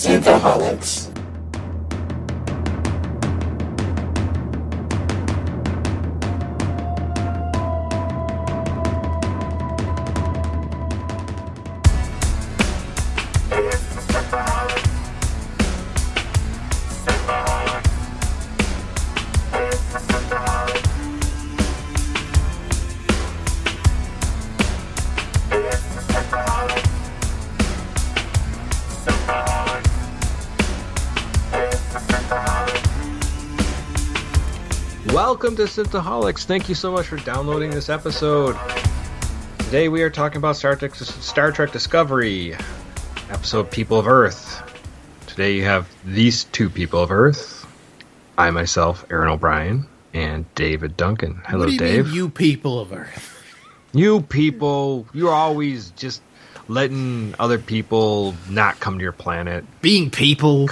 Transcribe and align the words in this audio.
Synthaholics. 0.00 1.09
Welcome 35.40 35.56
to 35.56 35.62
Synthaholics. 35.62 36.44
Thank 36.44 36.68
you 36.68 36.74
so 36.74 36.92
much 36.92 37.06
for 37.06 37.16
downloading 37.16 37.70
this 37.70 37.88
episode. 37.88 38.58
Today 39.60 39.88
we 39.88 40.02
are 40.02 40.10
talking 40.10 40.36
about 40.36 40.56
Star 40.56 40.76
Trek, 40.76 40.94
Star 40.94 41.50
Trek 41.50 41.72
Discovery, 41.72 42.54
episode 43.30 43.70
People 43.70 43.98
of 43.98 44.06
Earth. 44.06 44.62
Today 45.26 45.54
you 45.54 45.64
have 45.64 45.88
these 46.04 46.44
two 46.44 46.68
people 46.68 47.02
of 47.02 47.10
Earth. 47.10 47.66
I 48.36 48.50
myself, 48.50 49.06
Aaron 49.08 49.30
O'Brien, 49.30 49.86
and 50.12 50.44
David 50.56 50.98
Duncan. 50.98 51.40
Hello, 51.46 51.64
you 51.68 51.78
Dave. 51.78 52.04
Mean, 52.04 52.14
you 52.14 52.28
people 52.28 52.78
of 52.78 52.92
Earth. 52.92 53.42
You 53.94 54.20
people, 54.20 55.06
you're 55.14 55.32
always 55.32 55.88
just 55.92 56.20
letting 56.68 57.34
other 57.38 57.58
people 57.58 58.34
not 58.50 58.78
come 58.78 58.98
to 58.98 59.02
your 59.02 59.12
planet. 59.12 59.64
Being 59.80 60.10
people. 60.10 60.68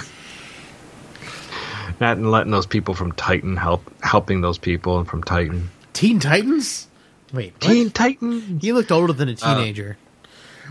Not 1.99 2.17
letting 2.19 2.51
those 2.51 2.65
people 2.65 2.93
from 2.93 3.11
Titan 3.13 3.57
help 3.57 3.83
helping 4.01 4.41
those 4.41 4.57
people 4.57 5.03
from 5.05 5.23
Titan. 5.23 5.69
Teen 5.93 6.19
Titans? 6.19 6.87
Wait, 7.33 7.53
what? 7.53 7.61
Teen 7.61 7.89
Titan. 7.91 8.59
He 8.59 8.71
looked 8.71 8.91
older 8.91 9.13
than 9.13 9.29
a 9.29 9.35
teenager. 9.35 9.97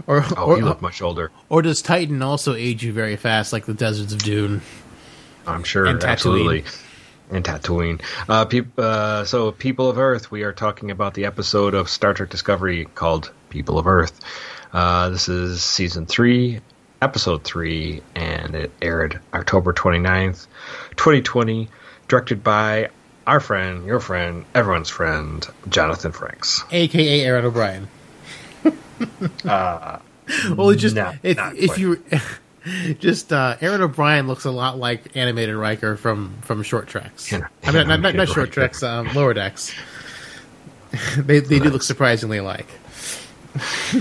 or 0.07 0.25
Oh, 0.37 0.45
or, 0.47 0.57
he 0.57 0.63
looked 0.63 0.83
much 0.83 1.03
older. 1.03 1.31
or 1.49 1.63
does 1.63 1.83
Titan 1.83 2.23
also 2.23 2.55
age 2.55 2.83
you 2.85 2.93
very 2.93 3.17
fast, 3.17 3.53
like 3.53 3.67
the 3.67 3.75
deserts 3.75 4.13
of 4.13 4.23
Dune? 4.23 4.63
I'm 5.47 5.65
sure, 5.65 5.87
And 5.87 6.03
absolutely. 6.03 6.65
And 7.31 7.45
Tatooine. 7.45 8.01
Uh, 8.29 8.47
peop 8.47 8.79
uh, 8.79 9.25
so, 9.25 9.53
People 9.53 9.91
of 9.91 9.99
Earth, 9.99 10.31
we 10.31 10.45
are 10.45 10.53
talking 10.53 10.91
about 10.91 11.13
the 11.15 11.27
episode 11.27 11.75
of 11.75 11.91
Star 11.91 12.15
Trek 12.15 12.31
Discovery 12.31 12.87
called 12.95 13.33
People 13.51 13.79
of 13.79 13.87
Earth. 13.87 14.19
Uh, 14.73 15.11
this 15.11 15.29
is 15.29 15.63
season 15.63 16.07
three, 16.07 16.61
episode 17.01 17.45
three, 17.45 18.03
and 18.15 18.55
it 18.55 18.73
aired 18.83 19.21
October 19.33 19.73
29th, 19.73 20.47
2020, 20.97 21.69
directed 22.09 22.43
by 22.43 22.91
our 23.27 23.41
friend, 23.41 23.87
your 23.87 24.01
friend, 24.01 24.45
everyone's 24.55 24.89
friend, 24.89 25.47
Jonathan 25.69 26.13
Frakes. 26.13 26.65
AKA 26.73 27.25
Aaron 27.25 27.45
O'Brien. 27.45 27.89
well, 29.45 30.71
it's 30.71 30.83
just 30.83 30.97
no, 30.97 31.13
if, 31.23 31.39
if 31.55 31.79
you 31.79 32.03
just 32.99 33.33
uh, 33.33 33.57
Aaron 33.61 33.83
O'Brien 33.83 34.27
looks 34.27 34.45
a 34.45 34.51
lot 34.51 34.79
like 34.79 35.17
animated 35.17 35.55
Riker 35.55 35.97
from 35.97 36.35
from 36.43 36.63
Short 36.63 36.89
Treks. 36.89 37.31
Yeah, 37.31 37.49
I 37.63 37.71
mean, 37.73 37.87
not, 37.89 38.01
not, 38.01 38.15
not 38.15 38.29
Short. 38.29 38.51
Treks, 38.51 38.83
um, 38.83 39.13
Lower 39.15 39.35
Decks. 39.35 39.75
they 41.19 41.41
they 41.41 41.59
do 41.59 41.71
look 41.71 41.83
surprisingly 41.83 42.39
alike. 42.39 42.69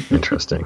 Interesting. 0.10 0.66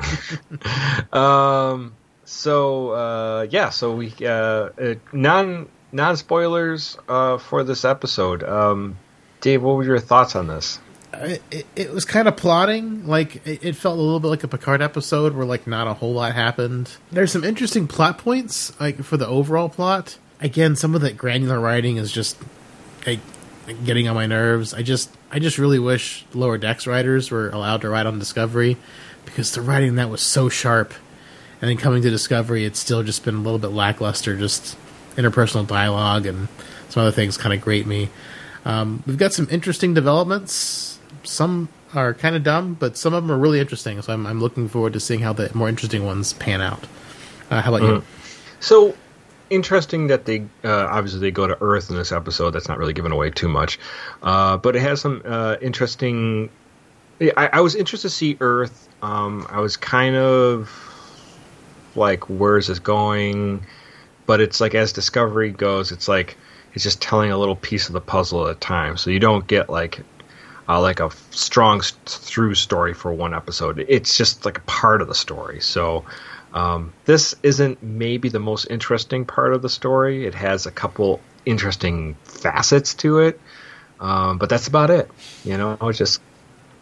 um. 1.12 1.94
So 2.32 2.92
uh, 2.92 3.48
yeah. 3.50 3.70
So 3.70 3.94
we 3.94 4.14
uh, 4.22 4.26
uh, 4.26 4.96
non 5.12 5.68
non 5.92 6.18
spoilers 6.18 6.98
uh, 7.08 7.38
for 7.38 7.64
this 7.64 7.86
episode. 7.86 8.42
Um, 8.44 8.98
Dave, 9.42 9.62
what 9.62 9.76
were 9.76 9.84
your 9.84 10.00
thoughts 10.00 10.36
on 10.36 10.48
this? 10.48 10.80
it, 11.14 11.66
it, 11.76 11.92
was 11.92 12.06
kind 12.06 12.28
of 12.28 12.38
plotting. 12.38 13.06
Like 13.06 13.46
it, 13.46 13.64
it 13.64 13.76
felt 13.76 13.98
a 13.98 14.02
little 14.02 14.20
bit 14.20 14.30
like 14.30 14.44
a 14.44 14.48
Picard 14.48 14.82
episode 14.82 15.34
where 15.36 15.46
like 15.46 15.68
not 15.68 15.88
a 15.88 15.94
whole 15.94 16.14
lot 16.14 16.34
happened. 16.34 16.96
There's 17.12 17.32
some 17.32 17.44
interesting 17.44 17.88
plot 17.88 18.18
points 18.18 18.80
like 18.80 19.04
for 19.04 19.18
the 19.18 19.28
overall 19.28 19.70
plot. 19.70 20.18
Again, 20.40 20.76
some 20.76 20.96
of 20.96 21.02
that 21.02 21.18
granular 21.18 21.60
writing 21.60 21.98
is 21.98 22.12
just 22.12 22.38
like 23.06 23.20
getting 23.84 24.08
on 24.08 24.16
my 24.16 24.26
nerves. 24.26 24.74
I 24.74 24.84
just 24.84 25.12
I 25.30 25.40
just 25.40 25.58
really 25.58 25.80
wish 25.80 26.26
lower 26.34 26.58
decks 26.58 26.88
writers 26.88 27.30
were 27.30 27.50
allowed 27.50 27.82
to 27.82 27.90
write 27.90 28.06
on 28.06 28.20
Discovery 28.20 28.78
because 29.26 29.52
the 29.52 29.62
writing 29.62 29.96
that 29.96 30.10
was 30.10 30.22
so 30.22 30.50
sharp. 30.50 30.94
And 31.62 31.70
then 31.70 31.78
coming 31.78 32.02
to 32.02 32.10
Discovery, 32.10 32.66
it's 32.66 32.80
still 32.80 33.04
just 33.04 33.24
been 33.24 33.36
a 33.36 33.42
little 33.42 33.60
bit 33.60 33.68
lackluster. 33.68 34.36
Just 34.36 34.78
interpersonal 35.16 35.68
dialogue 35.68 36.26
and 36.26 36.48
some 36.90 37.02
other 37.02 37.12
things 37.12 37.38
kind 37.38 37.54
of 37.54 37.62
grate 37.62 37.86
me. 37.86 38.10
Um, 38.66 39.04
we've 39.06 39.18
got 39.18 39.34
some 39.34 39.48
interesting 39.52 39.94
developments. 39.94 41.00
Some 41.24 41.70
are 41.94 42.14
kind 42.14 42.36
of 42.36 42.44
dumb, 42.44 42.74
but 42.74 42.98
some 42.98 43.14
of 43.14 43.24
them 43.24 43.32
are 43.32 43.38
really 43.38 43.60
interesting. 43.60 44.02
So 44.02 44.14
I'm, 44.14 44.26
I'm 44.26 44.40
looking 44.40 44.68
forward 44.68 44.94
to 44.94 45.00
seeing 45.00 45.20
how 45.20 45.34
the 45.34 45.52
more 45.54 45.70
interesting 45.70 46.06
ones 46.06 46.34
pan 46.34 46.62
out. 46.62 46.86
Uh, 47.50 47.62
how 47.62 47.74
about 47.74 47.88
you? 47.88 48.04
So 48.60 48.96
interesting 49.50 50.08
that 50.08 50.26
they 50.26 50.40
uh, 50.64 50.88
obviously 50.90 51.20
they 51.20 51.32
go 51.32 51.46
to 51.46 51.58
Earth 51.62 51.90
in 51.90 51.98
this 51.98 52.12
episode. 52.12 52.52
That's 52.52 52.68
not 52.68 52.78
really 52.78 52.94
giving 52.94 53.12
away 53.12 53.30
too 53.30 53.50
much, 53.50 53.78
uh, 54.24 54.58
but 54.58 54.76
it 54.76 54.82
has 54.82 55.02
some 55.02 55.22
uh, 55.26 55.58
interesting. 55.62 56.50
I, 57.20 57.50
I 57.54 57.62
was 57.62 57.76
interested 57.76 58.10
to 58.10 58.16
see 58.16 58.38
Earth. 58.40 58.88
Um, 59.02 59.46
I 59.50 59.60
was 59.60 59.78
kind 59.78 60.16
of 60.16 60.91
like, 61.96 62.30
where 62.30 62.58
is 62.58 62.68
this 62.68 62.80
going? 62.80 63.66
But 64.26 64.42
it's 64.42 64.62
like 64.62 64.76
as 64.76 64.94
Discovery 64.94 65.52
goes, 65.52 65.92
it's 65.92 66.08
like 66.08 66.38
it's 66.74 66.84
just 66.84 67.02
telling 67.02 67.32
a 67.32 67.38
little 67.38 67.56
piece 67.56 67.88
of 67.88 67.94
the 67.94 68.02
puzzle 68.02 68.48
at 68.48 68.56
a 68.56 68.60
time. 68.60 68.98
So 68.98 69.10
you 69.10 69.20
don't 69.20 69.46
get 69.46 69.70
like 69.70 70.02
uh, 70.70 70.80
like 70.80 71.00
a 71.00 71.10
strong 71.32 71.80
s- 71.80 71.92
through 72.06 72.56
story 72.56 72.94
for 72.94 73.12
one 73.12 73.34
episode. 73.34 73.84
It's 73.88 74.16
just 74.16 74.46
like 74.46 74.60
a 74.60 74.62
part 74.62 75.02
of 75.02 75.08
the 75.08 75.16
story. 75.16 75.60
So 75.60 76.06
um, 76.54 76.94
this 77.06 77.36
isn't 77.44 77.82
maybe 77.82 78.30
the 78.30 78.40
most 78.40 78.66
interesting 78.70 79.26
part 79.26 79.54
of 79.54 79.62
the 79.62 79.70
story. 79.70 80.26
It 80.26 80.36
has 80.36 80.66
a 80.66 80.72
couple 80.72 81.20
interesting 81.46 82.16
facets 82.24 82.94
to 82.96 83.20
it, 83.20 83.40
um, 84.00 84.38
but 84.38 84.50
that's 84.50 84.68
about 84.68 84.90
it. 84.90 85.10
You 85.44 85.58
know, 85.58 85.78
it's 85.82 85.98
just. 85.98 86.22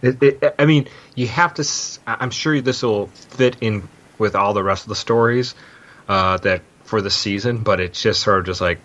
It, 0.01 0.23
it, 0.23 0.55
I 0.57 0.65
mean, 0.65 0.87
you 1.15 1.27
have 1.27 1.55
to. 1.55 1.67
I'm 2.07 2.29
sure 2.29 2.61
this 2.61 2.83
will 2.83 3.07
fit 3.07 3.57
in 3.59 3.87
with 4.19 4.35
all 4.35 4.53
the 4.53 4.63
rest 4.63 4.84
of 4.84 4.90
the 4.90 4.96
stories 4.96 5.56
uh, 6.07 6.38
that 6.38 6.62
for 6.84 7.02
the 7.02 7.09
season, 7.09 7.59
but 7.59 7.80
it's 7.80 8.02
just 8.02 8.22
sort 8.22 8.40
of 8.40 8.46
just 8.46 8.62
like, 8.62 8.80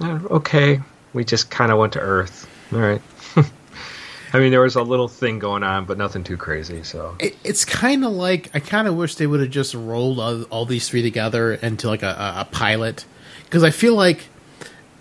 eh, 0.00 0.18
okay, 0.30 0.80
we 1.12 1.24
just 1.24 1.50
kind 1.50 1.72
of 1.72 1.78
went 1.78 1.94
to 1.94 2.00
Earth. 2.00 2.48
All 2.72 2.78
right. 2.78 3.02
I 4.34 4.38
mean, 4.38 4.50
there 4.50 4.60
was 4.60 4.76
a 4.76 4.82
little 4.82 5.08
thing 5.08 5.38
going 5.38 5.62
on, 5.62 5.84
but 5.84 5.98
nothing 5.98 6.24
too 6.24 6.36
crazy. 6.36 6.82
So 6.84 7.16
It, 7.18 7.36
it's 7.44 7.64
kind 7.64 8.04
of 8.04 8.12
like 8.12 8.50
I 8.54 8.60
kind 8.60 8.88
of 8.88 8.96
wish 8.96 9.16
they 9.16 9.26
would 9.26 9.40
have 9.40 9.50
just 9.50 9.74
rolled 9.74 10.18
all, 10.18 10.42
all 10.44 10.66
these 10.66 10.88
three 10.88 11.02
together 11.02 11.52
into 11.52 11.86
like 11.88 12.02
a, 12.02 12.34
a, 12.38 12.48
pilot 12.50 13.04
because 13.44 13.62
I 13.62 13.70
feel 13.70 13.94
like 13.94 14.24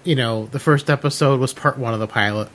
you 0.03 0.15
know 0.15 0.47
the 0.47 0.59
first 0.59 0.89
episode 0.89 1.39
was 1.39 1.53
part 1.53 1.77
one 1.77 1.93
of 1.93 2.01
the 2.01 2.07
pilot, 2.07 2.49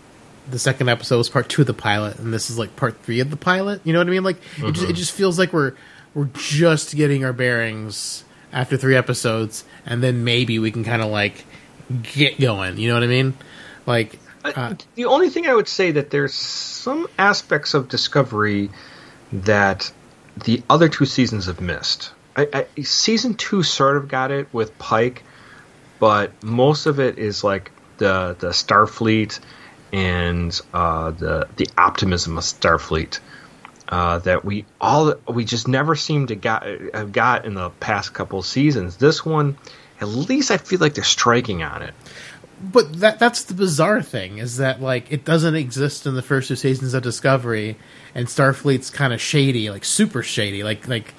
the 0.50 0.58
second 0.58 0.88
episode 0.88 1.16
was 1.16 1.30
part 1.30 1.48
two 1.48 1.62
of 1.62 1.66
the 1.66 1.74
pilot, 1.74 2.18
and 2.18 2.32
this 2.32 2.50
is 2.50 2.58
like 2.58 2.76
part 2.76 3.02
three 3.02 3.20
of 3.20 3.30
the 3.30 3.36
pilot. 3.36 3.80
You 3.84 3.92
know 3.94 4.00
what 4.00 4.08
I 4.08 4.10
mean? 4.10 4.24
Like 4.24 4.36
it, 4.58 4.72
just, 4.72 4.90
it 4.90 4.92
just 4.92 5.12
feels 5.12 5.38
like 5.38 5.52
we're 5.52 5.72
we're 6.16 6.30
just 6.32 6.96
getting 6.96 7.26
our 7.26 7.34
bearings 7.34 8.24
after 8.50 8.78
three 8.78 8.96
episodes, 8.96 9.64
and 9.84 10.02
then 10.02 10.24
maybe 10.24 10.58
we 10.58 10.70
can 10.70 10.82
kind 10.82 11.02
of 11.02 11.10
like 11.10 11.44
get 12.14 12.40
going. 12.40 12.78
You 12.78 12.88
know 12.88 12.94
what 12.94 13.02
I 13.02 13.06
mean? 13.06 13.34
Like 13.84 14.18
Uh, 14.44 14.74
the 14.94 15.04
only 15.04 15.28
thing 15.28 15.46
I 15.46 15.54
would 15.54 15.68
say 15.68 15.90
that 15.92 16.10
there's 16.10 16.32
some 16.32 17.06
aspects 17.18 17.74
of 17.74 17.88
Discovery 17.88 18.70
that 19.32 19.92
the 20.44 20.62
other 20.70 20.88
two 20.88 21.04
seasons 21.04 21.46
have 21.46 21.60
missed. 21.60 22.12
I, 22.36 22.66
I, 22.76 22.82
season 22.82 23.34
two 23.34 23.62
sort 23.62 23.96
of 23.96 24.08
got 24.08 24.30
it 24.30 24.48
with 24.52 24.78
Pike, 24.78 25.22
but 25.98 26.30
most 26.42 26.86
of 26.86 26.98
it 26.98 27.18
is 27.18 27.44
like 27.44 27.70
the 27.98 28.36
the 28.38 28.48
Starfleet 28.48 29.38
and 29.92 30.58
uh, 30.72 31.10
the 31.10 31.48
the 31.56 31.68
optimism 31.76 32.38
of 32.38 32.44
Starfleet 32.44 33.20
uh, 33.88 34.18
that 34.20 34.44
we 34.44 34.64
all 34.80 35.14
we 35.28 35.44
just 35.44 35.68
never 35.68 35.94
seem 35.94 36.26
to 36.28 36.34
got 36.34 36.66
have 36.94 37.12
got 37.12 37.44
in 37.44 37.54
the 37.54 37.70
past 37.70 38.12
couple 38.12 38.42
seasons. 38.42 38.96
This 38.96 39.24
one, 39.24 39.56
at 40.00 40.08
least 40.08 40.50
I 40.50 40.56
feel 40.56 40.80
like 40.80 40.94
they're 40.94 41.04
striking 41.04 41.62
on 41.62 41.82
it. 41.82 41.94
But 42.60 43.00
that 43.00 43.18
that's 43.18 43.44
the 43.44 43.54
bizarre 43.54 44.02
thing 44.02 44.38
is 44.38 44.56
that 44.56 44.80
like 44.80 45.12
it 45.12 45.24
doesn't 45.24 45.54
exist 45.54 46.06
in 46.06 46.14
the 46.14 46.22
first 46.22 46.48
two 46.48 46.56
seasons 46.56 46.94
of 46.94 47.02
Discovery, 47.02 47.76
and 48.14 48.26
Starfleet's 48.26 48.90
kind 48.90 49.12
of 49.12 49.20
shady, 49.20 49.70
like 49.70 49.84
super 49.84 50.22
shady, 50.22 50.64
like 50.64 50.88
like 50.88 51.14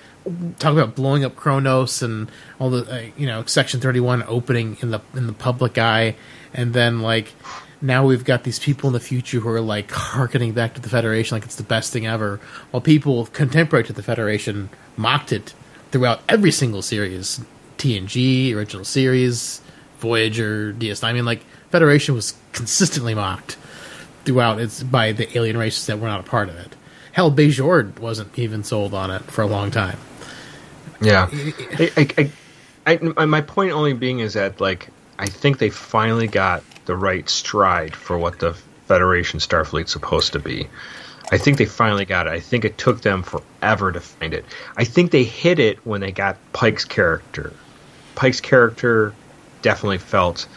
talk 0.59 0.73
about 0.73 0.95
blowing 0.95 1.23
up 1.23 1.35
Kronos 1.35 2.01
and 2.01 2.29
all 2.59 2.69
the 2.69 2.91
uh, 2.91 3.11
you 3.15 3.27
know 3.27 3.45
Section 3.45 3.79
Thirty 3.79 3.99
One 3.99 4.23
opening 4.23 4.77
in 4.81 4.91
the 4.91 4.99
in 5.13 5.27
the 5.27 5.33
public 5.33 5.77
eye, 5.77 6.15
and 6.53 6.73
then 6.73 7.01
like 7.01 7.33
now 7.81 8.05
we've 8.05 8.25
got 8.25 8.43
these 8.43 8.59
people 8.59 8.87
in 8.87 8.93
the 8.93 8.99
future 8.99 9.39
who 9.39 9.49
are 9.49 9.61
like 9.61 9.91
harkening 9.91 10.53
back 10.53 10.73
to 10.73 10.81
the 10.81 10.89
Federation 10.89 11.35
like 11.35 11.45
it's 11.45 11.55
the 11.55 11.63
best 11.63 11.93
thing 11.93 12.07
ever, 12.07 12.39
while 12.71 12.81
people 12.81 13.27
contemporary 13.27 13.83
to 13.85 13.93
the 13.93 14.03
Federation 14.03 14.69
mocked 14.95 15.31
it 15.31 15.53
throughout 15.91 16.21
every 16.27 16.51
single 16.51 16.81
series 16.81 17.39
TNG, 17.77 18.53
original 18.55 18.83
series, 18.83 19.61
Voyager, 19.99 20.73
DS9. 20.73 21.03
I 21.03 21.13
mean, 21.13 21.25
like 21.25 21.45
Federation 21.69 22.15
was 22.15 22.35
consistently 22.51 23.13
mocked 23.13 23.57
throughout 24.25 24.59
its 24.59 24.83
by 24.83 25.11
the 25.11 25.37
alien 25.37 25.57
races 25.57 25.85
that 25.87 25.99
were 25.99 26.07
not 26.07 26.19
a 26.19 26.23
part 26.23 26.49
of 26.49 26.55
it. 26.55 26.75
Hell, 27.11 27.31
Bajor 27.31 27.97
wasn't 27.99 28.37
even 28.37 28.63
sold 28.63 28.93
on 28.93 29.09
it 29.09 29.23
for 29.23 29.41
a 29.41 29.47
long 29.47 29.71
time. 29.71 29.97
Yeah, 31.01 31.29
I, 31.31 31.91
I, 32.17 32.31
I, 32.85 33.13
I, 33.17 33.25
my 33.25 33.41
point 33.41 33.71
only 33.71 33.93
being 33.93 34.19
is 34.19 34.33
that 34.33 34.59
like 34.59 34.89
I 35.19 35.27
think 35.27 35.59
they 35.59 35.69
finally 35.69 36.27
got 36.27 36.63
the 36.87 36.95
right 36.95 37.29
stride 37.29 37.95
for 37.95 38.17
what 38.17 38.39
the 38.39 38.53
Federation 38.87 39.39
Starfleet's 39.39 39.91
supposed 39.91 40.33
to 40.33 40.39
be. 40.39 40.67
I 41.31 41.37
think 41.37 41.57
they 41.57 41.65
finally 41.65 42.05
got 42.05 42.25
it. 42.25 42.31
I 42.31 42.39
think 42.39 42.63
it 42.63 42.77
took 42.77 43.01
them 43.01 43.21
forever 43.21 43.91
to 43.91 43.99
find 43.99 44.33
it. 44.33 44.45
I 44.77 44.85
think 44.85 45.11
they 45.11 45.25
hit 45.25 45.59
it 45.59 45.85
when 45.85 45.99
they 45.99 46.11
got 46.11 46.37
Pike's 46.53 46.85
character. 46.85 47.51
Pike's 48.15 48.39
character 48.39 49.13
definitely 49.61 49.97
felt 49.97 50.47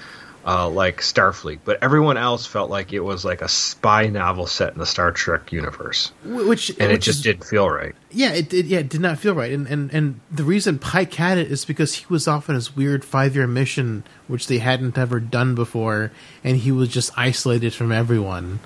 uh, 0.47 0.69
like 0.69 1.01
Starfleet, 1.03 1.59
but 1.65 1.83
everyone 1.83 2.17
else 2.17 2.47
felt 2.47 2.71
like 2.71 2.93
it 2.95 3.01
was 3.01 3.25
like 3.25 3.43
a 3.43 3.49
spy 3.49 4.07
novel 4.07 4.47
set 4.47 4.73
in 4.73 4.79
the 4.79 4.87
Star 4.87 5.13
Trek 5.13 5.53
universe, 5.53 6.13
which 6.25 6.71
and 6.71 6.79
which 6.79 6.91
it 6.91 7.01
just 7.03 7.19
is, 7.19 7.23
didn't 7.23 7.45
feel 7.45 7.69
right. 7.69 7.95
Yeah, 8.11 8.31
it 8.33 8.49
did. 8.49 8.67
Yeah, 8.67 8.79
it 8.79 8.89
did 8.89 9.01
not 9.03 9.19
feel 9.19 9.35
right, 9.35 9.53
and 9.53 9.67
and 9.67 9.93
and 9.93 10.21
the 10.31 10.43
reason 10.45 10.79
Pike 10.79 11.13
had 11.15 11.37
it 11.39 11.51
is 11.53 11.65
because 11.65 11.95
he 11.95 12.07
was 12.09 12.27
off 12.27 12.49
on 12.49 12.55
his 12.55 12.75
weird 12.75 13.05
five 13.05 13.37
year 13.37 13.47
mission, 13.47 14.03
which 14.29 14.47
they 14.47 14.59
hadn't 14.59 14.97
ever 14.97 15.21
done 15.21 15.55
before, 15.55 16.11
and 16.43 16.57
he 16.57 16.73
was 16.73 16.89
just 16.89 17.13
isolated 17.19 17.75
from 17.75 17.93
everyone, 17.93 18.61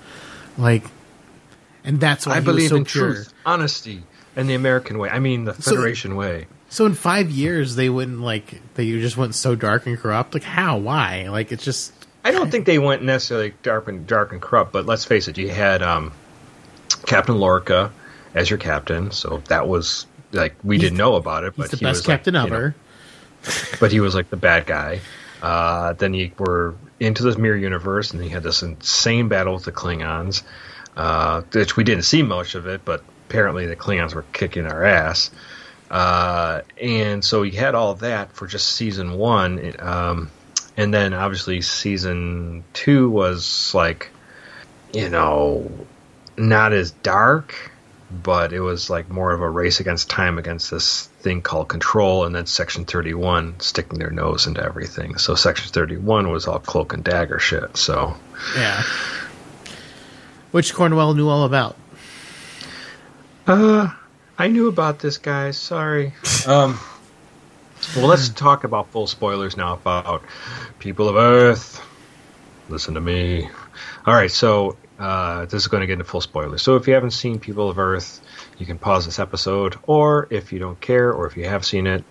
like, 0.56 0.84
and 1.82 1.98
that's 2.00 2.26
why 2.26 2.34
I 2.36 2.40
believe 2.40 2.70
so 2.70 2.76
in 2.76 2.84
pure. 2.84 3.14
truth, 3.14 3.34
honesty, 3.44 4.04
and 4.36 4.48
the 4.48 4.54
American 4.54 4.98
way. 4.98 5.10
I 5.10 5.18
mean, 5.18 5.44
the 5.44 5.54
So- 5.54 5.72
Federation 5.72 6.14
way. 6.16 6.46
So 6.74 6.86
in 6.86 6.94
five 6.94 7.30
years, 7.30 7.76
they 7.76 7.88
wouldn't 7.88 8.20
like 8.20 8.60
they 8.74 8.90
just 8.98 9.16
went 9.16 9.36
so 9.36 9.54
dark 9.54 9.86
and 9.86 9.96
corrupt. 9.96 10.34
Like 10.34 10.42
how? 10.42 10.78
Why? 10.78 11.28
Like 11.28 11.52
it's 11.52 11.62
just 11.62 11.92
I 12.24 12.32
don't 12.32 12.50
think 12.50 12.66
they 12.66 12.80
went 12.80 13.04
necessarily 13.04 13.54
dark 13.62 13.86
and 13.86 14.04
dark 14.08 14.32
and 14.32 14.42
corrupt, 14.42 14.72
but 14.72 14.84
let's 14.84 15.04
face 15.04 15.28
it, 15.28 15.38
you 15.38 15.50
had 15.50 15.84
um, 15.84 16.10
Captain 17.06 17.38
Lorca 17.38 17.92
as 18.34 18.50
your 18.50 18.58
captain, 18.58 19.12
so 19.12 19.40
that 19.46 19.68
was 19.68 20.08
like 20.32 20.56
we 20.64 20.74
He's 20.74 20.86
didn't 20.86 20.98
know 20.98 21.14
about 21.14 21.44
it, 21.44 21.54
he's 21.54 21.62
but 21.62 21.70
the 21.70 21.76
he 21.76 21.84
best 21.84 21.98
was 21.98 22.08
like, 22.08 22.18
captain 22.18 22.34
you 22.34 22.40
know, 22.40 22.46
ever. 22.46 22.74
but 23.78 23.92
he 23.92 24.00
was 24.00 24.16
like 24.16 24.28
the 24.30 24.36
bad 24.36 24.66
guy. 24.66 24.98
Uh, 25.42 25.92
then 25.92 26.12
you 26.12 26.32
were 26.38 26.74
into 26.98 27.22
this 27.22 27.38
mirror 27.38 27.56
universe, 27.56 28.10
and 28.10 28.24
you 28.24 28.30
had 28.30 28.42
this 28.42 28.64
insane 28.64 29.28
battle 29.28 29.54
with 29.54 29.64
the 29.64 29.70
Klingons, 29.70 30.42
uh, 30.96 31.42
which 31.52 31.76
we 31.76 31.84
didn't 31.84 32.02
see 32.02 32.24
much 32.24 32.56
of 32.56 32.66
it, 32.66 32.84
but 32.84 33.04
apparently 33.28 33.66
the 33.66 33.76
Klingons 33.76 34.12
were 34.12 34.24
kicking 34.32 34.66
our 34.66 34.82
ass. 34.84 35.30
Uh, 35.94 36.62
and 36.82 37.24
so 37.24 37.44
he 37.44 37.52
had 37.52 37.76
all 37.76 37.94
that 37.94 38.32
for 38.32 38.48
just 38.48 38.66
season 38.66 39.12
one, 39.12 39.74
um, 39.78 40.28
and 40.76 40.92
then 40.92 41.14
obviously 41.14 41.60
season 41.60 42.64
two 42.72 43.08
was 43.08 43.72
like, 43.74 44.10
you 44.92 45.08
know, 45.08 45.70
not 46.36 46.72
as 46.72 46.90
dark, 46.90 47.70
but 48.10 48.52
it 48.52 48.58
was 48.58 48.90
like 48.90 49.08
more 49.08 49.32
of 49.32 49.40
a 49.40 49.48
race 49.48 49.78
against 49.78 50.10
time 50.10 50.36
against 50.36 50.68
this 50.68 51.06
thing 51.20 51.42
called 51.42 51.68
control 51.68 52.24
and 52.24 52.34
then 52.34 52.46
section 52.46 52.84
31 52.84 53.60
sticking 53.60 54.00
their 54.00 54.10
nose 54.10 54.46
into 54.46 54.62
everything 54.62 55.16
so 55.16 55.34
section 55.34 55.72
31 55.72 56.30
was 56.30 56.46
all 56.46 56.58
cloak 56.58 56.92
and 56.92 57.02
dagger 57.02 57.38
shit 57.38 57.76
so 57.76 58.14
Yeah. 58.56 58.82
Which 60.50 60.74
Cornwell 60.74 61.14
knew 61.14 61.28
all 61.28 61.44
about. 61.44 61.76
uh 63.46 63.88
i 64.38 64.48
knew 64.48 64.68
about 64.68 64.98
this 64.98 65.18
guys 65.18 65.56
sorry. 65.56 66.12
Um 66.46 66.78
well 67.96 68.06
let's 68.06 68.28
talk 68.30 68.64
about 68.64 68.90
full 68.90 69.06
spoilers 69.06 69.56
now 69.56 69.74
about 69.74 70.22
people 70.78 71.08
of 71.08 71.16
earth. 71.16 71.80
Listen 72.68 72.94
to 72.94 73.00
me. 73.00 73.48
All 74.06 74.14
right 74.14 74.30
so 74.30 74.76
uh, 74.96 75.44
this 75.46 75.54
is 75.54 75.66
going 75.66 75.80
to 75.80 75.88
get 75.88 75.94
into 75.94 76.04
full 76.04 76.20
spoilers. 76.20 76.62
So 76.62 76.76
if 76.76 76.86
you 76.86 76.94
haven't 76.94 77.10
seen 77.10 77.40
people 77.40 77.68
of 77.68 77.78
earth 77.78 78.20
you 78.58 78.66
can 78.66 78.78
pause 78.78 79.04
this 79.04 79.18
episode 79.18 79.76
or 79.86 80.28
if 80.30 80.52
you 80.52 80.60
don't 80.60 80.80
care 80.80 81.12
or 81.12 81.26
if 81.26 81.36
you 81.36 81.48
have 81.48 81.64
seen 81.64 81.86
it 81.86 82.04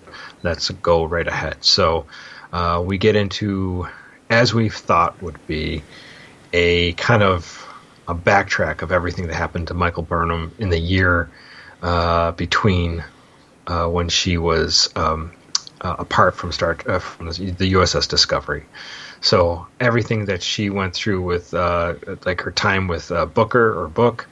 let's 0.44 0.70
go 0.70 1.06
right 1.06 1.28
ahead. 1.28 1.64
So 1.64 2.06
uh, 2.52 2.84
we 2.86 2.98
get 2.98 3.16
into 3.16 3.88
as 4.30 4.54
we 4.54 4.70
thought 4.70 5.22
would 5.22 5.46
be 5.48 5.84
a 6.54 6.94
kind 6.94 7.24
of 7.24 7.60
a 8.08 8.16
backtrack 8.16 8.82
of 8.82 8.92
everything 8.92 9.28
that 9.28 9.36
happened 9.36 9.68
to 9.68 9.74
michael 9.74 10.04
burnham 10.04 10.52
in 10.60 10.70
the 10.70 10.80
year 10.80 11.30
uh, 11.84 12.32
between 12.32 13.04
uh, 13.68 13.88
when 13.88 14.08
she 14.08 14.38
was 14.38 14.90
um, 14.96 15.34
uh, 15.82 15.96
apart 16.00 16.34
from 16.34 16.52
Star 16.54 16.78
uh, 16.88 17.00
from 17.00 17.28
the 17.28 17.74
USS 17.74 18.08
Discovery. 18.08 18.64
So 19.20 19.68
everything 19.80 20.26
that 20.26 20.42
she 20.42 20.70
went 20.70 20.94
through 20.94 21.22
with 21.22 21.54
uh, 21.54 21.96
like 22.26 22.42
her 22.42 22.52
time 22.52 22.88
with 22.88 23.12
Booker 23.34 23.84
or 23.84 23.90
Book, 23.90 24.28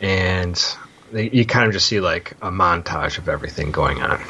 and 0.00 0.76
they, 1.12 1.28
you 1.30 1.44
kind 1.44 1.66
of 1.66 1.72
just 1.72 1.86
see 1.86 2.00
like 2.00 2.32
a 2.40 2.50
montage 2.50 3.18
of 3.18 3.28
everything 3.28 3.72
going 3.72 4.00
on. 4.00 4.22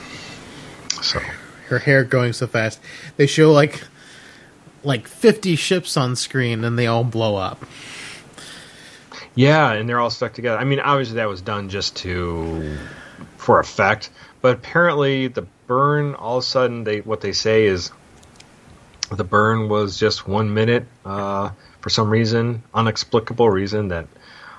So 1.03 1.21
Her 1.69 1.79
hair 1.79 2.05
going 2.05 2.33
so 2.33 2.47
fast. 2.47 2.81
They 3.19 3.27
show 3.27 3.53
like 3.53 3.83
like 4.83 5.07
fifty 5.07 5.57
ships 5.57 5.97
on 5.97 6.17
screen 6.17 6.65
and 6.65 6.79
they 6.79 6.87
all 6.87 7.05
blow 7.05 7.37
up. 7.37 7.65
Yeah, 9.37 9.71
and 9.73 9.89
they're 9.89 10.01
all 10.01 10.11
stuck 10.11 10.33
together. 10.33 10.59
I 10.59 10.65
mean, 10.65 10.81
obviously 10.81 11.17
that 11.17 11.29
was 11.29 11.41
done 11.41 11.69
just 11.69 11.95
to 11.99 12.77
for 13.37 13.61
effect, 13.61 14.11
but 14.43 14.57
apparently 14.57 15.29
the 15.29 15.47
burn 15.69 16.15
all 16.15 16.39
of 16.39 16.43
a 16.43 16.47
sudden 16.47 16.83
they 16.85 17.01
what 17.01 17.21
they 17.21 17.33
say 17.33 17.67
is 17.67 17.93
the 19.11 19.25
burn 19.25 19.69
was 19.69 19.99
just 19.99 20.27
one 20.27 20.53
minute 20.53 20.85
uh, 21.05 21.51
for 21.81 21.91
some 21.91 22.11
reason, 22.11 22.65
unexplicable 22.75 23.49
reason 23.49 23.89
that 23.89 24.09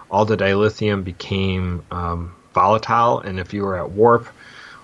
all 0.10 0.24
the 0.24 0.38
dilithium 0.38 1.04
became 1.04 1.84
um, 1.92 2.34
volatile, 2.54 3.20
and 3.20 3.40
if 3.42 3.54
you 3.54 3.64
were 3.64 3.78
at 3.78 3.92
warp 3.92 4.28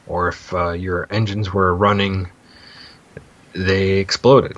or 0.06 0.28
if 0.28 0.54
uh, 0.54 0.72
your 0.72 1.07
engines 1.10 1.54
were 1.54 1.74
running, 1.74 2.30
they 3.54 4.00
exploded. 4.00 4.57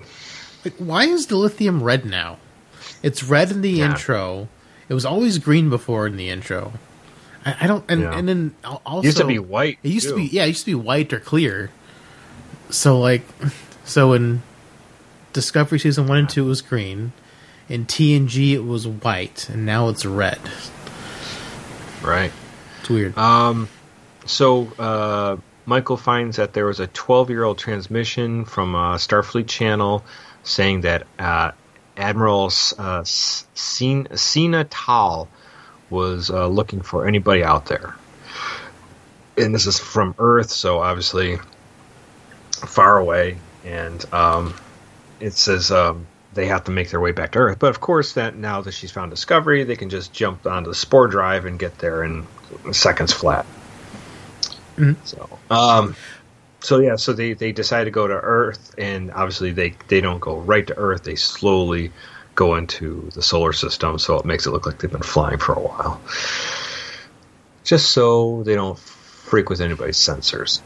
Like, 0.64 0.74
why 0.78 1.04
is 1.04 1.28
the 1.28 1.36
lithium 1.36 1.84
red 1.84 2.06
now? 2.06 2.40
It's 3.04 3.24
red 3.24 3.52
in 3.52 3.62
the 3.62 3.70
Yeah. 3.70 3.92
intro. 3.92 4.48
It 4.90 4.94
was 4.94 5.06
always 5.06 5.38
green 5.40 5.70
before 5.70 6.06
in 6.08 6.16
the 6.18 6.30
intro. 6.30 6.74
I, 7.46 7.56
I 7.62 7.68
don't, 7.68 7.84
and, 7.90 8.02
Yeah. 8.02 8.18
and 8.18 8.28
then 8.30 8.56
also 8.64 9.00
It 9.00 9.06
used 9.06 9.18
to 9.18 9.26
be 9.26 9.40
white. 9.40 9.80
It 9.84 9.90
used 9.90 10.10
to 10.10 10.16
be 10.16 10.24
yeah, 10.24 10.46
it 10.46 10.50
used 10.50 10.62
to 10.62 10.66
be 10.72 10.76
white 10.76 11.12
or 11.14 11.20
clear. 11.20 11.72
So 12.70 13.00
like, 13.00 13.24
so 13.84 14.14
in 14.14 14.42
Discovery 15.34 15.80
season 15.80 16.08
one 16.08 16.18
and 16.18 16.30
two 16.30 16.46
it 16.46 16.50
was 16.50 16.62
green, 16.62 17.12
in 17.70 17.86
TNG 17.86 18.54
it 18.54 18.64
was 18.66 18.88
white, 18.88 19.50
and 19.50 19.66
now 19.66 19.90
it's 19.90 20.06
red. 20.06 20.40
right. 22.02 22.32
It's 22.82 22.90
weird. 22.90 23.18
Um, 23.18 23.68
so 24.26 24.68
uh, 24.80 25.38
Michael 25.66 25.98
finds 25.98 26.38
that 26.38 26.54
there 26.54 26.66
was 26.68 26.80
a 26.80 26.88
12 26.88 27.30
year 27.30 27.44
old 27.44 27.58
transmission 27.58 28.46
from 28.46 28.76
a 28.76 28.96
Starfleet 28.96 29.48
channel 29.48 30.04
saying 30.44 30.82
that 30.82 31.08
uh, 31.18 31.52
Admiral 31.98 32.52
uh, 32.78 33.04
Senna 33.04 34.64
Tal 34.66 35.28
was 35.90 36.30
uh, 36.30 36.48
looking 36.48 36.82
for 36.82 37.08
anybody 37.08 37.44
out 37.44 37.66
there. 37.66 37.96
And 39.38 39.54
this 39.54 39.68
is 39.68 39.80
from 39.80 40.16
Earth, 40.18 40.50
so 40.50 40.80
obviously 40.80 41.40
far 42.52 42.98
away. 42.98 43.38
And 43.66 44.04
um, 44.14 44.54
it 45.20 45.34
says 45.34 45.72
um, 45.72 46.08
they 46.34 46.48
have 46.48 46.66
to 46.66 46.72
make 46.72 46.90
their 46.90 47.00
way 47.00 47.12
back 47.12 47.32
to 47.34 47.40
Earth. 47.40 47.60
But 47.60 47.70
of 47.70 47.80
course, 47.80 48.14
that 48.14 48.36
now 48.36 48.62
that 48.62 48.74
she's 48.74 48.92
found 48.92 49.12
Discovery, 49.12 49.64
they 49.64 49.76
can 49.76 49.90
just 49.90 50.14
jump 50.14 50.46
onto 50.46 50.70
the 50.70 50.76
Spore 50.76 51.08
Drive 51.08 51.46
and 51.46 51.60
get 51.60 51.78
there 51.80 52.04
in 52.04 52.26
seconds 52.72 53.12
flat. 53.12 53.46
Mhm. 54.78 54.96
So, 55.04 55.40
um, 55.50 55.96
so 56.66 56.80
yeah, 56.80 56.96
so 56.96 57.14
they 57.14 57.34
they 57.34 57.52
decide 57.52 57.84
to 57.84 57.92
go 57.92 58.08
to 58.08 58.14
Earth, 58.14 58.74
and 58.78 59.12
obviously 59.12 59.52
they 59.52 59.76
they 59.88 60.02
don't 60.02 60.20
go 60.20 60.38
right 60.38 60.66
to 60.66 60.76
Earth. 60.76 61.04
They 61.04 61.16
slowly 61.16 61.92
go 62.34 62.56
into 62.56 63.12
the 63.14 63.22
solar 63.22 63.54
system, 63.54 64.00
so 64.00 64.18
it 64.18 64.26
makes 64.26 64.48
it 64.48 64.52
look 64.52 64.66
like 64.66 64.80
they've 64.80 64.92
been 64.92 65.04
flying 65.04 65.38
for 65.38 65.54
a 65.54 65.60
while, 65.60 66.02
just 67.64 67.92
so 67.92 68.42
they 68.44 68.56
don't 68.56 68.80
freak 68.80 69.50
with 69.50 69.62
anybody's 69.62 69.98
sensors. 69.98 70.62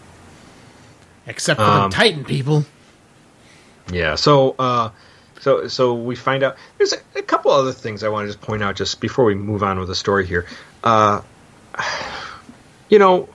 Except 1.28 1.60
for 1.60 1.66
um, 1.66 1.90
the 1.90 1.96
Titan 1.96 2.24
people. 2.24 2.66
Yeah. 3.92 4.16
So, 4.16 4.56
uh, 4.58 4.92
so, 5.42 5.68
so 5.68 5.96
we 5.96 6.16
find 6.16 6.44
out. 6.44 6.56
There's 6.78 6.94
a, 6.94 6.98
a 7.16 7.22
couple 7.22 7.52
other 7.52 7.74
things 7.74 8.04
I 8.04 8.10
want 8.10 8.28
to 8.28 8.34
just 8.34 8.42
point 8.42 8.64
out 8.64 8.78
just 8.78 9.02
before 9.02 9.26
we 9.26 9.36
move 9.36 9.64
on 9.64 9.80
with 9.80 9.90
the 9.90 9.96
story 9.96 10.26
here. 10.26 10.48
Uh, 10.82 11.22
you 12.90 13.00
know, 13.00 13.28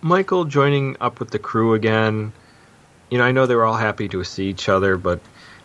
Michael 0.00 0.44
joining 0.44 0.96
up 1.00 1.20
with 1.20 1.30
the 1.30 1.38
crew 1.38 1.74
again. 1.74 2.32
You 3.10 3.18
know, 3.18 3.24
I 3.24 3.32
know 3.32 3.46
they 3.46 3.54
were 3.54 3.64
all 3.64 3.76
happy 3.76 4.08
to 4.08 4.22
see 4.24 4.48
each 4.48 4.68
other, 4.68 4.96
but 4.96 5.20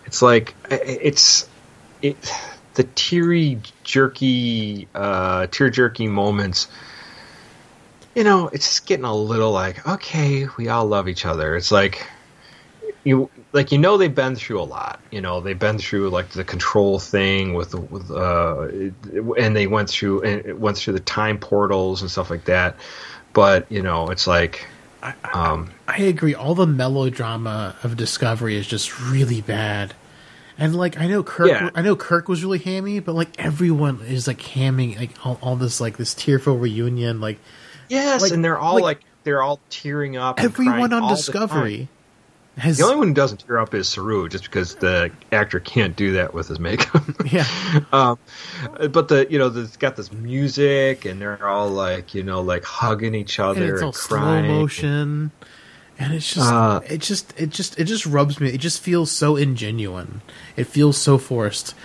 it's 0.05 0.21
like 0.21 0.55
it's 0.69 1.47
it 2.01 2.17
the 2.75 2.83
teary 2.95 3.59
jerky 3.83 4.87
uh 4.95 5.47
tear 5.47 5.69
jerky 5.69 6.07
moments 6.07 6.67
you 8.15 8.23
know 8.23 8.47
it's 8.47 8.65
just 8.65 8.85
getting 8.87 9.05
a 9.05 9.15
little 9.15 9.51
like 9.51 9.87
okay 9.87 10.47
we 10.57 10.69
all 10.69 10.85
love 10.85 11.07
each 11.07 11.25
other 11.25 11.55
it's 11.55 11.71
like 11.71 12.05
you 13.03 13.29
like 13.51 13.71
you 13.71 13.77
know 13.77 13.97
they've 13.97 14.13
been 14.13 14.35
through 14.35 14.61
a 14.61 14.63
lot. 14.63 14.99
You 15.11 15.21
know 15.21 15.41
they've 15.41 15.59
been 15.59 15.77
through 15.77 16.09
like 16.09 16.29
the 16.29 16.43
control 16.43 16.99
thing 16.99 17.53
with 17.53 17.75
with 17.75 18.09
uh, 18.11 18.67
and 19.37 19.55
they 19.55 19.67
went 19.67 19.89
through 19.89 20.21
and 20.21 20.59
went 20.59 20.77
through 20.77 20.93
the 20.93 21.01
time 21.01 21.37
portals 21.37 22.01
and 22.01 22.09
stuff 22.09 22.29
like 22.29 22.45
that. 22.45 22.77
But 23.33 23.71
you 23.71 23.81
know 23.81 24.09
it's 24.09 24.27
like. 24.27 24.67
Um, 25.33 25.69
I 25.85 25.97
agree. 26.03 26.33
All 26.33 26.55
the 26.55 26.65
melodrama 26.65 27.75
of 27.83 27.97
Discovery 27.97 28.55
is 28.55 28.65
just 28.65 29.01
really 29.01 29.41
bad. 29.41 29.93
And 30.57 30.73
like 30.75 30.97
I 30.97 31.07
know 31.07 31.23
Kirk, 31.23 31.49
Yeah. 31.49 31.69
I 31.75 31.81
know 31.81 31.95
Kirk 31.97 32.29
was 32.29 32.41
really 32.41 32.59
hammy, 32.59 32.99
but 33.01 33.13
like 33.13 33.37
everyone 33.37 33.99
is 34.07 34.27
like 34.27 34.39
hamming 34.39 34.97
like 34.97 35.11
all, 35.25 35.37
all 35.41 35.55
this 35.57 35.81
like 35.81 35.97
this 35.97 36.13
tearful 36.13 36.57
reunion. 36.57 37.19
Like 37.19 37.39
yes, 37.89 38.21
like- 38.21 38.31
and 38.31 38.45
they're 38.45 38.57
all 38.57 38.75
like- 38.75 38.83
like, 38.83 38.99
they're 39.25 39.41
all 39.41 39.59
tearing 39.69 40.15
up. 40.15 40.41
everyone 40.41 40.93
on 40.93 41.09
Discovery 41.09 41.89
has 42.57 42.77
The 42.77 42.83
only 42.83 42.97
one 42.97 43.07
who 43.09 43.13
doesn't 43.13 43.37
tear 43.37 43.57
up 43.57 43.73
is 43.73 43.89
Saru, 43.89 44.29
just 44.29 44.43
because 44.43 44.75
the 44.75 45.11
actor 45.31 45.59
can't 45.59 45.95
do 45.95 46.13
that 46.13 46.33
with 46.33 46.47
his 46.47 46.59
makeup. 46.59 47.03
yeah. 47.25 47.47
um, 47.91 48.19
but 48.91 49.07
the 49.07 49.25
you 49.29 49.39
know, 49.39 49.47
it's 49.47 49.77
got 49.77 49.95
this 49.95 50.11
music, 50.11 51.05
and 51.05 51.19
they're 51.19 51.47
all 51.47 51.69
like 51.69 52.13
you 52.13 52.23
know, 52.23 52.41
like 52.41 52.63
hugging 52.63 53.15
each 53.15 53.39
other 53.39 53.61
and 53.61 53.63
and, 53.63 53.73
it's 53.73 53.81
all 53.81 53.93
slow 53.93 54.19
crying. 54.19 54.47
motion. 54.47 55.31
And 55.99 56.13
it's 56.13 56.33
just 56.33 56.51
Uh, 56.51 56.81
it 56.87 56.99
just 56.99 57.33
it 57.39 57.49
just 57.49 57.79
it 57.79 57.85
just 57.85 58.05
rubs 58.05 58.39
me. 58.39 58.49
It 58.49 58.59
just 58.59 58.81
feels 58.81 59.11
so 59.11 59.35
ingenuine. 59.35 60.21
It 60.55 60.65
feels 60.65 60.97
so 60.97 61.17
forced. 61.17 61.75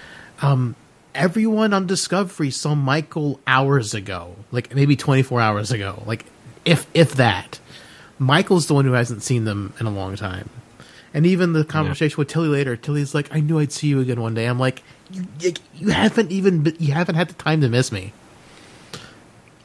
Um 0.41 0.77
everyone 1.15 1.75
on 1.75 1.87
discovery 1.87 2.51
saw 2.51 2.75
michael 2.75 3.41
hours 3.47 3.95
ago. 3.95 4.37
Like 4.51 4.75
maybe 4.75 4.97
24 4.97 5.41
hours 5.41 5.73
ago. 5.73 6.03
Like 6.07 6.25
if 6.65 6.87
if 6.95 7.15
that. 7.17 7.61
Michael's 8.21 8.67
the 8.67 8.75
one 8.75 8.85
who 8.85 8.95
hasn't 8.95 9.23
seen 9.23 9.45
them 9.45 9.73
in 9.79 9.87
a 9.87 9.91
long 9.91 10.17
time 10.17 10.51
and 11.19 11.27
even 11.27 11.53
the 11.53 11.65
conversation 11.65 12.17
with 12.17 12.29
tilly 12.29 12.49
later 12.49 12.77
tilly's 12.77 13.13
like 13.15 13.29
i 13.35 13.41
knew 13.41 13.59
i'd 13.59 13.73
see 13.73 13.89
you 13.89 13.99
again 14.01 14.21
one 14.21 14.35
day 14.35 14.47
i'm 14.47 14.59
like 14.59 14.83
you, 15.11 15.27
you, 15.41 15.53
you 15.75 15.89
haven't 15.89 16.31
even 16.31 16.75
you 16.79 16.93
haven't 16.93 17.17
had 17.17 17.29
the 17.29 17.35
time 17.35 17.61
to 17.61 17.69
miss 17.69 17.91
me 17.93 18.13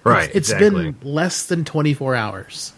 Right, 0.03 0.29
it's 0.33 0.49
exactly. 0.49 0.91
been 0.91 0.95
less 1.01 1.45
than 1.45 1.63
24 1.63 2.13
hours 2.15 2.73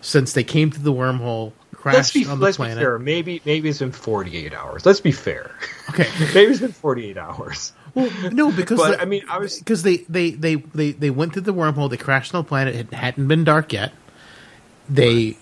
since 0.00 0.32
they 0.32 0.42
came 0.44 0.70
through 0.70 0.84
the 0.84 0.92
wormhole, 0.92 1.52
Let's 1.72 1.82
crashed 1.82 2.14
be 2.14 2.26
on 2.26 2.38
the 2.38 2.44
let's 2.44 2.56
be 2.56 2.64
fair. 2.64 2.98
Maybe 2.98 3.42
maybe 3.44 3.68
it's 3.68 3.80
been 3.80 3.92
forty 3.92 4.36
eight 4.36 4.54
hours. 4.54 4.86
Let's 4.86 5.00
be 5.00 5.12
fair. 5.12 5.50
Okay. 5.90 6.08
maybe 6.34 6.50
it's 6.52 6.60
been 6.60 6.72
forty 6.72 7.08
eight 7.10 7.16
hours. 7.18 7.72
Well, 7.94 8.10
no, 8.30 8.50
because 8.52 8.78
But, 8.78 8.90
the- 8.92 9.02
I 9.02 9.04
mean, 9.04 9.22
I 9.28 9.38
was- 9.38 9.58
because 9.58 9.82
they, 9.82 9.98
they, 10.08 10.30
they, 10.30 10.54
they, 10.54 10.92
they 10.92 11.10
went 11.10 11.34
through 11.34 11.42
the 11.42 11.52
wormhole. 11.54 11.90
They 11.90 11.96
crashed 11.98 12.34
on 12.34 12.42
the 12.44 12.48
planet. 12.48 12.74
It 12.74 12.92
hadn't 12.92 13.28
been 13.28 13.44
dark 13.44 13.72
yet. 13.72 13.92
They 14.88 15.36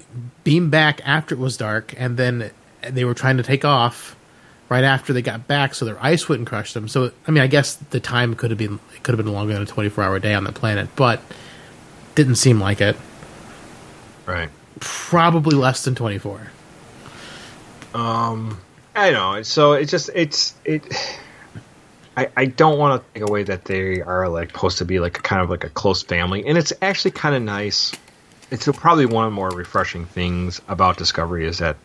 beamed 0.45 0.71
back 0.71 1.01
after 1.05 1.35
it 1.35 1.39
was 1.39 1.57
dark, 1.57 1.95
and 1.97 2.17
then 2.17 2.51
they 2.83 3.05
were 3.05 3.15
trying 3.15 3.37
to 3.37 3.43
take 3.43 3.65
off 3.65 4.17
right 4.69 4.85
after 4.85 5.13
they 5.13 5.21
got 5.21 5.47
back, 5.47 5.75
so 5.75 5.85
their 5.85 6.03
ice 6.03 6.29
wouldn't 6.29 6.49
crush 6.49 6.73
them. 6.73 6.89
So, 6.89 7.13
I 7.27 7.31
mean, 7.31 7.43
I 7.43 7.47
guess 7.47 7.75
the 7.75 8.01
time 8.01 8.35
could 8.35 8.51
have 8.51 8.59
been 8.59 8.79
it 8.95 9.03
could 9.03 9.17
have 9.17 9.25
been 9.25 9.33
longer 9.33 9.53
than 9.53 9.63
a 9.63 9.67
twenty 9.67 9.91
four 9.91 10.05
hour 10.05 10.19
day 10.19 10.33
on 10.35 10.45
the 10.45 10.53
planet, 10.53 10.89
but 10.97 11.21
didn't 12.15 12.37
seem 12.37 12.61
like 12.61 12.81
it. 12.81 12.97
Right. 14.27 14.49
Probably 14.79 15.57
less 15.57 15.85
than 15.85 15.95
twenty 15.95 16.19
four. 16.19 16.51
Um, 17.93 18.61
I 18.95 19.11
know. 19.11 19.43
So 19.43 19.73
it's 19.73 19.91
just 19.91 20.11
it's 20.15 20.55
it. 20.65 20.85
I, 22.17 22.29
I 22.37 22.45
don't 22.47 22.79
want 22.79 23.03
to 23.03 23.21
take 23.21 23.29
away 23.29 23.45
that 23.45 23.65
they 23.65 24.03
are 24.03 24.29
like 24.29 24.51
supposed 24.51 24.79
to 24.79 24.85
be 24.85 24.99
like 25.01 25.19
a 25.19 25.23
kind 25.23 25.43
of 25.43 25.51
like 25.51 25.65
a 25.65 25.69
close 25.69 26.03
family, 26.03 26.47
and 26.47 26.57
it's 26.57 26.73
actually 26.81 27.13
kind 27.13 27.35
of 27.35 27.43
nice. 27.43 27.93
It's 28.51 28.67
probably 28.67 29.07
one 29.07 29.25
of 29.27 29.31
the 29.31 29.35
more 29.35 29.49
refreshing 29.49 30.07
things 30.07 30.61
about 30.69 30.97
Discovery 30.97 31.47
is 31.47 31.59
that 31.59 31.77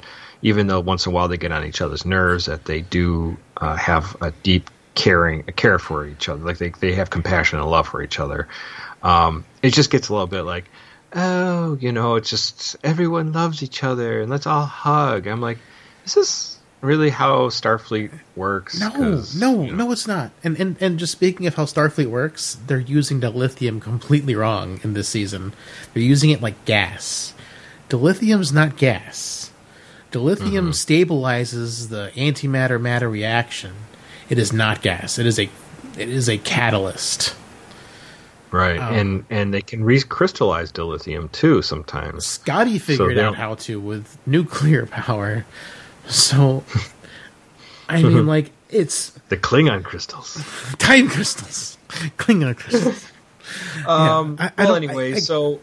even 0.42 0.68
though 0.68 0.80
once 0.80 1.06
in 1.06 1.12
a 1.12 1.16
while 1.16 1.28
they 1.28 1.38
get 1.38 1.52
on 1.52 1.66
each 1.66 1.82
other's 1.82 2.06
nerves, 2.06 2.46
that 2.46 2.66
they 2.66 2.82
do 2.82 3.38
uh, 3.58 3.76
have 3.76 4.16
a 4.22 4.32
deep 4.44 4.70
caring, 4.96 5.44
a 5.48 5.52
care 5.52 5.80
for 5.80 6.06
each 6.06 6.30
other. 6.30 6.44
Like 6.44 6.58
they 6.58 6.70
they 6.70 6.96
have 6.96 7.10
compassion 7.10 7.60
and 7.60 7.70
love 7.70 7.88
for 7.88 8.02
each 8.02 8.20
other. 8.20 8.48
Um, 9.04 9.46
it 9.62 9.74
just 9.74 9.92
gets 9.92 10.10
a 10.10 10.14
little 10.14 10.28
bit 10.28 10.44
like, 10.44 10.66
oh, 11.14 11.78
you 11.80 11.92
know, 11.92 12.16
it's 12.16 12.30
just 12.30 12.76
everyone 12.84 13.34
loves 13.34 13.62
each 13.62 13.84
other 13.84 14.22
and 14.22 14.32
let's 14.32 14.48
all 14.48 14.66
hug. 14.66 15.28
I'm 15.28 15.42
like, 15.42 15.60
is 16.06 16.16
this 16.16 16.58
really 16.82 17.10
how 17.10 17.50
Starfleet 17.50 18.12
works? 18.36 18.80
No, 18.80 18.90
no, 18.90 19.64
you 19.64 19.72
know, 19.72 19.86
no, 19.86 19.92
it's 19.92 20.08
not. 20.08 20.32
And, 20.44 20.60
and 20.60 20.78
and 20.82 21.00
just 21.00 21.12
speaking 21.12 21.48
of 21.48 21.56
how 21.56 21.66
Starfleet 21.66 22.08
works, 22.08 22.58
they're 22.68 22.80
using 22.80 23.22
dilithium 23.22 23.82
completely 23.82 24.36
wrong 24.36 24.80
in 24.84 24.94
this 24.94 25.10
season. 25.10 25.54
They're 25.94 26.04
using 26.04 26.30
it 26.30 26.42
like 26.42 26.66
gas. 26.66 27.34
Dilithium's 27.90 28.52
not 28.52 28.78
gas. 28.78 29.52
Dilithium 30.16 30.70
stabilizes 30.70 31.90
the 31.90 32.10
antimatter 32.16 32.80
matter 32.80 33.10
reaction. 33.10 33.74
It 34.30 34.38
is 34.40 34.54
not 34.54 34.82
gas. 34.82 35.20
It 35.20 35.26
is 35.26 35.38
a 35.38 35.50
it 35.98 36.08
is 36.10 36.30
a 36.30 36.38
catalyst. 36.38 37.36
right? 38.52 38.80
um, 38.80 38.94
and 38.94 39.26
and 39.30 39.54
they 39.54 39.62
can 39.62 39.82
recrystallize 39.84 40.72
dilithium 40.72 41.30
too 41.34 41.62
sometimes. 41.62 42.26
Scotty 42.26 42.80
figured 42.80 43.18
they 43.18 43.22
out 43.22 43.36
how 43.36 43.56
to 43.56 43.78
with 43.80 44.18
nuclear 44.26 44.86
power. 45.02 45.46
So 46.08 46.64
I 47.90 48.02
mean 48.02 48.26
like 48.36 48.52
it's 48.70 49.10
The 49.30 49.38
Klingon 49.38 49.84
crystals. 49.84 50.36
time 50.80 51.10
crystals. 51.10 51.78
Klingon 52.18 52.56
crystals. 52.56 53.06
Um, 53.86 54.38
I- 54.40 54.46
I 54.58 54.64
well, 54.64 54.68
don't- 54.76 54.84
anyway, 54.84 55.14
I- 55.14 55.16
I- 55.18 55.20
so 55.20 55.60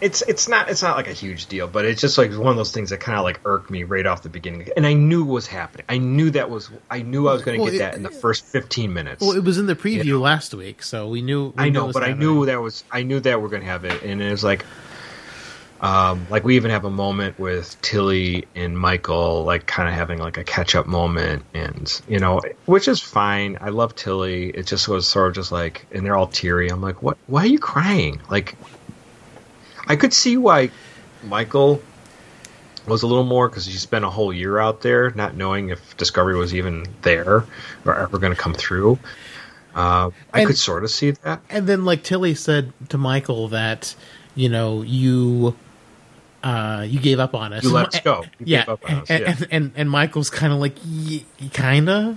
it's 0.00 0.22
it's 0.22 0.48
not 0.48 0.68
it's 0.68 0.82
not 0.82 0.96
like 0.96 1.08
a 1.08 1.12
huge 1.12 1.46
deal, 1.46 1.66
but 1.68 1.84
it's 1.84 2.00
just 2.00 2.18
like 2.18 2.30
one 2.32 2.48
of 2.48 2.56
those 2.56 2.72
things 2.72 2.90
that 2.90 3.00
kind 3.00 3.16
of 3.18 3.24
like 3.24 3.40
irked 3.44 3.70
me 3.70 3.82
right 3.84 4.04
off 4.06 4.22
the 4.22 4.28
beginning, 4.28 4.68
and 4.76 4.86
I 4.86 4.92
knew 4.92 5.24
what 5.24 5.34
was 5.34 5.46
happening. 5.46 5.86
I 5.88 5.98
knew 5.98 6.30
that 6.30 6.50
was 6.50 6.70
I 6.90 7.02
knew 7.02 7.28
I 7.28 7.32
was 7.32 7.42
going 7.42 7.58
to 7.58 7.62
Well, 7.62 7.72
get 7.72 7.76
it- 7.76 7.78
that 7.84 7.94
in 7.94 8.02
the 8.02 8.10
first 8.10 8.44
fifteen 8.46 8.92
minutes. 8.92 9.20
Well, 9.22 9.32
it 9.36 9.44
was 9.44 9.58
in 9.58 9.66
the 9.66 9.74
preview 9.76 10.04
You 10.04 10.14
know. 10.14 10.20
last 10.20 10.52
week, 10.54 10.82
so 10.82 11.08
we 11.08 11.22
knew. 11.22 11.54
we 11.56 11.64
I 11.64 11.68
know, 11.70 11.92
but 11.92 12.02
I 12.02 12.12
knew 12.12 12.46
that 12.46 12.60
was 12.60 12.84
I 12.90 13.02
knew 13.02 13.20
that 13.20 13.40
we're 13.40 13.48
going 13.48 13.62
to 13.62 13.68
have 13.68 13.84
it, 13.84 14.02
and 14.02 14.20
it 14.20 14.30
was 14.30 14.44
like, 14.44 14.64
um, 15.80 16.26
like 16.30 16.42
we 16.44 16.56
even 16.56 16.70
have 16.70 16.84
a 16.86 16.90
moment 16.90 17.38
with 17.38 17.80
Tilly 17.82 18.46
and 18.54 18.78
Michael, 18.78 19.44
like 19.44 19.66
kind 19.66 19.88
of 19.88 19.94
having 19.94 20.18
like 20.18 20.38
a 20.38 20.44
catch 20.44 20.74
up 20.74 20.86
moment, 20.86 21.42
and 21.52 22.00
you 22.08 22.18
know, 22.18 22.40
which 22.64 22.88
is 22.88 23.00
fine. 23.00 23.58
I 23.60 23.68
love 23.68 23.94
Tilly. 23.94 24.48
It 24.50 24.66
just 24.66 24.88
was 24.88 25.06
sort 25.06 25.28
of 25.28 25.34
just 25.34 25.52
like, 25.52 25.86
and 25.92 26.04
they're 26.04 26.16
all 26.16 26.28
teary. 26.28 26.68
I'm 26.70 26.80
like, 26.80 27.02
what? 27.02 27.18
Why 27.26 27.42
are 27.42 27.46
you 27.46 27.58
crying? 27.58 28.22
Like, 28.30 28.56
I 29.86 29.96
could 29.96 30.12
see 30.12 30.36
why 30.36 30.70
Michael 31.24 31.82
was 32.86 33.02
a 33.02 33.06
little 33.06 33.24
more 33.24 33.48
because 33.48 33.66
he 33.66 33.72
spent 33.72 34.04
a 34.04 34.10
whole 34.10 34.32
year 34.32 34.58
out 34.58 34.80
there, 34.82 35.10
not 35.10 35.34
knowing 35.36 35.70
if 35.70 35.96
Discovery 35.96 36.36
was 36.36 36.54
even 36.54 36.86
there 37.02 37.44
or 37.84 37.94
ever 37.98 38.18
going 38.18 38.32
to 38.34 38.38
come 38.40 38.54
through. 38.54 38.98
Uh, 39.74 40.10
I 40.32 40.40
And- 40.40 40.46
could 40.46 40.56
sort 40.58 40.84
of 40.84 40.90
see 40.90 41.10
that. 41.10 41.40
And 41.50 41.66
then, 41.66 41.84
like 41.84 42.02
Tilly 42.02 42.34
said 42.34 42.72
to 42.90 42.98
Michael, 42.98 43.48
that 43.48 43.94
you 44.34 44.48
know 44.48 44.82
you 44.82 45.56
uh, 46.42 46.84
you 46.88 47.00
gave 47.00 47.18
up 47.18 47.34
on 47.34 47.52
us. 47.52 47.64
You 47.64 47.70
let 47.72 47.88
us 47.94 48.00
go. 48.00 48.22
You 48.38 48.46
yeah, 48.46 48.58
gave 48.60 48.68
up 48.68 48.90
on 48.90 48.96
us, 49.00 49.10
and, 49.10 49.20
yeah. 49.20 49.30
and, 49.30 49.46
and 49.50 49.72
and 49.76 49.90
Michael's 49.90 50.30
kind 50.30 50.52
of 50.52 50.60
like, 50.60 50.76
y- 50.86 51.24
kinda. 51.52 52.16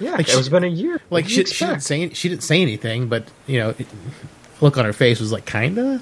Yeah, 0.00 0.12
Like, 0.12 0.20
it's 0.28 0.44
she- 0.44 0.50
been 0.50 0.64
a 0.64 0.68
year. 0.68 1.00
Like 1.10 1.28
she, 1.28 1.44
she 1.44 1.64
didn't 1.66 1.82
say 1.82 2.08
she 2.10 2.28
didn't 2.28 2.42
say 2.44 2.62
anything, 2.62 3.08
but 3.08 3.24
you 3.46 3.58
know, 3.58 3.70
it, 3.70 3.86
look 4.60 4.78
on 4.78 4.84
her 4.84 4.92
face 4.92 5.20
was 5.20 5.30
like, 5.32 5.44
kinda. 5.44 6.00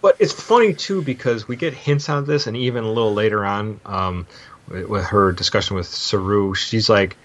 But 0.00 0.16
it's 0.20 0.32
funny 0.32 0.74
too 0.74 1.02
because 1.02 1.48
we 1.48 1.56
get 1.56 1.74
hints 1.74 2.08
on 2.08 2.24
this, 2.24 2.46
and 2.46 2.56
even 2.56 2.84
a 2.84 2.88
little 2.88 3.14
later 3.14 3.44
on, 3.44 3.80
um, 3.84 4.26
with, 4.68 5.04
her 5.04 5.32
discussion 5.32 5.76
with 5.76 5.86
Saru, 5.86 6.54
she's 6.54 6.88
like, 6.88 7.16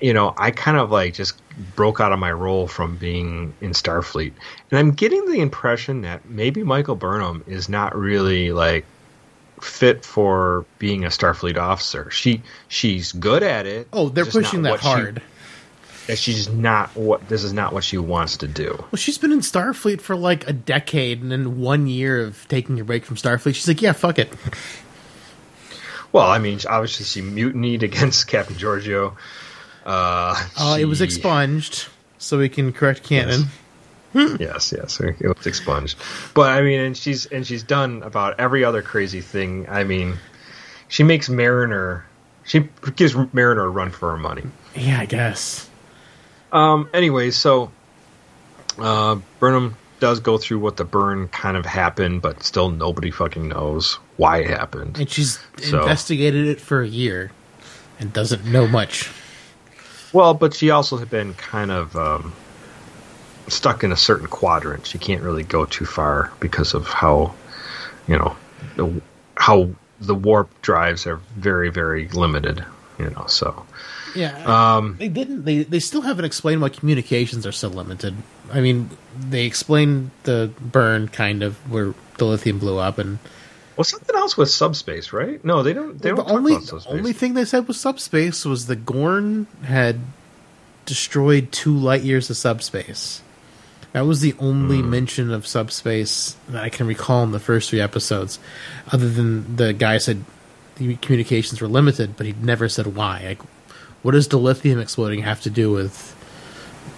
you 0.00 0.12
know, 0.12 0.34
I 0.36 0.50
kind 0.50 0.76
of 0.76 0.90
like 0.90 1.14
just 1.14 1.40
broke 1.74 2.00
out 2.00 2.12
of 2.12 2.18
my 2.18 2.32
role 2.32 2.66
from 2.66 2.96
being 2.96 3.54
in 3.60 3.70
Starfleet, 3.70 4.32
and 4.70 4.78
I'm 4.78 4.92
getting 4.92 5.26
the 5.26 5.40
impression 5.40 6.02
that 6.02 6.28
maybe 6.28 6.62
Michael 6.62 6.96
Burnham 6.96 7.44
is 7.46 7.68
not 7.68 7.96
really 7.96 8.52
like 8.52 8.84
fit 9.62 10.04
for 10.04 10.66
being 10.78 11.04
a 11.04 11.08
Starfleet 11.08 11.56
officer. 11.56 12.10
She 12.10 12.42
she's 12.68 13.12
good 13.12 13.42
at 13.42 13.66
it. 13.66 13.88
Oh, 13.92 14.08
they're 14.08 14.26
pushing 14.26 14.62
that 14.62 14.70
what 14.72 14.80
she- 14.80 14.86
hard. 14.88 15.22
That 16.06 16.18
she's 16.18 16.48
not 16.48 16.94
what 16.96 17.28
this 17.28 17.42
is 17.42 17.52
not 17.52 17.72
what 17.72 17.82
she 17.82 17.98
wants 17.98 18.36
to 18.38 18.46
do. 18.48 18.76
Well, 18.78 18.96
she's 18.96 19.18
been 19.18 19.32
in 19.32 19.40
Starfleet 19.40 20.00
for 20.00 20.14
like 20.14 20.48
a 20.48 20.52
decade, 20.52 21.20
and 21.20 21.32
then 21.32 21.58
one 21.60 21.86
year 21.88 22.22
of 22.22 22.46
taking 22.48 22.78
a 22.78 22.84
break 22.84 23.04
from 23.04 23.16
Starfleet, 23.16 23.54
she's 23.54 23.66
like, 23.66 23.82
yeah, 23.82 23.92
fuck 23.92 24.18
it. 24.18 24.32
Well, 26.12 26.26
I 26.28 26.38
mean, 26.38 26.60
obviously 26.68 27.04
she 27.04 27.20
mutinied 27.22 27.82
against 27.82 28.26
Captain 28.28 28.56
Georgiou. 28.56 29.14
Uh, 29.84 30.44
Uh, 30.58 30.76
it 30.80 30.86
was 30.86 31.00
expunged, 31.00 31.88
so 32.18 32.38
we 32.38 32.48
can 32.48 32.72
correct 32.72 33.02
canon. 33.02 33.46
Yes, 34.14 34.72
yes, 34.74 34.98
it 35.00 35.20
was 35.36 35.46
expunged. 35.46 35.98
But 36.32 36.50
I 36.50 36.62
mean, 36.62 36.80
and 36.80 36.96
she's 36.96 37.26
and 37.26 37.46
she's 37.46 37.62
done 37.62 38.02
about 38.02 38.40
every 38.40 38.64
other 38.64 38.80
crazy 38.80 39.20
thing. 39.20 39.66
I 39.68 39.84
mean, 39.84 40.16
she 40.88 41.02
makes 41.02 41.28
Mariner. 41.28 42.06
She 42.44 42.60
gives 42.94 43.14
Mariner 43.34 43.64
a 43.64 43.68
run 43.68 43.90
for 43.90 44.12
her 44.12 44.16
money. 44.16 44.44
Yeah, 44.74 45.00
I 45.00 45.04
guess. 45.04 45.65
Um. 46.56 46.88
Anyway, 46.94 47.30
so 47.30 47.70
uh, 48.78 49.16
Burnham 49.38 49.76
does 50.00 50.20
go 50.20 50.38
through 50.38 50.58
what 50.58 50.76
the 50.76 50.84
burn 50.84 51.28
kind 51.28 51.56
of 51.56 51.64
happened, 51.64 52.22
but 52.22 52.42
still 52.42 52.70
nobody 52.70 53.10
fucking 53.10 53.48
knows 53.48 53.94
why 54.16 54.38
it 54.38 54.46
happened. 54.48 54.98
And 54.98 55.08
she's 55.10 55.38
So- 55.58 55.80
investigated 55.82 56.46
it 56.48 56.60
for 56.60 56.82
a 56.82 56.88
year 56.88 57.30
and 57.98 58.12
doesn't 58.12 58.44
know 58.44 58.66
much. 58.66 59.10
Well, 60.12 60.34
but 60.34 60.54
she 60.54 60.70
also 60.70 60.96
had 60.96 61.10
been 61.10 61.34
kind 61.34 61.70
of 61.70 61.96
um, 61.96 62.32
stuck 63.48 63.84
in 63.84 63.92
a 63.92 63.96
certain 63.96 64.26
quadrant. 64.26 64.86
She 64.86 64.98
can't 64.98 65.22
really 65.22 65.42
go 65.44 65.64
too 65.64 65.84
far 65.84 66.30
because 66.40 66.74
of 66.74 66.86
how, 66.88 67.34
you 68.06 68.16
know, 68.18 68.36
the, 68.76 69.00
how 69.36 69.70
the 70.00 70.14
warp 70.14 70.48
drives 70.62 71.06
are 71.06 71.16
very, 71.36 71.70
very 71.70 72.08
limited. 72.08 72.64
You 72.98 73.10
know, 73.10 73.26
so 73.26 73.66
Yeah. 74.16 74.76
um, 74.76 74.96
They 74.98 75.08
didn't. 75.08 75.44
They 75.44 75.62
they 75.64 75.80
still 75.80 76.00
haven't 76.02 76.24
explained 76.24 76.60
why 76.62 76.68
communications 76.70 77.46
are 77.46 77.52
so 77.52 77.68
limited. 77.68 78.14
I 78.52 78.60
mean, 78.60 78.90
they 79.18 79.44
explained 79.44 80.10
the 80.24 80.50
burn 80.60 81.08
kind 81.08 81.42
of 81.42 81.56
where 81.70 81.94
the 82.18 82.24
lithium 82.24 82.58
blew 82.58 82.78
up, 82.78 82.98
and 82.98 83.18
well, 83.76 83.84
something 83.84 84.16
else 84.16 84.36
with 84.36 84.48
subspace, 84.50 85.12
right? 85.12 85.44
No, 85.44 85.62
they 85.62 85.72
don't. 85.72 86.00
They 86.00 86.10
the 86.10 86.16
don't 86.16 86.24
talk 86.26 86.34
only 86.34 86.52
about 86.54 86.64
subspace. 86.64 86.92
only 86.92 87.12
thing 87.12 87.34
they 87.34 87.44
said 87.44 87.68
was 87.68 87.78
subspace 87.78 88.44
was 88.44 88.66
the 88.66 88.76
Gorn 88.76 89.46
had 89.64 90.00
destroyed 90.84 91.50
two 91.52 91.76
light 91.76 92.02
years 92.02 92.30
of 92.30 92.36
subspace. 92.36 93.22
That 93.92 94.06
was 94.06 94.20
the 94.20 94.34
only 94.38 94.80
Hmm. 94.80 94.90
mention 94.90 95.32
of 95.32 95.46
subspace 95.46 96.36
that 96.48 96.62
I 96.62 96.68
can 96.68 96.86
recall 96.86 97.24
in 97.24 97.32
the 97.32 97.40
first 97.40 97.70
three 97.70 97.80
episodes, 97.80 98.38
other 98.92 99.08
than 99.08 99.56
the 99.56 99.72
guy 99.72 99.98
said 99.98 100.24
the 100.76 100.94
communications 100.96 101.60
were 101.60 101.68
limited, 101.68 102.16
but 102.16 102.26
he 102.26 102.34
never 102.42 102.68
said 102.68 102.94
why. 102.94 103.22
Like, 103.26 103.40
what 104.06 104.12
does 104.12 104.28
the 104.28 104.38
lithium 104.38 104.78
exploding 104.78 105.22
have 105.22 105.40
to 105.40 105.50
do 105.50 105.72
with 105.72 106.14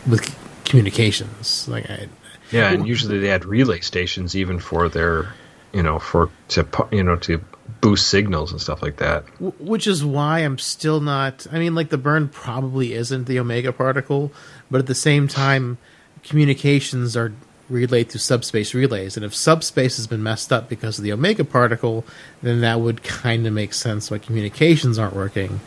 with 0.07 0.23
communications? 0.65 1.67
Like, 1.67 1.88
I, 1.88 2.07
Yeah, 2.50 2.71
and 2.71 2.87
usually 2.87 3.19
they 3.19 3.29
had 3.29 3.47
relay 3.47 3.81
stations 3.81 4.37
even 4.37 4.59
for 4.59 4.91
their, 4.91 5.33
you 5.73 5.83
know, 5.83 5.99
for 5.99 6.29
to 6.49 6.67
you 6.93 7.03
know 7.03 7.17
to 7.17 7.43
boost 7.81 8.09
signals 8.09 8.53
and 8.53 8.61
stuff 8.61 8.83
like 8.83 8.99
that. 8.99 9.25
Which 9.41 9.87
is 9.87 10.05
why 10.05 10.41
I'm 10.41 10.59
still 10.59 11.00
not. 11.00 11.47
I 11.50 11.59
mean, 11.59 11.75
like 11.75 11.88
the 11.88 11.97
burn 11.97 12.29
probably 12.29 12.93
isn't 12.93 13.25
the 13.25 13.38
omega 13.38 13.73
particle, 13.73 14.31
but 14.71 14.79
at 14.79 14.87
the 14.87 14.95
same 14.95 15.29
time, 15.29 15.79
communications 16.23 17.17
are 17.17 17.33
relayed 17.71 18.11
through 18.11 18.21
subspace 18.21 18.75
relays, 18.75 19.17
and 19.17 19.25
if 19.25 19.35
subspace 19.35 19.97
has 19.97 20.07
been 20.07 20.23
messed 20.23 20.53
up 20.53 20.69
because 20.69 20.99
of 20.99 21.05
the 21.05 21.12
omega 21.12 21.45
particle, 21.45 22.05
then 22.43 22.61
that 22.61 22.83
would 22.83 23.03
kind 23.03 23.47
of 23.47 23.55
make 23.55 23.73
sense 23.73 24.11
why 24.11 24.19
communications 24.19 24.99
aren't 24.99 25.17
working. 25.17 25.61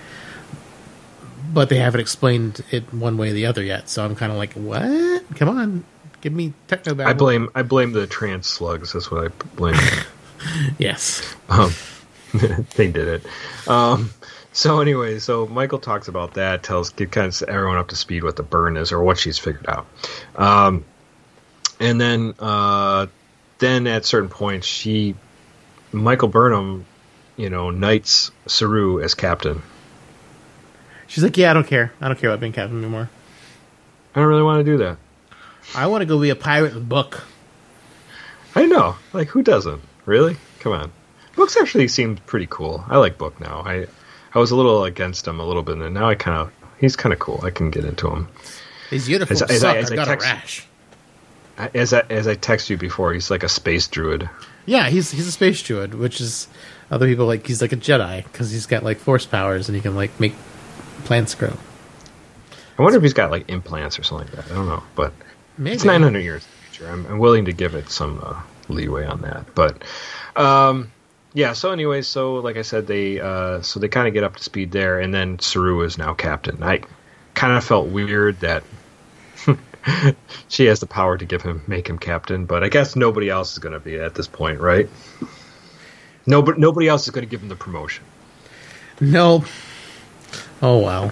But 1.53 1.69
they 1.69 1.77
haven't 1.77 2.01
explained 2.01 2.63
it 2.71 2.93
one 2.93 3.17
way 3.17 3.29
or 3.29 3.33
the 3.33 3.45
other 3.45 3.63
yet, 3.63 3.89
so 3.89 4.03
I'm 4.05 4.15
kind 4.15 4.31
of 4.31 4.37
like, 4.37 4.53
what? 4.53 5.23
Come 5.35 5.49
on, 5.49 5.83
give 6.21 6.33
me 6.33 6.53
techno. 6.67 7.03
I 7.03 7.13
blame 7.13 7.49
I 7.55 7.63
blame 7.63 7.91
the 7.91 8.07
trans 8.07 8.47
slugs. 8.47 8.93
That's 8.93 9.11
what 9.11 9.25
I 9.25 9.27
blame. 9.55 9.75
Yes. 10.79 11.35
um, 11.49 11.71
they 12.75 12.87
did 12.87 13.07
it. 13.07 13.25
Um, 13.67 14.09
so 14.53 14.81
anyway, 14.81 15.19
so 15.19 15.45
Michael 15.45 15.77
talks 15.77 16.07
about 16.07 16.33
that, 16.33 16.63
tells 16.63 16.89
get 16.89 17.11
kind 17.11 17.27
of 17.27 17.41
everyone 17.47 17.77
up 17.77 17.89
to 17.89 17.95
speed 17.95 18.23
what 18.23 18.37
the 18.37 18.43
burn 18.43 18.75
is 18.75 18.91
or 18.91 19.03
what 19.03 19.19
she's 19.19 19.37
figured 19.37 19.67
out, 19.67 19.85
um, 20.35 20.83
and 21.79 22.01
then 22.01 22.33
uh, 22.39 23.05
then 23.59 23.85
at 23.85 24.03
certain 24.03 24.29
points 24.29 24.65
she 24.65 25.13
Michael 25.91 26.27
Burnham, 26.27 26.85
you 27.37 27.49
know, 27.49 27.69
knights 27.69 28.31
Saru 28.47 29.01
as 29.01 29.13
captain. 29.13 29.61
She's 31.11 31.23
like, 31.23 31.35
yeah, 31.35 31.51
I 31.51 31.53
don't 31.53 31.67
care. 31.67 31.91
I 31.99 32.07
don't 32.07 32.17
care 32.17 32.29
about 32.29 32.39
being 32.39 32.53
captain 32.53 32.77
anymore. 32.79 33.09
I 34.15 34.19
don't 34.21 34.29
really 34.29 34.43
want 34.43 34.65
to 34.65 34.71
do 34.71 34.77
that. 34.77 34.97
I 35.75 35.87
want 35.87 36.03
to 36.03 36.05
go 36.05 36.17
be 36.17 36.29
a 36.29 36.37
pirate 36.37 36.73
with 36.73 36.87
Book. 36.87 37.23
I 38.55 38.65
know, 38.65 38.95
like 39.11 39.27
who 39.27 39.43
doesn't? 39.43 39.81
Really? 40.05 40.37
Come 40.61 40.71
on. 40.71 40.91
Books 41.35 41.57
actually 41.57 41.89
seems 41.89 42.19
pretty 42.21 42.47
cool. 42.49 42.83
I 42.87 42.97
like 42.97 43.17
Book 43.17 43.39
now. 43.41 43.61
I 43.65 43.87
I 44.33 44.39
was 44.39 44.51
a 44.51 44.55
little 44.55 44.85
against 44.85 45.27
him 45.27 45.41
a 45.41 45.45
little 45.45 45.63
bit, 45.63 45.77
and 45.77 45.93
now 45.93 46.07
I 46.09 46.15
kind 46.15 46.37
of 46.37 46.51
he's 46.79 46.95
kind 46.95 47.11
of 47.11 47.19
cool. 47.19 47.41
I 47.43 47.49
can 47.49 47.71
get 47.71 47.83
into 47.83 48.09
him. 48.09 48.29
His 48.89 49.09
uniforms 49.09 49.41
As- 49.41 49.51
as. 49.51 49.63
I- 49.65 49.77
as 49.77 49.91
I 49.91 49.93
I 49.93 49.95
got 49.97 50.05
text- 50.05 50.25
a 50.27 50.29
rash. 50.29 50.67
As 51.75 51.93
I, 51.93 51.99
as 52.09 52.27
I 52.27 52.35
text 52.35 52.69
you 52.69 52.77
before, 52.77 53.13
he's 53.13 53.29
like 53.29 53.43
a 53.43 53.49
space 53.49 53.87
druid. 53.87 54.27
Yeah, 54.65 54.89
he's 54.89 55.11
he's 55.11 55.27
a 55.27 55.31
space 55.31 55.61
druid, 55.61 55.93
which 55.93 56.19
is 56.21 56.47
other 56.89 57.05
people 57.07 57.25
like 57.27 57.45
he's 57.45 57.61
like 57.61 57.71
a 57.73 57.77
Jedi 57.77 58.23
because 58.23 58.51
he's 58.51 58.65
got 58.65 58.83
like 58.83 58.97
force 58.97 59.25
powers 59.25 59.67
and 59.69 59.75
he 59.75 59.81
can 59.81 59.93
like 59.95 60.17
make 60.19 60.33
plants 61.01 61.35
grow. 61.35 61.55
I 62.77 62.83
wonder 62.83 62.97
if 62.97 63.03
he's 63.03 63.13
got 63.13 63.31
like 63.31 63.49
implants 63.49 63.99
or 63.99 64.03
something 64.03 64.27
like 64.27 64.35
that. 64.35 64.51
I 64.51 64.55
don't 64.55 64.67
know, 64.67 64.83
but 64.95 65.13
Maybe 65.57 65.75
it's 65.75 65.85
900 65.85 66.19
years 66.19 66.43
in 66.43 66.49
the 66.49 66.67
future. 66.67 66.91
I'm, 66.91 67.05
I'm 67.05 67.19
willing 67.19 67.45
to 67.45 67.53
give 67.53 67.75
it 67.75 67.89
some 67.89 68.19
uh, 68.23 68.41
leeway 68.69 69.05
on 69.05 69.21
that. 69.21 69.53
But 69.53 69.83
um, 70.35 70.91
yeah. 71.33 71.53
So 71.53 71.71
anyway, 71.71 72.01
so 72.01 72.35
like 72.35 72.57
I 72.57 72.61
said, 72.61 72.87
they 72.87 73.19
uh, 73.19 73.61
so 73.61 73.79
they 73.79 73.87
kind 73.87 74.07
of 74.07 74.13
get 74.13 74.23
up 74.23 74.37
to 74.37 74.43
speed 74.43 74.71
there, 74.71 74.99
and 74.99 75.13
then 75.13 75.39
Saru 75.39 75.81
is 75.81 75.97
now 75.97 76.13
captain. 76.13 76.63
I 76.63 76.81
kind 77.33 77.53
of 77.57 77.63
felt 77.63 77.87
weird 77.87 78.39
that. 78.39 78.63
she 80.47 80.65
has 80.65 80.79
the 80.79 80.85
power 80.85 81.17
to 81.17 81.25
give 81.25 81.41
him 81.41 81.63
make 81.67 81.87
him 81.87 81.97
captain, 81.97 82.45
but 82.45 82.63
I 82.63 82.69
guess 82.69 82.95
nobody 82.95 83.29
else 83.29 83.53
is 83.53 83.59
going 83.59 83.73
to 83.73 83.79
be 83.79 83.97
at 83.99 84.15
this 84.15 84.27
point, 84.27 84.59
right? 84.59 84.87
Nobody, 86.27 86.59
nobody 86.59 86.87
else 86.87 87.05
is 87.05 87.09
going 87.09 87.25
to 87.25 87.29
give 87.29 87.41
him 87.41 87.49
the 87.49 87.55
promotion. 87.55 88.03
No. 88.99 89.43
Oh 90.61 90.77
wow. 90.77 91.11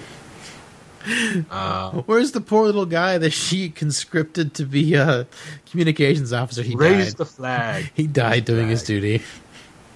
Uh, 1.50 1.92
Where's 2.06 2.34
the 2.34 2.42
poor 2.42 2.66
little 2.66 2.86
guy 2.86 3.18
that 3.18 3.32
she 3.32 3.70
conscripted 3.70 4.54
to 4.56 4.66
be 4.66 4.94
a 4.96 5.28
communications 5.72 6.34
officer? 6.34 6.62
He 6.62 6.76
raised 6.76 7.18
died. 7.18 7.18
the 7.18 7.26
flag. 7.26 7.92
he 7.96 8.06
died 8.06 8.46
doing 8.46 8.68
his 8.68 8.84
duty. 8.84 9.24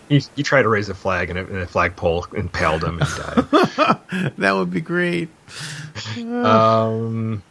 You, 0.09 0.21
he 0.35 0.43
tried 0.43 0.63
to 0.63 0.69
raise 0.69 0.89
a 0.89 0.93
flag, 0.93 1.29
and 1.29 1.39
a, 1.39 1.45
and 1.45 1.57
a 1.57 1.67
flagpole 1.67 2.27
impaled 2.35 2.83
him 2.83 2.99
and 3.01 3.09
died. 3.09 4.33
That 4.37 4.53
would 4.53 4.71
be 4.71 4.81
great. 4.81 5.29
um. 6.17 7.41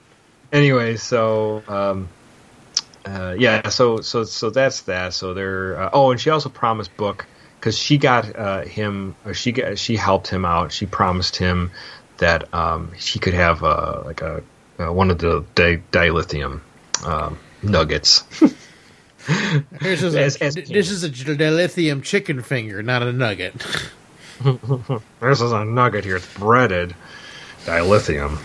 Anyway, 0.53 0.97
so 0.97 1.63
um, 1.67 2.09
uh, 3.05 3.35
yeah, 3.39 3.69
so 3.69 4.01
so 4.01 4.25
so 4.25 4.51
that's 4.51 4.83
that. 4.83 5.15
So 5.15 5.35
they're 5.35 5.81
uh, 5.81 5.91
oh, 5.93 6.11
and 6.11 6.21
she 6.21 6.31
also 6.31 6.49
promised 6.49 6.97
Book 6.97 7.27
because 7.63 7.79
she 7.79 7.97
got 7.97 8.35
uh, 8.35 8.63
him, 8.63 9.15
or 9.25 9.35
she 9.35 9.53
got 9.53 9.79
she 9.79 9.95
helped 9.95 10.27
him 10.27 10.45
out. 10.45 10.73
She 10.73 10.85
promised 10.85 11.37
him 11.37 11.71
that 12.19 12.53
um, 12.53 12.91
she 12.99 13.21
could 13.21 13.35
have 13.35 13.63
uh, 13.63 14.03
like 14.05 14.21
a 14.21 14.43
uh, 14.81 14.93
one 14.93 15.13
of 15.13 15.19
the 15.19 15.45
di- 15.55 15.81
dilithium 15.93 16.61
um, 17.07 17.39
nuggets. 17.63 18.25
This 19.81 20.03
is, 20.03 20.17
As- 20.17 20.35
a, 20.41 20.45
as- 20.47 20.55
this 20.57 20.91
is 20.91 21.05
a 21.05 21.09
dilithium 21.09 22.03
chicken 22.03 22.43
finger, 22.43 22.83
not 22.83 23.03
a 23.03 23.13
nugget. 23.13 23.55
This 25.21 25.41
is 25.41 25.53
a 25.53 25.65
nugget 25.65 26.05
here. 26.05 26.17
It's 26.17 26.35
breaded 26.35 26.97
dilithium. 27.65 28.39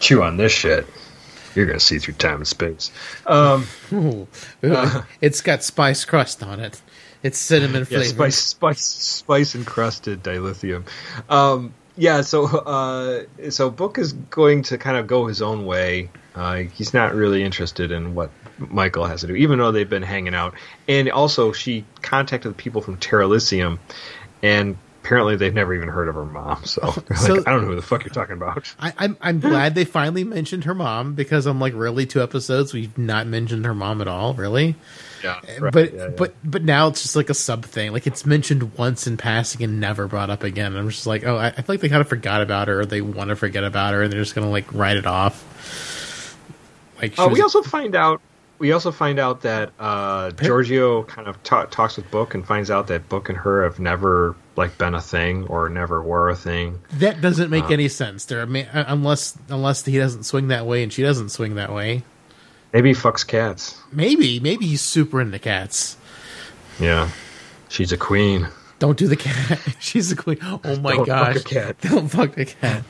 Chew 0.00 0.22
on 0.22 0.38
this 0.38 0.52
shit. 0.52 0.86
You're 1.54 1.66
gonna 1.66 1.78
see 1.80 1.98
through 1.98 2.14
time 2.14 2.36
and 2.36 2.48
space. 2.48 2.90
Um, 3.26 3.66
Ooh. 3.92 4.26
it's 5.20 5.42
got 5.42 5.62
spice 5.62 6.06
crust 6.06 6.42
on 6.42 6.58
it. 6.60 6.80
It's 7.22 7.38
cinnamon 7.38 7.86
yeah, 7.88 8.02
spice, 8.02 8.36
spice, 8.36 8.84
spice 8.84 9.54
encrusted 9.54 10.22
dilithium. 10.22 10.84
Um, 11.28 11.74
yeah, 11.96 12.22
so 12.22 12.46
uh, 12.46 13.50
so 13.50 13.70
Book 13.70 13.98
is 13.98 14.12
going 14.12 14.62
to 14.64 14.78
kind 14.78 14.96
of 14.96 15.06
go 15.06 15.26
his 15.26 15.42
own 15.42 15.66
way. 15.66 16.10
Uh, 16.34 16.56
he's 16.56 16.94
not 16.94 17.14
really 17.14 17.44
interested 17.44 17.92
in 17.92 18.14
what 18.14 18.30
Michael 18.58 19.04
has 19.04 19.20
to 19.20 19.26
do, 19.26 19.34
even 19.34 19.58
though 19.58 19.70
they've 19.70 19.88
been 19.88 20.02
hanging 20.02 20.34
out. 20.34 20.54
And 20.88 21.10
also, 21.10 21.52
she 21.52 21.84
contacted 22.00 22.50
the 22.50 22.54
people 22.54 22.80
from 22.80 22.96
Terralysium, 22.96 23.78
and 24.42 24.76
apparently 25.04 25.36
they've 25.36 25.52
never 25.52 25.74
even 25.74 25.88
heard 25.88 26.08
of 26.08 26.14
her 26.14 26.24
mom. 26.24 26.64
So, 26.64 26.80
So- 27.16 27.34
like, 27.34 27.48
I 27.48 27.50
don't 27.50 27.62
know 27.62 27.68
who 27.68 27.76
the 27.76 27.82
fuck 27.82 28.04
you're 28.04 28.14
talking 28.14 28.34
about. 28.36 28.72
I, 28.78 28.92
I'm 28.98 29.16
I'm 29.20 29.40
glad 29.40 29.74
they 29.74 29.84
finally 29.84 30.24
mentioned 30.24 30.64
her 30.64 30.74
mom 30.74 31.14
because 31.14 31.46
I'm 31.46 31.60
like, 31.60 31.74
really, 31.74 32.06
two 32.06 32.22
episodes 32.22 32.72
we've 32.72 32.96
not 32.96 33.26
mentioned 33.26 33.64
her 33.66 33.74
mom 33.74 34.00
at 34.00 34.08
all, 34.08 34.34
really. 34.34 34.76
Yeah, 35.22 35.40
but 35.70 36.16
but 36.16 36.34
but 36.42 36.62
now 36.64 36.88
it's 36.88 37.02
just 37.02 37.14
like 37.14 37.30
a 37.30 37.34
sub 37.34 37.64
thing. 37.64 37.92
Like 37.92 38.06
it's 38.08 38.26
mentioned 38.26 38.76
once 38.76 39.06
in 39.06 39.16
passing 39.16 39.62
and 39.62 39.78
never 39.80 40.08
brought 40.08 40.30
up 40.30 40.42
again. 40.42 40.74
I'm 40.76 40.88
just 40.88 41.06
like, 41.06 41.24
oh, 41.24 41.36
I, 41.36 41.46
I 41.48 41.52
feel 41.52 41.64
like 41.68 41.80
they 41.80 41.88
kind 41.88 42.00
of 42.00 42.08
forgot 42.08 42.42
about 42.42 42.66
her, 42.68 42.80
or 42.80 42.86
they 42.86 43.00
want 43.02 43.28
to 43.30 43.36
forget 43.36 43.62
about 43.62 43.94
her, 43.94 44.02
and 44.02 44.12
they're 44.12 44.20
just 44.20 44.34
gonna 44.34 44.50
like 44.50 44.72
write 44.74 44.96
it 44.96 45.06
off. 45.06 46.36
Like 47.00 47.16
Uh, 47.18 47.28
we 47.32 47.40
also 47.40 47.62
find 47.62 47.94
out. 47.94 48.20
We 48.62 48.70
also 48.70 48.92
find 48.92 49.18
out 49.18 49.40
that 49.40 49.72
uh, 49.80 50.30
Georgiou 50.30 51.04
kind 51.08 51.26
of 51.26 51.42
ta- 51.42 51.64
talks 51.64 51.96
with 51.96 52.08
Book 52.12 52.32
and 52.36 52.46
finds 52.46 52.70
out 52.70 52.86
that 52.86 53.08
Book 53.08 53.28
and 53.28 53.36
her 53.36 53.64
have 53.64 53.80
never 53.80 54.36
like 54.54 54.78
been 54.78 54.94
a 54.94 55.00
thing 55.00 55.48
or 55.48 55.68
never 55.68 56.00
were 56.00 56.28
a 56.28 56.36
thing. 56.36 56.80
that 56.92 57.20
doesn't 57.20 57.50
make 57.50 57.64
uh, 57.64 57.70
any 57.70 57.88
sense. 57.88 58.24
There, 58.26 58.40
uh, 58.40 58.84
unless 58.86 59.36
unless 59.48 59.84
he 59.84 59.98
doesn't 59.98 60.22
swing 60.22 60.46
that 60.46 60.64
way 60.64 60.84
and 60.84 60.92
she 60.92 61.02
doesn't 61.02 61.30
swing 61.30 61.56
that 61.56 61.72
way. 61.72 62.04
Maybe 62.72 62.90
he 62.90 62.94
fucks 62.94 63.26
cats. 63.26 63.80
Maybe 63.90 64.38
maybe 64.38 64.64
he's 64.68 64.80
super 64.80 65.20
into 65.20 65.40
cats. 65.40 65.96
Yeah, 66.78 67.10
she's 67.68 67.90
a 67.90 67.98
queen. 67.98 68.46
Don't 68.78 68.96
do 68.96 69.08
the 69.08 69.16
cat. 69.16 69.58
She's 69.80 70.12
a 70.12 70.16
queen. 70.16 70.38
Oh 70.40 70.60
my 70.76 70.94
Don't 70.94 71.06
fuck 71.06 71.06
gosh! 71.06 71.42
cat. 71.42 71.80
Don't 71.80 72.08
fuck 72.08 72.36
the 72.36 72.44
cat. 72.44 72.84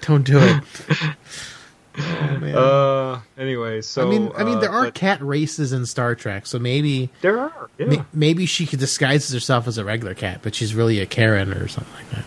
Don't 0.00 0.24
do 0.24 0.38
it. 0.38 0.62
Oh, 1.98 2.38
man. 2.38 2.54
Uh, 2.56 3.20
anyway, 3.36 3.80
so 3.80 4.06
I 4.06 4.10
mean, 4.10 4.30
I 4.36 4.44
mean, 4.44 4.60
there 4.60 4.70
uh, 4.70 4.74
are 4.74 4.84
but 4.84 4.94
cat 4.94 5.20
races 5.20 5.72
in 5.72 5.86
Star 5.86 6.14
Trek, 6.14 6.46
so 6.46 6.58
maybe 6.58 7.10
there 7.20 7.38
are 7.38 7.70
yeah. 7.78 7.86
ma- 7.86 8.04
maybe 8.12 8.46
she 8.46 8.66
could 8.66 8.78
disguise 8.78 9.30
herself 9.32 9.66
as 9.66 9.78
a 9.78 9.84
regular 9.84 10.14
cat, 10.14 10.40
but 10.42 10.54
she's 10.54 10.74
really 10.74 11.00
a 11.00 11.06
Karen 11.06 11.52
or 11.52 11.68
something 11.68 11.94
like 11.94 12.10
that. 12.10 12.24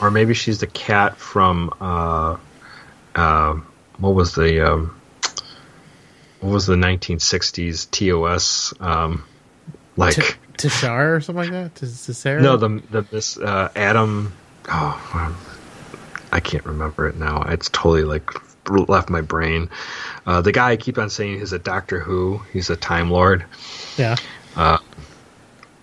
or 0.00 0.10
maybe 0.10 0.34
she's 0.34 0.58
the 0.60 0.66
cat 0.66 1.16
from 1.16 1.72
uh, 1.80 2.36
uh, 3.14 3.54
what 3.98 4.14
was 4.14 4.34
the 4.34 4.72
um, 4.72 5.00
what 6.40 6.50
was 6.50 6.66
the 6.66 6.76
1960s 6.76 7.90
TOS 7.90 8.74
um, 8.80 9.24
like 9.96 10.14
T- 10.14 10.22
Tashar 10.56 11.16
or 11.16 11.20
something 11.20 11.52
like 11.52 11.74
that. 11.74 11.86
Sarah? 11.86 12.42
no 12.42 12.56
the 12.56 12.82
the 12.90 13.02
this 13.02 13.38
uh, 13.38 13.70
Adam 13.76 14.32
oh 14.68 15.36
I 16.32 16.40
can't 16.40 16.64
remember 16.64 17.08
it 17.08 17.16
now 17.16 17.42
it's 17.42 17.68
totally 17.70 18.04
like 18.04 18.30
left 18.68 19.10
my 19.10 19.20
brain 19.20 19.68
uh, 20.26 20.40
the 20.40 20.52
guy 20.52 20.70
I 20.70 20.76
keep 20.76 20.98
on 20.98 21.10
saying 21.10 21.40
is 21.40 21.52
a 21.52 21.58
Doctor 21.58 21.98
Who 22.00 22.40
he's 22.52 22.70
a 22.70 22.76
Time 22.76 23.10
Lord 23.10 23.44
yeah. 23.96 24.16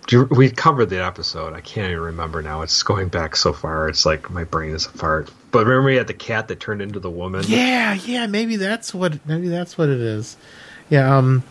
Do 0.08 0.16
you, 0.16 0.24
we 0.24 0.50
covered 0.50 0.86
the 0.86 1.04
episode. 1.04 1.52
I 1.52 1.60
can't 1.60 1.90
even 1.90 2.02
remember 2.02 2.40
now. 2.40 2.62
It's 2.62 2.82
going 2.82 3.08
back 3.08 3.36
so 3.36 3.52
far. 3.52 3.90
It's 3.90 4.06
like 4.06 4.30
my 4.30 4.44
brain 4.44 4.74
is 4.74 4.86
a 4.86 4.88
fart. 4.88 5.30
But 5.50 5.66
remember, 5.66 5.90
we 5.90 5.96
had 5.96 6.06
the 6.06 6.14
cat 6.14 6.48
that 6.48 6.60
turned 6.60 6.80
into 6.80 6.98
the 6.98 7.10
woman. 7.10 7.44
Yeah, 7.46 7.92
yeah, 7.92 8.26
maybe 8.26 8.56
that's 8.56 8.94
what 8.94 9.24
maybe 9.26 9.48
that's 9.48 9.76
what 9.76 9.90
it 9.90 10.00
is. 10.00 10.38
Yeah, 10.88 11.14
um 11.14 11.44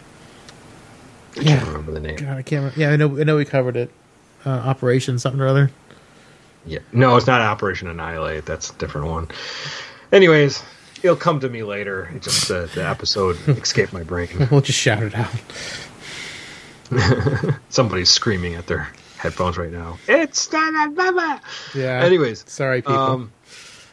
I 1.33 1.35
can't 1.35 1.47
yeah. 1.47 1.67
remember 1.67 1.91
the 1.91 1.99
name. 1.99 2.15
God, 2.15 2.37
I 2.37 2.41
can't 2.41 2.63
remember. 2.63 2.79
Yeah, 2.79 2.89
I 2.89 2.95
know 2.95 3.19
I 3.19 3.23
know 3.25 3.35
we 3.35 3.45
covered 3.45 3.77
it. 3.77 3.91
Uh, 4.43 4.49
Operation 4.49 5.19
something 5.19 5.39
or 5.39 5.47
other. 5.47 5.69
Yeah, 6.67 6.79
no, 6.91 7.15
it's 7.15 7.27
not 7.27 7.41
Operation 7.41 7.87
Annihilate. 7.87 8.45
That's 8.45 8.69
a 8.71 8.75
different 8.75 9.07
one. 9.07 9.29
Anyways, 10.11 10.63
it'll 11.01 11.15
come 11.15 11.39
to 11.39 11.49
me 11.49 11.63
later. 11.63 12.09
It 12.15 12.21
just 12.23 12.51
uh, 12.51 12.65
the 12.67 12.85
episode 12.87 13.37
escaped 13.47 13.93
my 13.93 14.03
brain. 14.03 14.29
We'll 14.51 14.61
just 14.61 14.77
shout 14.79 15.01
it 15.03 15.15
out. 15.15 15.31
Somebody's 17.69 18.09
screaming 18.09 18.55
at 18.55 18.67
their 18.67 18.87
headphones 19.17 19.57
right 19.57 19.71
now. 19.71 19.97
It's 20.07 20.51
not 20.51 20.73
a 20.87 20.91
mama. 20.91 21.41
Yeah. 21.75 22.03
Anyways, 22.03 22.45
Sorry 22.47 22.81
people. 22.81 22.95
um, 22.95 23.31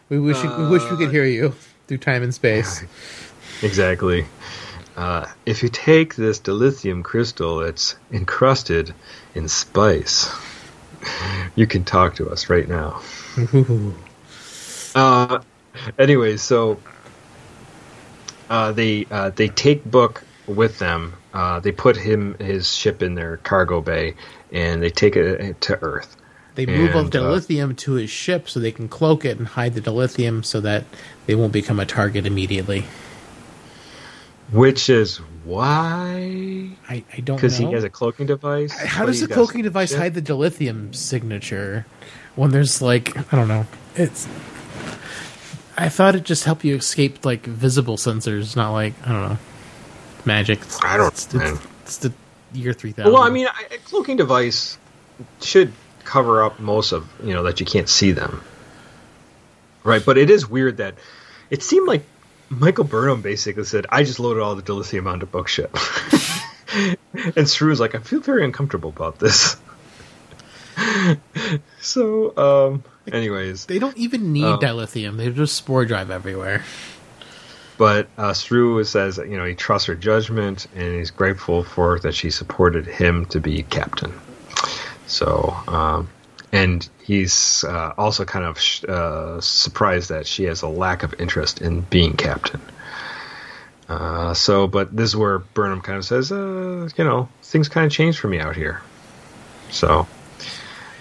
we 0.09 0.19
wish 0.21 0.43
you, 0.43 0.51
we 0.57 0.69
wish 0.69 0.83
we 0.91 0.97
could 0.97 1.11
hear 1.11 1.25
you 1.25 1.55
through 1.87 1.99
time 1.99 2.23
and 2.23 2.35
space. 2.35 2.85
Exactly. 3.63 4.27
Uh, 4.97 5.27
if 5.45 5.63
you 5.63 5.69
take 5.69 6.15
this 6.15 6.39
dilithium 6.39 7.03
crystal 7.03 7.61
it's 7.63 7.97
encrusted 8.13 8.95
in 9.35 9.49
spice, 9.49 10.29
you 11.55 11.67
can 11.67 11.85
talk 11.85 12.17
to 12.17 12.31
us 12.31 12.49
right 12.49 12.69
now. 12.69 13.01
Uh, 14.95 15.41
anyway, 15.99 16.37
so 16.37 16.79
uh, 18.49 18.73
they 18.73 19.07
uh, 19.11 19.31
they 19.31 19.49
take 19.49 19.85
Book 19.85 20.23
with 20.47 20.79
them. 20.79 21.15
Uh, 21.33 21.59
they 21.59 21.73
put 21.73 21.97
him 21.97 22.35
his 22.39 22.73
ship 22.73 23.03
in 23.03 23.15
their 23.15 23.39
cargo 23.39 23.81
bay, 23.81 24.15
and 24.53 24.83
they 24.83 24.91
take 24.91 25.17
it 25.17 25.61
to 25.63 25.83
Earth. 25.83 26.17
They 26.55 26.67
move 26.67 26.95
And, 26.95 27.11
the 27.11 27.21
uh, 27.21 27.23
dilithium 27.23 27.77
to 27.79 27.95
his 27.95 28.11
ship 28.11 28.49
so 28.49 28.61
they 28.61 28.71
can 28.71 28.89
cloak 28.89 29.25
it 29.25 29.39
and 29.39 29.49
hide 29.49 29.75
the 29.75 29.81
dilithium 29.81 30.45
so 30.45 30.61
that 30.61 30.85
they 31.27 31.35
won't 31.35 31.53
become 31.53 31.81
a 31.81 31.87
target 31.87 32.27
immediately. 32.27 32.87
Which 34.53 34.89
is 34.89 35.21
why, 35.45 36.71
I, 36.89 37.05
I 37.13 37.21
don't 37.21 37.29
know. 37.29 37.35
because 37.37 37.57
he 37.57 37.71
has 37.73 37.85
a 37.85 37.91
cloaking 37.91 38.27
device. 38.27 38.73
How 38.73 39.07
does 39.07 39.21
he's 39.21 39.29
the 39.29 39.35
cloaking 39.35 39.61
some 39.61 39.63
device 39.63 39.91
shit? 39.91 39.99
hide 39.99 40.15
the 40.15 40.23
dilithium 40.23 40.95
signature 40.95 41.87
when 42.37 42.51
there's 42.51 42.81
like 42.83 43.17
I 43.33 43.37
don't 43.37 43.49
know. 43.49 43.67
It's 43.95 44.27
I 45.77 45.89
thought 45.89 46.15
it 46.15 46.25
just 46.25 46.45
helped 46.45 46.65
you 46.65 46.77
escape 46.77 47.25
like 47.25 47.45
visible 47.47 47.97
sensors, 47.97 48.57
not 48.57 48.73
like 48.73 48.95
I 49.07 49.13
don't 49.13 49.29
know 49.31 49.39
magic. 50.27 50.61
It's, 50.63 50.83
I 50.83 50.97
don't 50.97 51.13
It's, 51.13 51.33
know, 51.35 51.41
it's, 51.43 51.63
it's 51.83 51.99
the 51.99 52.13
year 52.53 52.73
three 52.73 52.93
thousand. 52.93 53.13
Well, 53.13 53.23
I 53.23 53.31
mean, 53.31 53.47
a 53.47 53.79
cloaking 53.79 54.17
device 54.17 54.79
should 55.41 55.73
cover 56.05 56.43
up 56.43 56.61
most 56.61 56.93
of 56.93 57.09
you 57.23 57.35
know 57.35 57.45
that 57.45 57.61
you 57.61 57.67
can't 57.67 57.89
see 57.89 58.13
them, 58.13 58.43
right? 59.83 60.05
But 60.05 60.19
it 60.19 60.31
is 60.31 60.49
weird 60.49 60.79
that 60.79 60.95
it 61.51 61.63
seemed 61.63 61.89
like 61.89 62.05
Michael 62.59 62.85
Burnham 62.85 63.23
basically 63.23 63.65
said, 63.65 63.87
"I 63.89 64.05
just 64.05 64.19
loaded 64.21 64.43
all 64.43 64.55
the 64.55 64.63
dilithium 64.63 65.07
onto 65.07 65.27
Bookship," 65.27 65.77
and 67.37 67.37
was 67.61 67.81
like, 67.81 67.95
"I 67.95 67.99
feel 67.99 68.21
very 68.21 68.45
uncomfortable 68.45 68.91
about 68.91 69.19
this." 69.19 69.57
so, 71.81 72.37
um, 72.37 72.85
anyways, 73.13 73.67
they 73.67 73.79
don't 73.79 73.97
even 73.97 74.33
need 74.33 74.45
Oh. 74.45 74.59
dilithium; 74.59 75.17
they 75.17 75.31
just 75.31 75.55
spore 75.57 75.85
drive 75.85 76.11
everywhere. 76.11 76.63
but 77.79 78.09
uh, 78.19 78.33
Saru 78.33 78.83
says, 78.85 79.19
you 79.19 79.37
know, 79.37 79.45
he 79.45 79.55
trusts 79.55 79.87
her 79.89 79.95
judgment 79.97 80.67
and 80.77 80.95
he's 80.95 81.11
grateful 81.11 81.65
for 81.65 81.99
that 82.01 82.15
she 82.15 82.31
supported 82.31 82.87
him 82.87 83.27
to 83.27 83.41
be 83.41 83.63
captain. 83.65 84.13
So, 85.07 85.55
um, 85.69 86.09
and 86.55 86.89
he's 87.03 87.65
uh, 87.65 87.93
also 87.99 88.25
kind 88.25 88.45
of 88.45 88.61
sh- 88.61 88.85
uh, 88.85 89.41
surprised 89.41 90.09
that 90.11 90.25
she 90.27 90.45
has 90.45 90.63
a 90.63 90.69
lack 90.69 91.03
of 91.03 91.13
interest 91.19 91.61
in 91.61 91.81
being 91.83 92.15
captain. 92.17 92.61
Uh, 93.89 94.33
so, 94.35 94.67
but 94.67 94.97
this 94.97 95.11
is 95.11 95.17
where 95.17 95.41
Burnham 95.41 95.81
kind 95.83 95.99
of 95.99 96.05
says, 96.05 96.33
uh, 96.33 96.89
you 96.97 97.05
know, 97.05 97.29
things 97.43 97.69
kind 97.69 97.85
of 97.85 97.93
changed 97.93 98.19
for 98.19 98.29
me 98.29 98.39
out 98.39 98.57
here. 98.57 98.81
So, 99.71 100.07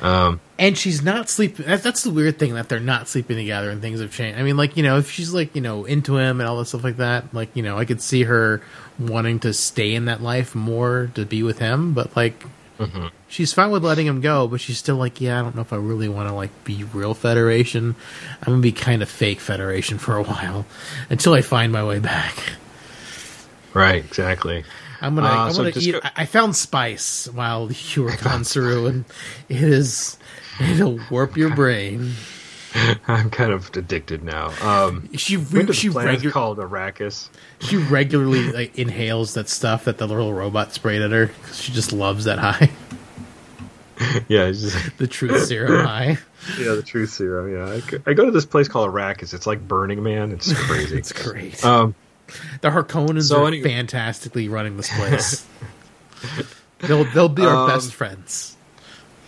um, 0.01 0.39
And 0.59 0.77
she's 0.77 1.01
not 1.01 1.29
sleeping. 1.29 1.65
that- 1.65 1.83
That's 1.83 2.03
the 2.03 2.09
weird 2.09 2.39
thing 2.39 2.55
that 2.55 2.67
they're 2.69 2.79
not 2.79 3.07
sleeping 3.07 3.37
together 3.37 3.69
and 3.69 3.81
things 3.81 4.01
have 4.01 4.11
changed. 4.11 4.39
I 4.39 4.43
mean, 4.43 4.57
like, 4.57 4.75
you 4.75 4.83
know, 4.83 4.97
if 4.97 5.09
she's 5.11 5.33
like, 5.33 5.55
you 5.55 5.61
know, 5.61 5.85
into 5.85 6.17
him 6.17 6.41
and 6.41 6.49
all 6.49 6.57
that 6.57 6.65
stuff 6.65 6.83
like 6.83 6.97
that, 6.97 7.33
like, 7.33 7.49
you 7.55 7.63
know, 7.63 7.77
I 7.77 7.85
could 7.85 8.01
see 8.01 8.23
her 8.23 8.61
wanting 8.99 9.39
to 9.41 9.53
stay 9.53 9.93
in 9.95 10.05
that 10.05 10.21
life 10.21 10.53
more 10.55 11.09
to 11.15 11.25
be 11.25 11.41
with 11.43 11.59
him, 11.59 11.93
but 11.93 12.15
like, 12.17 12.43
she's 13.27 13.53
fine 13.53 13.71
with 13.71 13.83
letting 13.83 14.05
him 14.07 14.21
go, 14.21 14.47
but 14.47 14.59
she's 14.61 14.77
still 14.77 14.95
like, 14.97 15.19
yeah, 15.21 15.39
I 15.39 15.41
don't 15.41 15.55
know 15.55 15.61
if 15.61 15.73
I 15.73 15.77
really 15.77 16.07
want 16.09 16.29
to 16.29 16.33
like 16.35 16.51
be 16.63 16.83
real 16.83 17.13
Federation. 17.13 17.95
I'm 18.41 18.53
gonna 18.53 18.61
be 18.61 18.71
kind 18.71 19.01
of 19.01 19.09
fake 19.09 19.39
Federation 19.39 19.97
for 19.97 20.15
a 20.17 20.23
while 20.23 20.65
until 21.09 21.33
I 21.33 21.41
find 21.41 21.71
my 21.71 21.83
way 21.83 21.99
back. 21.99 22.35
right, 23.73 24.03
exactly. 24.03 24.63
I'm 25.01 25.15
gonna, 25.15 25.27
Uh, 25.27 25.45
I'm 25.47 25.53
so 25.53 25.63
gonna 25.63 25.73
eat. 25.77 25.91
go- 25.91 25.99
I 26.15 26.25
found 26.25 26.55
spice 26.55 27.27
while 27.33 27.69
you 27.93 28.03
were 28.03 28.15
gone, 28.23 28.43
Saru, 28.45 28.85
and 28.85 29.05
it 29.49 29.61
is 29.61 30.17
it'll 30.61 30.99
warp 31.09 31.35
your 31.35 31.53
brain. 31.55 32.13
I'm 33.07 33.29
kind 33.29 33.51
of 33.51 33.69
addicted 33.75 34.23
now. 34.23 34.47
Um, 34.61 35.09
She 35.15 35.37
re- 35.37 35.71
she 35.73 35.89
regu- 35.89 36.31
called 36.31 36.57
Arrakis? 36.57 37.29
she 37.59 37.77
regularly 37.77 38.51
like 38.51 38.77
inhales 38.77 39.35
that 39.35 39.47
stuff 39.49 39.85
that 39.85 39.97
the 39.97 40.07
little 40.07 40.33
robot 40.33 40.73
sprayed 40.73 41.01
at 41.01 41.11
her 41.11 41.31
she 41.53 41.71
just 41.71 41.93
loves 41.93 42.25
that 42.25 42.39
high, 42.39 42.71
Yeah, 44.27 44.49
just, 44.51 44.97
the 44.97 45.07
truth 45.07 45.45
serum 45.45 45.85
high. 45.85 46.17
yeah, 46.59 46.73
the 46.73 46.81
truth 46.83 47.11
serum. 47.11 47.53
Yeah, 47.53 47.69
I, 47.75 47.79
go- 47.81 47.99
I 48.07 48.13
go 48.13 48.25
to 48.25 48.31
this 48.31 48.45
place 48.45 48.67
called 48.67 48.89
Arrakis. 48.91 49.33
It's 49.33 49.45
like 49.47 49.65
Burning 49.67 50.01
Man. 50.03 50.31
It's 50.31 50.51
crazy. 50.67 50.97
It's 50.97 51.11
great. 51.13 51.63
um, 51.63 51.93
the 52.61 52.69
Harkonnens 52.69 53.29
so 53.29 53.43
are 53.43 53.47
anyway- 53.47 53.69
fantastically 53.69 54.49
running 54.49 54.77
this 54.77 54.89
place. 54.97 55.45
they'll 56.79 57.03
they'll 57.13 57.29
be 57.29 57.43
our 57.45 57.55
Um, 57.65 57.67
best 57.69 57.93
friends. 57.93 58.52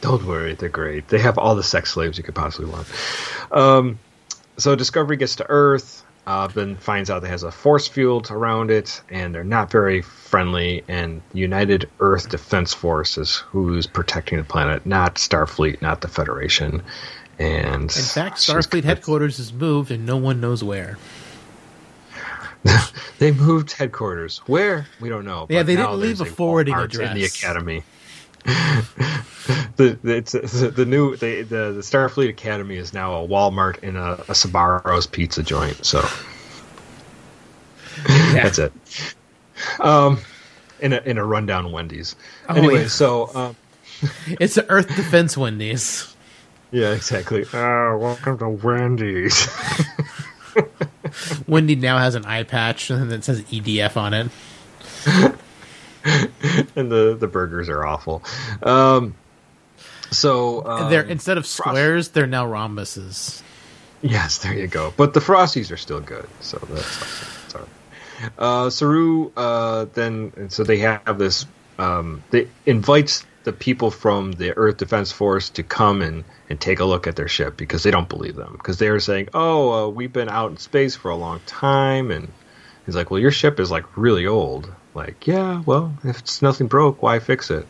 Don't 0.05 0.23
worry, 0.25 0.53
they're 0.53 0.69
great. 0.69 1.07
They 1.07 1.17
have 1.17 1.39
all 1.39 1.55
the 1.55 1.63
sex 1.63 1.91
slaves 1.91 2.17
you 2.19 2.23
could 2.23 2.35
possibly 2.35 2.69
want. 2.69 2.87
Um, 3.51 3.99
so 4.57 4.75
Discovery 4.75 5.17
gets 5.17 5.37
to 5.37 5.45
Earth, 5.49 6.03
uh, 6.27 6.45
then 6.47 6.75
finds 6.75 7.09
out 7.09 7.23
it 7.23 7.27
has 7.27 7.41
a 7.41 7.51
force 7.51 7.87
field 7.87 8.29
around 8.29 8.69
it, 8.69 9.01
and 9.09 9.33
they're 9.33 9.43
not 9.43 9.71
very 9.71 10.03
friendly. 10.03 10.83
And 10.87 11.23
United 11.33 11.89
Earth 11.99 12.29
Defense 12.29 12.71
Force 12.71 13.17
is 13.17 13.37
who's 13.37 13.87
protecting 13.87 14.37
the 14.37 14.43
planet, 14.43 14.85
not 14.85 15.15
Starfleet, 15.15 15.81
not 15.81 16.01
the 16.01 16.07
Federation. 16.07 16.83
And 17.39 17.83
In 17.83 17.89
fact, 17.89 18.37
Starfleet 18.37 18.83
headquarters 18.83 19.37
has 19.37 19.51
moved 19.51 19.89
and 19.89 20.05
no 20.05 20.17
one 20.17 20.39
knows 20.39 20.63
where. 20.63 20.97
They 23.17 23.31
moved 23.31 23.71
headquarters. 23.71 24.39
Where? 24.45 24.87
We 24.99 25.07
don't 25.07 25.23
know. 25.23 25.45
Yeah, 25.49 25.63
they 25.63 25.75
didn't 25.77 25.99
leave 25.99 26.19
a 26.19 26.25
forwarding 26.25 26.75
address 26.75 27.11
in 27.11 27.15
the 27.15 27.23
academy. 27.23 27.83
the, 29.75 29.97
the, 30.03 30.15
it's, 30.15 30.31
the 30.33 30.85
new 30.85 31.15
the, 31.15 31.41
the 31.41 31.71
the 31.71 31.81
Starfleet 31.81 32.29
Academy 32.29 32.77
is 32.77 32.93
now 32.93 33.23
a 33.23 33.27
Walmart 33.27 33.81
and 33.83 33.97
a, 33.97 34.13
a 34.21 34.33
Sbarro's 34.33 35.07
pizza 35.07 35.43
joint. 35.43 35.85
So 35.85 36.07
that's 38.05 38.59
it. 38.59 38.73
Um, 39.79 40.19
in 40.79 40.93
a 40.93 41.01
in 41.05 41.17
a 41.17 41.25
rundown 41.25 41.71
Wendy's. 41.71 42.15
Oh, 42.47 42.55
anyway, 42.55 42.81
yeah. 42.83 42.87
so 42.87 43.35
um, 43.35 43.55
It's 44.27 44.55
the 44.55 44.69
Earth 44.69 44.87
Defense 44.95 45.37
Wendy's. 45.37 46.13
yeah, 46.71 46.91
exactly. 46.91 47.43
Uh, 47.43 47.97
welcome 47.97 48.37
to 48.39 48.49
Wendy's. 48.49 49.47
Wendy 51.47 51.75
now 51.75 51.97
has 51.97 52.15
an 52.15 52.25
eye 52.25 52.43
patch 52.43 52.89
and 52.89 53.11
it 53.11 53.23
says 53.23 53.41
EDF 53.43 53.97
on 53.97 54.13
it. 54.13 55.34
and 56.75 56.91
the 56.91 57.15
the 57.19 57.27
burgers 57.27 57.69
are 57.69 57.85
awful. 57.85 58.23
Um, 58.63 59.15
so 60.11 60.65
um, 60.65 60.89
they're 60.89 61.03
instead 61.03 61.37
of 61.37 61.45
squares, 61.45 62.09
they're 62.09 62.27
now 62.27 62.45
rhombuses. 62.45 63.41
Yes, 64.01 64.39
there 64.39 64.53
you 64.53 64.67
go. 64.67 64.93
But 64.95 65.13
the 65.13 65.19
Frosties 65.19 65.71
are 65.71 65.77
still 65.77 65.99
good, 65.99 66.27
so 66.39 66.59
that's 66.69 66.87
sorry. 67.51 67.65
Uh, 68.37 68.69
Saru 68.69 69.31
uh, 69.35 69.85
then, 69.93 70.49
so 70.49 70.63
they 70.63 70.77
have 70.77 71.17
this. 71.17 71.45
Um, 71.77 72.23
they 72.29 72.47
invites 72.65 73.25
the 73.43 73.51
people 73.51 73.91
from 73.91 74.31
the 74.33 74.55
Earth 74.57 74.77
Defense 74.77 75.11
Force 75.11 75.49
to 75.51 75.63
come 75.63 76.01
and, 76.01 76.23
and 76.49 76.59
take 76.59 76.79
a 76.79 76.85
look 76.85 77.07
at 77.07 77.15
their 77.15 77.27
ship 77.27 77.57
because 77.57 77.83
they 77.83 77.91
don't 77.91 78.07
believe 78.07 78.35
them 78.35 78.53
because 78.53 78.77
they're 78.77 78.99
saying, 78.99 79.29
"Oh, 79.33 79.71
uh, 79.71 79.89
we've 79.89 80.13
been 80.13 80.29
out 80.29 80.51
in 80.51 80.57
space 80.57 80.95
for 80.95 81.09
a 81.09 81.15
long 81.15 81.39
time," 81.45 82.11
and 82.11 82.31
he's 82.85 82.95
like, 82.95 83.11
"Well, 83.11 83.19
your 83.19 83.31
ship 83.31 83.59
is 83.59 83.71
like 83.71 83.97
really 83.97 84.27
old." 84.27 84.71
Like, 84.95 85.27
yeah, 85.27 85.61
well, 85.65 85.93
if 86.03 86.19
it's 86.19 86.41
nothing 86.41 86.67
broke, 86.67 87.03
why 87.03 87.19
fix 87.19 87.51
it? 87.51 87.67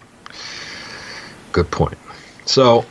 Good 1.51 1.69
point. 1.71 1.97
So 2.45 2.85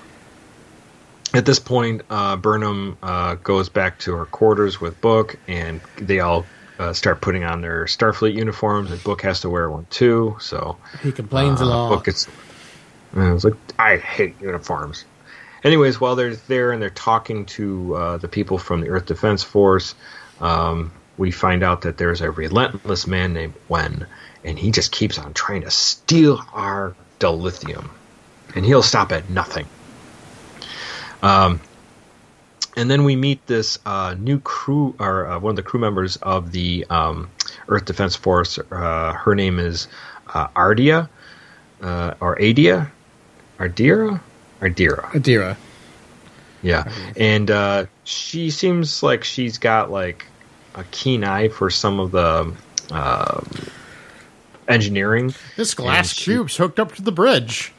at 1.33 1.47
this 1.47 1.61
point, 1.61 2.03
uh, 2.11 2.37
Burnham 2.37 2.99
uh, 3.03 3.37
goes 3.37 3.68
back 3.68 3.99
to 4.01 4.12
her 4.14 4.27
quarters 4.27 4.81
with 4.81 5.01
Book, 5.01 5.37
and 5.47 5.81
they 5.97 6.20
all 6.20 6.44
uh, 6.79 6.92
start 6.92 7.20
putting 7.20 7.44
on 7.44 7.61
their 7.61 7.85
Starfleet 7.85 8.35
uniforms, 8.35 8.90
and 8.90 9.03
Book 9.05 9.23
has 9.23 9.40
to 9.42 9.51
wear 9.51 9.70
one 9.70 9.87
too. 9.90 10.37
So 10.40 10.79
he 11.03 11.12
complains 11.12 11.61
a 11.61 11.64
uh, 11.64 11.68
lot. 11.68 11.88
Book 11.90 12.05
gets. 12.05 12.29
I 13.14 13.33
was 13.33 13.44
like, 13.44 13.55
I 13.79 13.97
hate 13.99 14.40
uniforms. 14.40 15.05
Anyways, 15.62 16.01
while 16.01 16.16
they're 16.16 16.35
there 16.35 16.73
and 16.73 16.83
they're 16.83 16.90
talking 16.90 17.47
to 17.47 17.94
uh, 17.94 18.16
the 18.18 18.29
people 18.29 18.59
from 18.59 18.81
the 18.81 18.88
Earth 18.88 19.07
Defense 19.07 19.42
Force, 19.42 19.94
um, 20.40 20.92
we 21.16 21.31
find 21.31 21.62
out 21.62 21.83
that 21.83 21.96
there's 21.96 22.20
a 22.20 22.31
relentless 22.31 23.07
man 23.07 23.35
named 23.35 23.55
Wen, 23.68 24.07
and 24.44 24.59
he 24.59 24.70
just 24.70 24.90
keeps 24.92 25.18
on 25.18 25.33
trying 25.35 25.62
to 25.62 25.70
steal 25.70 26.40
our 26.53 26.94
dilithium, 27.20 27.88
and 28.55 28.64
he'll 28.64 28.83
stop 28.83 29.12
at 29.12 29.31
nothing. 29.31 29.66
Um, 31.22 31.61
and 32.77 32.90
then 32.90 33.05
we 33.05 33.16
meet 33.16 33.46
this 33.46 33.79
uh, 33.87 34.14
new 34.18 34.40
crew, 34.40 34.94
or 34.98 35.27
uh, 35.27 35.38
one 35.38 35.50
of 35.50 35.57
the 35.57 35.62
crew 35.62 35.81
members 35.81 36.16
of 36.16 36.53
the 36.53 36.85
um, 36.90 37.31
Earth 37.68 37.85
Defense 37.85 38.16
Force. 38.16 38.59
Uh, 38.59 39.12
her 39.12 39.35
name 39.35 39.59
is 39.59 39.87
uh, 40.33 40.48
Ardia, 40.57 41.09
uh, 41.81 42.14
or 42.20 42.40
Adia, 42.42 42.90
Ardira, 43.59 44.20
Ardira. 44.61 45.05
Adira. 45.12 45.57
Yeah, 46.62 46.90
and 47.16 47.50
uh, 47.50 47.87
she 48.05 48.50
seems 48.50 49.03
like 49.03 49.22
she's 49.22 49.59
got 49.59 49.90
like 49.90 50.27
a 50.75 50.85
keen 50.91 51.25
eye 51.25 51.49
for 51.49 51.71
some 51.71 52.01
of 52.01 52.11
the 52.11 52.53
um 52.95 53.47
engineering. 54.69 55.35
This 55.57 55.75
glass 55.75 56.13
she- 56.13 56.25
cube's 56.33 56.57
hooked 56.57 56.81
up 56.81 56.95
to 56.95 57.03
the 57.03 57.13
bridge. 57.13 57.73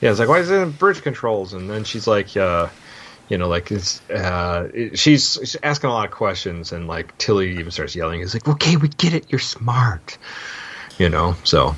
Yeah, 0.00 0.10
it's 0.10 0.18
like 0.18 0.28
why 0.28 0.40
is 0.40 0.50
it 0.50 0.56
in 0.56 0.70
bridge 0.72 1.02
controls? 1.02 1.54
And 1.54 1.70
then 1.70 1.84
she's 1.84 2.06
like, 2.06 2.36
uh, 2.36 2.68
you 3.28 3.38
know, 3.38 3.48
like 3.48 3.72
it's, 3.72 4.02
uh, 4.10 4.68
she's, 4.94 5.34
she's 5.34 5.56
asking 5.62 5.88
a 5.88 5.92
lot 5.92 6.04
of 6.04 6.10
questions, 6.10 6.72
and 6.72 6.86
like 6.86 7.16
Tilly 7.16 7.58
even 7.58 7.70
starts 7.70 7.96
yelling. 7.96 8.20
He's 8.20 8.34
like, 8.34 8.46
okay, 8.46 8.76
we 8.76 8.88
get 8.88 9.14
it, 9.14 9.26
you're 9.30 9.38
smart, 9.38 10.18
you 10.98 11.08
know. 11.08 11.36
So, 11.44 11.74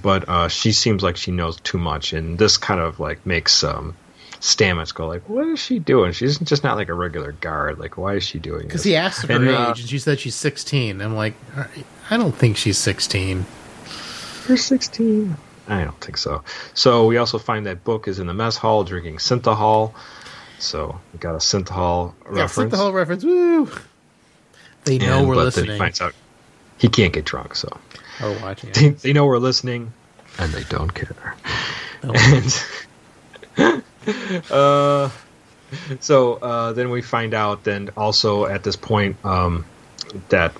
but 0.00 0.28
uh, 0.28 0.48
she 0.48 0.70
seems 0.70 1.02
like 1.02 1.16
she 1.16 1.32
knows 1.32 1.58
too 1.60 1.78
much, 1.78 2.12
and 2.12 2.38
this 2.38 2.56
kind 2.56 2.80
of 2.80 3.00
like 3.00 3.26
makes 3.26 3.64
um, 3.64 3.96
Stamets 4.40 4.94
go 4.94 5.06
like, 5.08 5.28
what 5.28 5.46
is 5.48 5.58
she 5.58 5.78
doing? 5.78 6.12
She's 6.12 6.38
just 6.38 6.62
not 6.62 6.76
like 6.76 6.88
a 6.88 6.94
regular 6.94 7.32
guard. 7.32 7.78
Like, 7.78 7.96
why 7.96 8.14
is 8.14 8.22
she 8.24 8.38
doing? 8.38 8.60
It? 8.62 8.66
Because 8.68 8.84
he 8.84 8.94
asked 8.94 9.26
her 9.26 9.34
And, 9.34 9.48
age, 9.48 9.54
uh, 9.54 9.74
and 9.76 9.78
she 9.78 9.98
said 9.98 10.20
she's 10.20 10.36
16. 10.36 11.00
I'm 11.00 11.16
like, 11.16 11.34
"All 11.56 11.62
right, 11.62 11.86
I 12.10 12.16
don't 12.16 12.34
think 12.34 12.56
she's 12.56 12.78
16. 12.78 13.44
You're 14.46 14.56
16. 14.56 15.36
I 15.66 15.84
don't 15.84 16.00
think 16.00 16.16
so. 16.16 16.42
So 16.74 17.06
we 17.06 17.16
also 17.18 17.38
find 17.38 17.66
that 17.66 17.82
Book 17.84 18.06
is 18.08 18.18
in 18.20 18.26
the 18.28 18.32
mess 18.34 18.56
hall 18.56 18.84
drinking 18.84 19.16
synthahol. 19.16 19.92
So 20.60 20.98
we 21.12 21.18
got 21.18 21.34
a 21.34 21.38
synthahol 21.38 22.14
Yeah, 22.32 22.42
reference. 22.42 22.70
the 22.70 22.76
whole 22.78 22.92
reference. 22.92 23.24
Woo! 23.24 23.68
They 24.84 24.98
know 24.98 25.18
And- 25.18 25.28
we're 25.28 25.34
but 25.34 25.40
Then 25.40 25.44
listening. 25.46 25.70
he 25.72 25.78
finds 25.78 26.00
out 26.00 26.14
he 26.78 26.88
can't 26.88 27.12
get 27.12 27.24
drunk, 27.24 27.54
so 27.56 27.68
Or 28.22 28.32
watching. 28.40 28.70
they, 28.72 28.88
they 28.90 29.12
know 29.12 29.26
we're 29.26 29.38
listening, 29.38 29.92
and 30.38 30.52
they 30.52 30.62
don't 30.70 30.94
care. 30.94 31.34
Oh. 32.04 32.12
And 33.56 33.82
uh, 34.50 35.10
so 36.00 36.34
uh, 36.34 36.72
then 36.72 36.90
we 36.90 37.02
find 37.02 37.34
out. 37.34 37.64
Then 37.64 37.90
also 37.96 38.46
at 38.46 38.62
this 38.64 38.76
point 38.76 39.22
um, 39.24 39.64
that 40.28 40.54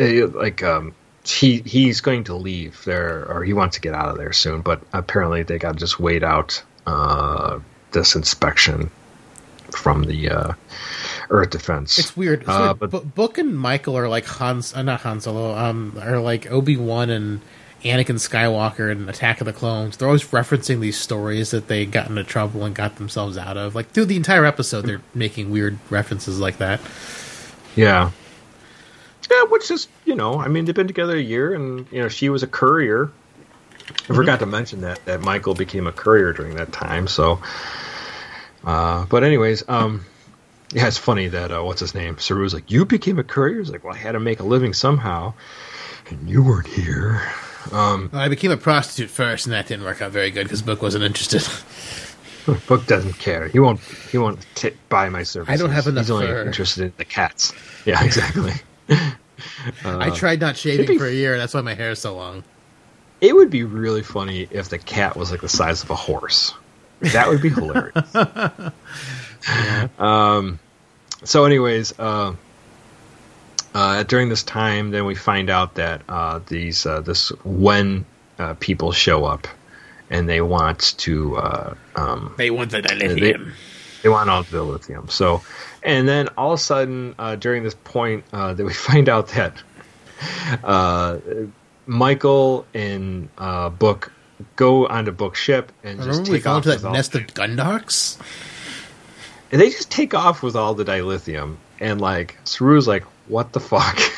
uh, 0.00 0.26
like 0.28 0.62
um, 0.62 0.94
he 1.24 1.60
he's 1.60 2.00
going 2.00 2.24
to 2.24 2.34
leave 2.34 2.82
there, 2.84 3.26
or 3.30 3.44
he 3.44 3.52
wants 3.52 3.76
to 3.76 3.80
get 3.80 3.94
out 3.94 4.08
of 4.08 4.16
there 4.16 4.32
soon. 4.32 4.62
But 4.62 4.80
apparently 4.92 5.42
they 5.42 5.58
got 5.58 5.72
to 5.72 5.78
just 5.78 5.98
wait 6.00 6.22
out 6.22 6.62
uh, 6.86 7.60
this 7.92 8.14
inspection 8.16 8.90
from 9.72 10.04
the 10.04 10.30
uh, 10.30 10.52
Earth 11.28 11.50
Defense. 11.50 11.98
It's 11.98 12.16
weird. 12.16 12.40
It's 12.42 12.48
Uh, 12.48 12.74
but- 12.74 13.14
Book 13.14 13.38
and 13.38 13.58
Michael 13.58 13.98
are 13.98 14.08
like 14.08 14.24
Hans, 14.24 14.74
uh, 14.74 14.82
not 14.82 15.00
Han 15.00 15.20
Solo, 15.20 15.56
um, 15.56 15.98
are 16.00 16.20
like 16.20 16.50
Obi 16.50 16.76
Wan 16.76 17.10
and 17.10 17.40
Anakin 17.86 18.16
Skywalker 18.16 18.90
and 18.90 19.08
Attack 19.08 19.40
of 19.40 19.46
the 19.46 19.52
Clones. 19.52 19.96
They're 19.96 20.08
always 20.08 20.24
referencing 20.24 20.80
these 20.80 20.98
stories 20.98 21.50
that 21.50 21.68
they 21.68 21.86
got 21.86 22.08
into 22.08 22.24
trouble 22.24 22.64
and 22.64 22.74
got 22.74 22.96
themselves 22.96 23.36
out 23.36 23.56
of. 23.56 23.74
Like 23.74 23.90
through 23.90 24.06
the 24.06 24.16
entire 24.16 24.44
episode, 24.44 24.82
they're 24.86 25.02
making 25.14 25.50
weird 25.50 25.78
references 25.90 26.38
like 26.40 26.58
that. 26.58 26.80
Yeah. 27.74 28.10
Yeah, 29.30 29.44
which 29.44 29.70
is, 29.70 29.88
you 30.04 30.14
know, 30.14 30.40
I 30.40 30.48
mean, 30.48 30.64
they've 30.64 30.74
been 30.74 30.86
together 30.86 31.16
a 31.16 31.20
year, 31.20 31.52
and, 31.54 31.86
you 31.90 32.00
know, 32.00 32.08
she 32.08 32.28
was 32.28 32.42
a 32.42 32.46
courier. 32.46 33.10
I 34.08 34.14
forgot 34.14 34.38
to 34.40 34.46
mention 34.46 34.82
that, 34.82 35.04
that 35.04 35.20
Michael 35.20 35.54
became 35.54 35.86
a 35.86 35.92
courier 35.92 36.32
during 36.32 36.56
that 36.56 36.72
time, 36.72 37.08
so. 37.08 37.40
Uh, 38.64 39.04
but, 39.06 39.24
anyways, 39.24 39.68
um, 39.68 40.04
yeah, 40.72 40.86
it's 40.86 40.98
funny 40.98 41.28
that, 41.28 41.50
uh, 41.50 41.62
what's 41.62 41.80
his 41.80 41.94
name? 41.94 42.16
Saru's 42.16 42.54
like, 42.54 42.70
You 42.70 42.84
became 42.84 43.18
a 43.18 43.24
courier? 43.24 43.58
He's 43.58 43.70
like, 43.70 43.84
Well, 43.84 43.94
I 43.94 43.98
had 43.98 44.12
to 44.12 44.20
make 44.20 44.40
a 44.40 44.44
living 44.44 44.72
somehow, 44.72 45.34
and 46.08 46.28
you 46.28 46.42
weren't 46.42 46.68
here. 46.68 47.20
Um, 47.72 48.10
I 48.12 48.28
became 48.28 48.50
a 48.50 48.56
prostitute 48.56 49.10
first, 49.10 49.46
and 49.46 49.52
that 49.52 49.66
didn't 49.66 49.84
work 49.84 50.00
out 50.02 50.10
very 50.12 50.30
good 50.30 50.44
because 50.44 50.62
Book 50.62 50.82
wasn't 50.82 51.04
interested. 51.04 51.42
Book 52.68 52.86
doesn't 52.86 53.14
care. 53.18 53.48
He 53.48 53.58
won't. 53.58 53.80
He 53.80 54.18
won't 54.18 54.44
t- 54.54 54.70
buy 54.88 55.08
my 55.08 55.24
services. 55.24 55.52
I 55.52 55.56
don't 55.62 55.72
have 55.74 55.86
enough 55.88 56.04
He's 56.04 56.10
only 56.10 56.28
interested 56.28 56.84
in 56.84 56.92
the 56.96 57.04
cats. 57.04 57.52
Yeah, 57.86 58.02
exactly. 58.04 58.52
I 59.84 60.10
tried 60.10 60.40
not 60.40 60.56
shaving 60.56 60.86
be- 60.86 60.98
for 60.98 61.06
a 61.06 61.12
year, 61.12 61.34
and 61.34 61.40
that's 61.40 61.54
why 61.54 61.60
my 61.60 61.74
hair 61.74 61.90
is 61.90 62.00
so 62.00 62.16
long. 62.16 62.42
It 63.20 63.32
would 63.36 63.48
be 63.48 63.62
really 63.62 64.02
funny 64.02 64.48
if 64.50 64.68
the 64.70 64.78
cat 64.78 65.16
was 65.16 65.30
like 65.30 65.40
the 65.42 65.48
size 65.48 65.84
of 65.84 65.90
a 65.90 65.94
horse. 65.94 66.52
That 67.00 67.28
would 67.28 67.40
be 67.42 67.50
hilarious. 67.50 68.14
Um. 69.98 70.58
So, 71.24 71.44
anyways, 71.44 71.98
uh, 71.98 72.34
uh, 73.76 74.02
during 74.04 74.30
this 74.30 74.42
time, 74.42 74.90
then 74.90 75.04
we 75.04 75.14
find 75.14 75.50
out 75.50 75.74
that 75.74 76.00
uh, 76.08 76.40
these 76.46 76.86
uh, 76.86 77.02
this 77.02 77.28
when 77.44 78.06
uh, 78.38 78.54
people 78.54 78.90
show 78.90 79.26
up 79.26 79.46
and 80.08 80.26
they 80.26 80.40
want 80.40 80.94
to 80.96 81.36
uh, 81.36 81.74
um, 81.94 82.34
They 82.38 82.50
want 82.50 82.70
the 82.70 82.80
they, 82.80 83.36
they 84.02 84.08
want 84.08 84.30
all 84.30 84.44
the 84.44 84.62
lithium. 84.62 85.10
So, 85.10 85.42
and 85.82 86.08
then 86.08 86.28
all 86.38 86.54
of 86.54 86.58
a 86.58 86.62
sudden, 86.62 87.14
uh, 87.18 87.36
during 87.36 87.64
this 87.64 87.74
point, 87.74 88.24
uh, 88.32 88.54
that 88.54 88.64
we 88.64 88.72
find 88.72 89.10
out 89.10 89.28
that 89.28 89.52
uh, 90.64 91.18
Michael 91.84 92.64
and 92.72 93.28
uh, 93.36 93.68
Book 93.68 94.10
go 94.54 94.86
onto 94.86 95.12
Book's 95.12 95.38
ship 95.38 95.70
and 95.84 95.98
just 95.98 96.08
Remember 96.08 96.30
we 96.30 96.36
take 96.38 96.44
fell 96.44 96.56
off 96.56 96.64
into 96.64 96.78
that 96.78 96.86
all, 96.86 96.94
nest 96.94 97.14
of 97.14 97.26
Gundarks? 97.26 98.18
and 99.52 99.60
they 99.60 99.68
just 99.68 99.90
take 99.90 100.14
off 100.14 100.42
with 100.42 100.56
all 100.56 100.72
the 100.72 100.84
dilithium, 100.86 101.56
and 101.78 102.00
like 102.00 102.38
Saru's 102.44 102.88
like, 102.88 103.04
"What 103.28 103.52
the 103.52 103.60
fuck." 103.60 103.98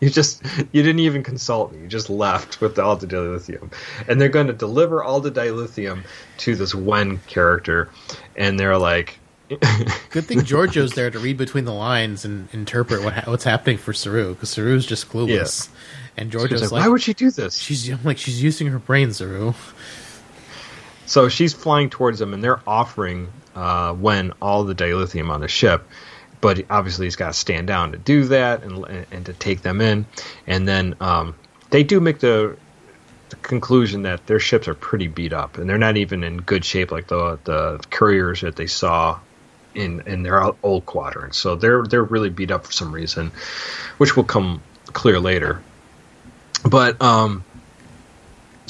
You 0.00 0.08
just 0.08 0.42
you 0.72 0.82
didn't 0.82 1.00
even 1.00 1.22
consult 1.22 1.72
me. 1.74 1.82
You 1.82 1.86
just 1.86 2.08
left 2.08 2.62
with 2.62 2.78
all 2.78 2.96
the 2.96 3.06
dilithium, 3.06 3.70
and 4.08 4.18
they're 4.18 4.30
going 4.30 4.46
to 4.46 4.54
deliver 4.54 5.04
all 5.04 5.20
the 5.20 5.30
dilithium 5.30 6.04
to 6.38 6.56
this 6.56 6.74
Wen 6.74 7.18
character, 7.26 7.90
and 8.34 8.58
they're 8.58 8.78
like, 8.78 9.18
Good 9.50 10.26
thing 10.26 10.40
Georgiou's 10.42 10.92
there 10.92 11.10
to 11.10 11.18
read 11.18 11.36
between 11.36 11.64
the 11.64 11.72
lines 11.74 12.24
and 12.24 12.48
interpret 12.52 13.02
what 13.02 13.12
ha- 13.12 13.30
what's 13.30 13.42
happening 13.42 13.78
for 13.78 13.92
Saru 13.92 14.32
because 14.32 14.48
Saru's 14.48 14.86
just 14.86 15.10
clueless, 15.10 15.68
and 16.16 16.32
She's 16.32 16.40
Georgiou's 16.40 16.62
like, 16.62 16.72
like, 16.72 16.82
why 16.82 16.88
would 16.88 17.02
she 17.02 17.12
do 17.12 17.30
this? 17.32 17.56
she's 17.56 17.88
I'm 17.90 18.02
like 18.04 18.16
she's 18.16 18.40
using 18.40 18.68
her 18.68 18.78
brain, 18.78 19.12
Saru. 19.12 19.54
So 21.06 21.28
she's 21.28 21.52
flying 21.52 21.90
towards 21.90 22.20
them, 22.20 22.32
and 22.32 22.44
they're 22.44 22.60
offering 22.66 23.32
uh, 23.56 23.94
Wen 23.98 24.32
all 24.40 24.62
the 24.62 24.74
dilithium 24.74 25.30
on 25.30 25.40
the 25.40 25.48
ship. 25.48 25.84
But 26.40 26.64
obviously, 26.70 27.06
he's 27.06 27.16
got 27.16 27.28
to 27.28 27.38
stand 27.38 27.66
down 27.66 27.92
to 27.92 27.98
do 27.98 28.24
that 28.24 28.62
and 28.62 29.06
and 29.10 29.26
to 29.26 29.32
take 29.32 29.62
them 29.62 29.80
in. 29.80 30.06
And 30.46 30.66
then 30.66 30.94
um, 31.00 31.34
they 31.70 31.82
do 31.82 32.00
make 32.00 32.20
the, 32.20 32.56
the 33.28 33.36
conclusion 33.36 34.02
that 34.02 34.26
their 34.26 34.40
ships 34.40 34.66
are 34.68 34.74
pretty 34.74 35.08
beat 35.08 35.32
up, 35.32 35.58
and 35.58 35.68
they're 35.68 35.78
not 35.78 35.96
even 35.96 36.24
in 36.24 36.38
good 36.38 36.64
shape 36.64 36.90
like 36.92 37.08
the 37.08 37.38
the 37.44 37.80
couriers 37.90 38.40
that 38.40 38.56
they 38.56 38.66
saw 38.66 39.18
in 39.74 40.02
in 40.06 40.22
their 40.22 40.52
old 40.62 40.86
quadrant. 40.86 41.34
So 41.34 41.56
they're 41.56 41.82
they're 41.82 42.04
really 42.04 42.30
beat 42.30 42.50
up 42.50 42.66
for 42.66 42.72
some 42.72 42.92
reason, 42.92 43.32
which 43.98 44.16
will 44.16 44.24
come 44.24 44.62
clear 44.86 45.20
later. 45.20 45.62
But 46.68 47.00
um, 47.00 47.44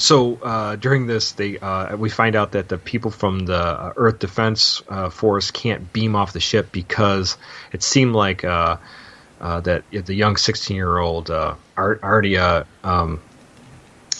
so 0.01 0.35
uh, 0.41 0.75
during 0.77 1.05
this, 1.07 1.33
they 1.33 1.57
uh, 1.59 1.95
we 1.95 2.09
find 2.09 2.35
out 2.35 2.53
that 2.53 2.69
the 2.69 2.77
people 2.77 3.11
from 3.11 3.39
the 3.45 3.55
uh, 3.55 3.93
Earth 3.95 4.19
Defense 4.19 4.81
uh, 4.89 5.09
Force 5.09 5.51
can't 5.51 5.93
beam 5.93 6.15
off 6.15 6.33
the 6.33 6.39
ship 6.39 6.71
because 6.71 7.37
it 7.71 7.83
seemed 7.83 8.13
like 8.15 8.43
uh, 8.43 8.77
uh, 9.39 9.61
that 9.61 9.83
the 9.91 10.13
young 10.13 10.37
sixteen-year-old 10.37 11.29
uh, 11.29 11.55
Art- 11.77 11.99
Ardia, 12.03 12.65
um, 12.83 13.21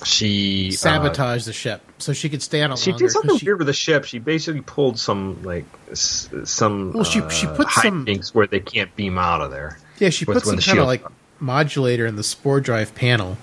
she 0.04 0.70
uh, 0.70 0.76
Sabotage 0.76 1.46
the 1.46 1.54
ship 1.54 1.82
so 2.00 2.14
she 2.14 2.30
could 2.30 2.42
stay 2.42 2.64
on 2.64 2.72
it 2.72 2.80
she 2.80 2.92
longer. 2.92 3.06
did 3.06 3.12
something 3.12 3.38
she- 3.38 3.46
weird 3.46 3.60
with 3.60 3.68
the 3.68 3.74
ship. 3.74 4.06
She 4.06 4.18
basically 4.20 4.62
pulled 4.62 4.98
some 5.00 5.44
like 5.44 5.66
s- 5.92 6.30
some 6.46 6.94
Well, 6.94 7.04
she- 7.04 7.28
she 7.30 7.46
put 7.48 7.70
some- 7.70 8.06
hijinks 8.06 8.34
where 8.34 8.48
they 8.48 8.60
can't 8.60 8.96
beam 8.96 9.18
out 9.18 9.42
of 9.42 9.52
there. 9.52 9.78
Yeah, 10.00 10.10
she 10.10 10.26
put 10.26 10.44
some 10.44 10.58
kind 10.58 10.80
of 10.80 10.88
like 10.88 11.04
modulator 11.40 12.06
in 12.08 12.16
the 12.16 12.24
spore 12.24 12.60
drive 12.60 12.96
panel. 12.96 13.38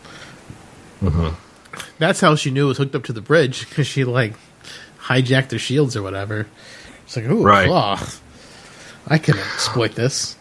Mhm. 1.02 1.34
That's 1.98 2.20
how 2.20 2.34
she 2.36 2.50
knew 2.50 2.66
it 2.66 2.68
was 2.68 2.78
hooked 2.78 2.94
up 2.94 3.04
to 3.04 3.12
the 3.12 3.20
bridge 3.20 3.68
because 3.68 3.86
she 3.86 4.04
like 4.04 4.34
hijacked 5.00 5.48
their 5.48 5.58
shields 5.58 5.96
or 5.96 6.02
whatever. 6.02 6.46
It's 7.04 7.16
like, 7.16 7.26
ooh, 7.26 7.42
Right. 7.42 7.66
claw. 7.66 7.98
I 9.06 9.18
can 9.18 9.38
exploit 9.38 9.92
this. 9.94 10.36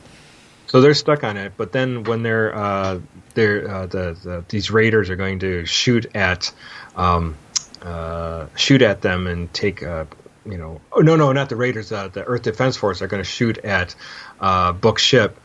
So 0.67 0.81
they're 0.81 0.93
stuck 0.93 1.23
on 1.23 1.37
it, 1.37 1.53
but 1.55 1.71
then 1.71 2.03
when 2.03 2.23
they're 2.23 2.53
uh, 2.53 2.99
they're 3.35 3.69
uh, 3.69 3.85
the, 3.85 4.17
the 4.21 4.45
these 4.49 4.69
raiders 4.69 5.09
are 5.09 5.15
going 5.15 5.39
to 5.39 5.65
shoot 5.65 6.05
at 6.13 6.53
um, 6.97 7.37
uh, 7.81 8.47
shoot 8.57 8.81
at 8.81 9.01
them 9.01 9.27
and 9.27 9.51
take 9.53 9.81
uh, 9.81 10.03
you 10.45 10.57
know 10.57 10.81
oh 10.91 10.99
no 10.99 11.15
no 11.15 11.31
not 11.31 11.47
the 11.47 11.55
raiders 11.55 11.93
uh, 11.93 12.09
the 12.09 12.25
Earth 12.25 12.41
Defense 12.41 12.75
Force 12.75 13.01
are 13.01 13.07
going 13.07 13.23
to 13.23 13.29
shoot 13.29 13.57
at 13.59 13.95
uh, 14.41 14.73
Book's 14.73 15.03
ship. 15.03 15.39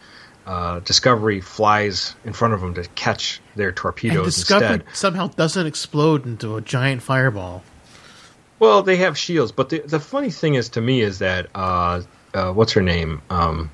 Uh, 0.45 0.81
Discovery 0.81 1.41
flies 1.41 2.17
in 2.25 2.33
front 2.33 2.55
of 2.55 2.61
them 2.61 2.75
to 2.75 2.83
catch 2.97 3.41
their 3.57 3.69
And 3.69 3.77
torpedoes 3.77 4.35
Discovery 4.37 4.75
instead. 4.75 4.97
somehow 4.97 5.29
doesn't 5.29 5.67
explode 5.67 6.27
into 6.27 6.57
a 6.57 6.61
giant 6.61 7.03
fireball. 7.03 7.63
Well, 8.59 8.83
they 8.83 8.97
have 8.97 9.19
shields, 9.19 9.51
but 9.53 9.69
the 9.71 9.81
the 9.81 9.99
funny 10.01 10.31
thing 10.31 10.55
is 10.55 10.69
to 10.71 10.81
me 10.81 11.01
is 11.01 11.19
that 11.19 11.49
uh, 11.55 12.03
uh, 12.35 12.53
what's 12.53 12.73
her 12.73 12.83
name? 12.83 13.21
Um, 13.31 13.71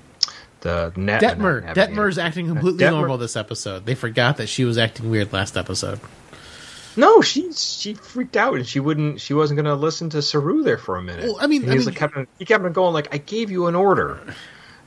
the 0.60 0.92
Nat- 0.96 1.20
Detmer. 1.20 1.74
Detmer 1.74 2.08
is 2.08 2.18
acting 2.18 2.46
completely 2.48 2.84
Detmer- 2.84 2.92
normal 2.92 3.18
this 3.18 3.36
episode. 3.36 3.84
They 3.86 3.94
forgot 3.94 4.38
that 4.38 4.48
she 4.48 4.64
was 4.64 4.78
acting 4.78 5.10
weird 5.10 5.32
last 5.32 5.56
episode. 5.56 6.00
No, 6.96 7.20
she 7.20 7.52
she 7.52 7.94
freaked 7.94 8.36
out 8.36 8.54
and 8.56 8.66
she 8.66 8.80
wouldn't. 8.80 9.20
She 9.20 9.34
wasn't 9.34 9.56
going 9.58 9.66
to 9.66 9.74
listen 9.74 10.10
to 10.10 10.22
Saru 10.22 10.62
there 10.64 10.78
for 10.78 10.96
a 10.96 11.02
minute. 11.02 11.24
Well, 11.26 11.36
I 11.40 11.46
mean- 11.46 11.62
And 11.62 11.70
I 11.70 11.74
he 11.74 11.78
was 11.78 11.86
mean- 11.86 11.92
like, 11.94 11.98
kept 12.00 12.16
on, 12.16 12.26
he 12.38 12.44
kept 12.44 12.64
on 12.64 12.72
going 12.72 12.92
like, 12.94 13.14
"I 13.14 13.18
gave 13.18 13.50
you 13.50 13.66
an 13.66 13.74
order." 13.76 14.18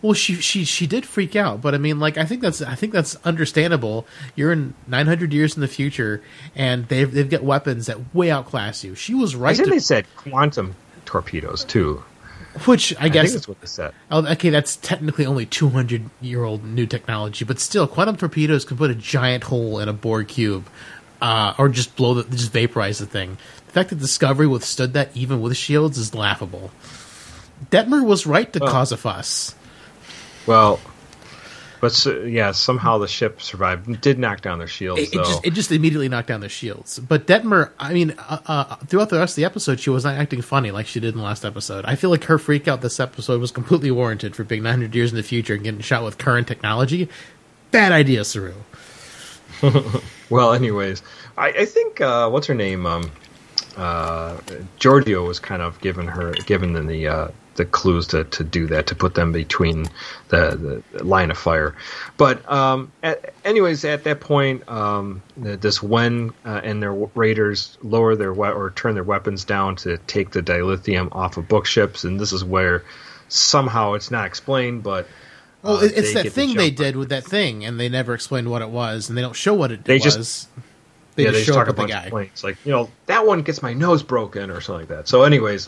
Well, 0.02 0.14
she 0.14 0.36
she 0.36 0.66
she 0.66 0.88
did 0.88 1.06
freak 1.06 1.36
out, 1.36 1.62
but 1.62 1.76
I 1.76 1.78
mean, 1.78 2.00
like, 2.00 2.18
I 2.18 2.26
think 2.26 2.42
that's 2.42 2.62
I 2.62 2.74
think 2.76 2.92
that's 2.92 3.16
understandable. 3.24 4.08
You're 4.36 4.52
in 4.52 4.74
900 4.88 5.32
years 5.32 5.56
in 5.56 5.62
the 5.62 5.68
future, 5.68 6.22
and 6.56 6.88
they've 6.88 7.12
they've 7.12 7.30
got 7.30 7.44
weapons 7.44 7.86
that 7.86 8.14
way 8.16 8.32
outclass 8.32 8.84
you. 8.84 8.96
She 8.96 9.14
was 9.14 9.36
I 9.36 9.38
right 9.38 9.56
said 9.56 9.66
to, 9.66 9.70
they 9.70 9.80
said 9.80 10.06
quantum 10.16 10.76
torpedoes 11.06 11.64
too. 11.66 12.04
which 12.66 12.96
I 13.00 13.06
I 13.06 13.10
guess 13.10 13.26
think 13.26 13.34
that's 13.36 13.48
what 13.48 13.62
they 13.62 13.68
said. 13.68 13.94
oh, 14.10 14.26
okay, 14.32 14.50
that's 14.50 14.78
technically 14.78 15.26
only 15.28 15.46
200 15.46 16.10
year 16.20 16.44
old 16.44 16.64
new 16.66 16.88
technology, 16.88 17.46
but 17.46 17.60
still, 17.60 17.88
quantum 17.88 18.18
torpedoes 18.18 18.66
can 18.66 18.78
put 18.78 18.90
a 18.90 18.96
giant 18.96 19.44
hole 19.44 19.78
in 19.80 19.88
a 19.88 19.94
Borg 19.94 20.28
cube, 20.30 20.66
uh, 21.22 21.54
or 21.60 21.70
just 21.70 21.96
blow 21.96 22.16
the 22.16 22.24
just 22.36 22.52
vaporize 22.52 22.98
the 22.98 23.06
thing. 23.06 23.38
The 23.68 23.72
fact 23.74 23.90
that 23.92 24.00
Discovery 24.00 24.48
withstood 24.48 24.94
that 24.94 25.16
even 25.16 25.42
with 25.42 25.56
shields 25.56 26.00
is 26.00 26.16
laughable. 26.16 26.72
Detmer 27.70 28.04
was 28.04 28.26
right 28.26 28.52
to 28.54 28.60
Well- 28.60 28.72
cause 28.72 28.92
a 28.92 28.98
fuss. 28.98 29.54
Well, 30.45 30.80
but 31.82 32.06
yeah, 32.25 32.51
somehow 32.51 32.99
the 32.99 33.08
ship 33.08 33.41
survived. 33.41 34.01
Did 34.01 34.19
knock 34.19 34.41
down 34.41 34.60
their 34.60 34.67
shields 34.67 35.01
it, 35.01 35.13
it 35.13 35.17
just 35.17 35.45
it 35.45 35.51
just 35.51 35.71
immediately 35.71 36.10
knocked 36.10 36.27
down 36.27 36.39
their 36.39 36.49
shields. 36.49 36.99
But 36.99 37.25
Detmer, 37.25 37.71
I 37.80 37.93
mean, 37.93 38.13
uh, 38.17 38.39
uh, 38.45 38.75
throughout 38.88 39.10
the 39.10 39.17
rest 39.17 39.34
of 39.34 39.36
the 39.38 39.45
episode, 39.45 39.80
she 39.80 39.89
was 39.89 40.04
not 40.04 40.15
acting 40.15 40.41
funny 40.41 40.71
like 40.71 40.86
she 40.86 40.99
did 40.99 41.13
in 41.13 41.17
the 41.17 41.23
last 41.23 41.43
episode. 41.43 41.86
I 41.86 41.95
feel 41.95 42.10
like 42.12 42.25
her 42.25 42.38
freak 42.38 42.67
out 42.67 42.82
this 42.82 42.99
episode 42.99 43.41
was 43.41 43.51
completely 43.51 43.91
warranted 43.91 44.36
for 44.36 44.43
being 44.43 44.63
900 44.63 44.93
years 44.93 45.12
in 45.12 45.17
the 45.17 45.23
future 45.23 45.56
and 45.56 45.63
getting 45.63 45.82
shot 45.82 46.04
with 46.04 46.17
current 46.17 46.47
technology. 46.47 47.10
Bad 47.71 47.91
idea, 47.91 48.25
Saru. 48.25 48.54
Well, 50.32 50.54
anyways, 50.54 51.04
I, 51.38 51.49
I 51.49 51.65
think 51.65 51.99
uh, 51.99 52.30
what's 52.30 52.47
her 52.47 52.56
name? 52.56 52.86
Um, 52.86 53.12
uh, 53.75 54.38
Georgiou 54.80 55.27
was 55.27 55.39
kind 55.41 55.62
of 55.62 55.80
given 55.82 56.08
her 56.08 56.32
given 56.45 56.88
the 56.88 57.08
uh, 57.08 57.27
the 57.62 57.65
clues 57.71 58.08
to, 58.08 58.24
to 58.24 58.43
do 58.43 58.65
that 58.67 58.88
to 58.88 58.95
put 58.95 59.13
them 59.13 59.32
between 59.32 59.86
the, 60.30 60.82
the 60.93 61.04
line 61.04 61.30
of 61.30 61.38
fire. 61.38 61.76
But 62.17 62.50
um, 62.52 62.91
at, 63.04 63.34
anyways, 63.45 63.86
at 63.86 64.04
that 64.06 64.19
point, 64.19 64.67
um, 64.67 65.21
this 65.38 65.82
when 65.84 66.32
uh, 66.45 66.62
and 66.63 66.82
their 66.82 66.93
raiders 66.93 67.78
lower 67.84 68.15
their 68.15 68.34
we- 68.34 68.47
or 68.47 68.71
turn 68.71 68.95
their 68.95 69.04
weapons 69.04 69.43
down 69.45 69.76
to 69.78 69.97
take 70.08 70.32
the 70.32 70.41
dilithium 70.41 71.10
off 71.12 71.38
of 71.38 71.47
book 71.47 71.65
ships, 71.67 72.04
and 72.04 72.19
this 72.19 72.34
is 72.34 72.43
where 72.43 72.84
somehow 73.28 73.93
it's 73.93 74.10
not 74.12 74.26
explained, 74.26 74.84
but. 74.84 75.08
Well, 75.62 75.78
uh, 75.78 75.84
it's 75.84 76.13
that 76.15 76.32
thing 76.32 76.56
they 76.56 76.71
did 76.71 76.95
with 76.95 77.10
that 77.10 77.24
thing, 77.24 77.65
and 77.65 77.80
they 77.80 77.88
never 77.88 78.15
explained 78.15 78.50
what 78.50 78.63
it 78.63 78.69
was, 78.69 79.10
and 79.10 79.17
they 79.17 79.21
don't 79.21 79.36
show 79.36 79.54
what 79.54 79.71
it 79.71 79.86
They 79.86 79.95
was. 79.95 80.04
just- 80.04 80.50
they 81.15 81.24
yeah, 81.24 81.32
just 81.32 81.39
they 81.41 81.43
show 81.43 81.54
just 81.54 81.60
up 81.60 81.65
talk 81.67 81.78
a 81.78 81.82
with 81.82 81.88
the 81.89 82.10
guy. 82.10 82.30
Like, 82.43 82.58
you 82.65 82.71
know, 82.71 82.89
that 83.08 83.28
one 83.28 83.41
gets 83.41 83.62
my 83.62 83.74
nose 83.74 84.02
broken 84.02 84.50
or 84.50 84.62
something 84.62 84.88
like 84.88 84.97
that. 84.97 85.08
So, 85.10 85.24
anyways, 85.24 85.67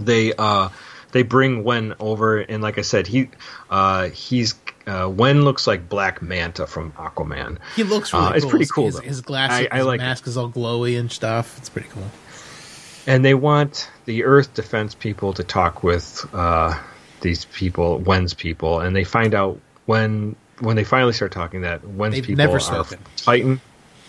they 0.00 0.32
uh 0.34 0.68
they 1.12 1.22
bring 1.22 1.62
Wen 1.64 1.94
over, 2.00 2.38
and 2.38 2.62
like 2.62 2.78
I 2.78 2.82
said, 2.82 3.06
he 3.06 3.28
uh 3.70 4.08
he's 4.08 4.54
uh 4.86 5.08
Wen 5.12 5.42
looks 5.42 5.66
like 5.66 5.88
Black 5.88 6.20
Manta 6.22 6.66
from 6.66 6.92
Aquaman. 6.92 7.58
He 7.76 7.84
looks 7.84 8.12
really 8.12 8.24
Uh, 8.24 8.28
cool. 8.30 8.36
it's 8.36 8.46
pretty 8.46 8.66
cool, 8.66 8.86
His, 8.86 9.00
his 9.00 9.20
glasses, 9.20 9.68
I- 9.70 9.74
I 9.74 9.78
his 9.78 9.86
like 9.86 9.98
mask 10.00 10.26
is 10.26 10.36
all 10.36 10.50
glowy 10.50 10.98
and 10.98 11.10
stuff. 11.10 11.56
It's 11.58 11.68
pretty 11.68 11.88
cool. 11.90 12.10
and 13.06 13.24
they 13.24 13.34
want 13.34 13.90
the 14.06 14.24
Earth 14.24 14.54
Defense 14.54 14.94
people 14.94 15.32
to 15.34 15.44
talk 15.44 15.82
with 15.82 16.26
uh, 16.34 16.78
these 17.20 17.44
people, 17.46 17.98
Wen's 17.98 18.34
people, 18.34 18.80
and 18.80 18.94
they 18.96 19.04
find 19.04 19.34
out 19.34 19.60
when 19.86 20.36
when 20.60 20.76
they 20.76 20.84
finally 20.84 21.12
start 21.12 21.32
talking 21.32 21.62
that 21.62 21.86
Wen's 21.86 22.14
They've 22.14 22.24
people 22.24 22.38
never 22.38 22.56
are 22.56 22.60
spoken. 22.60 22.98
from 22.98 23.06
Titan. 23.16 23.60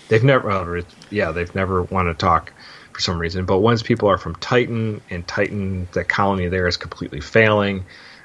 They've 0.08 0.24
never, 0.24 0.52
uh, 0.52 0.82
yeah, 1.10 1.32
they've 1.32 1.54
never 1.56 1.82
want 1.84 2.08
to 2.10 2.14
talk 2.14 2.54
for 2.96 3.02
some 3.02 3.20
reason. 3.20 3.44
But 3.44 3.60
once 3.60 3.84
people 3.84 4.08
are 4.10 4.18
from 4.18 4.36
Titan, 4.36 5.02
and 5.10 5.28
Titan, 5.28 5.90
the 5.92 6.06
colony 6.06 6.48
there 6.48 6.66
is 6.66 6.78
completely 6.78 7.20
failing. 7.20 7.84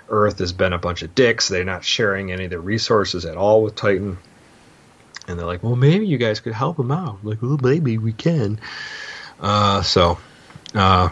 Earth 0.09 0.39
has 0.39 0.53
been 0.53 0.73
a 0.73 0.79
bunch 0.79 1.03
of 1.03 1.13
dicks. 1.13 1.49
They're 1.49 1.65
not 1.65 1.85
sharing 1.85 2.31
any 2.31 2.45
of 2.45 2.51
their 2.51 2.61
resources 2.61 3.25
at 3.25 3.37
all 3.37 3.65
with 3.65 3.75
Titan. 3.75 4.17
And 5.27 5.37
they're 5.37 5.47
like, 5.47 5.65
well, 5.65 5.75
maybe 5.75 6.07
you 6.07 6.19
guys 6.19 6.39
could 6.39 6.53
help 6.53 6.77
them 6.77 6.93
out. 6.93 7.19
Like, 7.25 7.43
well, 7.43 7.59
maybe 7.61 7.99
we 7.99 8.13
can. 8.13 8.61
Uh, 9.41 9.83
so, 9.83 10.21
uh, 10.73 11.09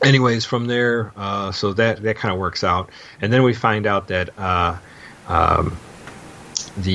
anyways, 0.00 0.44
from 0.44 0.66
there, 0.66 1.12
uh, 1.16 1.50
so 1.50 1.72
that 1.72 2.02
that 2.02 2.16
kind 2.16 2.32
of 2.32 2.38
works 2.38 2.62
out, 2.62 2.90
and 3.20 3.32
then 3.32 3.42
we 3.42 3.54
find 3.54 3.86
out 3.86 4.08
that 4.08 4.38
uh, 4.38 4.78
um, 5.26 5.76
the 6.76 6.92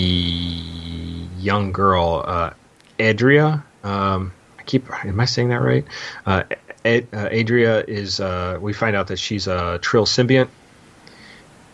young 1.39 1.74
girl, 1.74 2.24
uh, 2.26 2.52
Adria, 3.00 3.65
um, 3.84 4.32
keep, 4.65 4.91
am 5.06 5.19
I 5.19 5.25
saying 5.25 5.49
that 5.49 5.62
right? 5.62 5.86
Uh, 6.25 6.43
Ad, 6.84 7.08
uh, 7.13 7.30
Adria 7.32 7.84
is. 7.84 8.19
Uh, 8.19 8.58
we 8.62 8.73
find 8.73 8.95
out 8.95 9.08
that 9.08 9.17
she's 9.17 9.47
a 9.47 9.80
Trill 9.80 10.06
symbiont, 10.06 10.49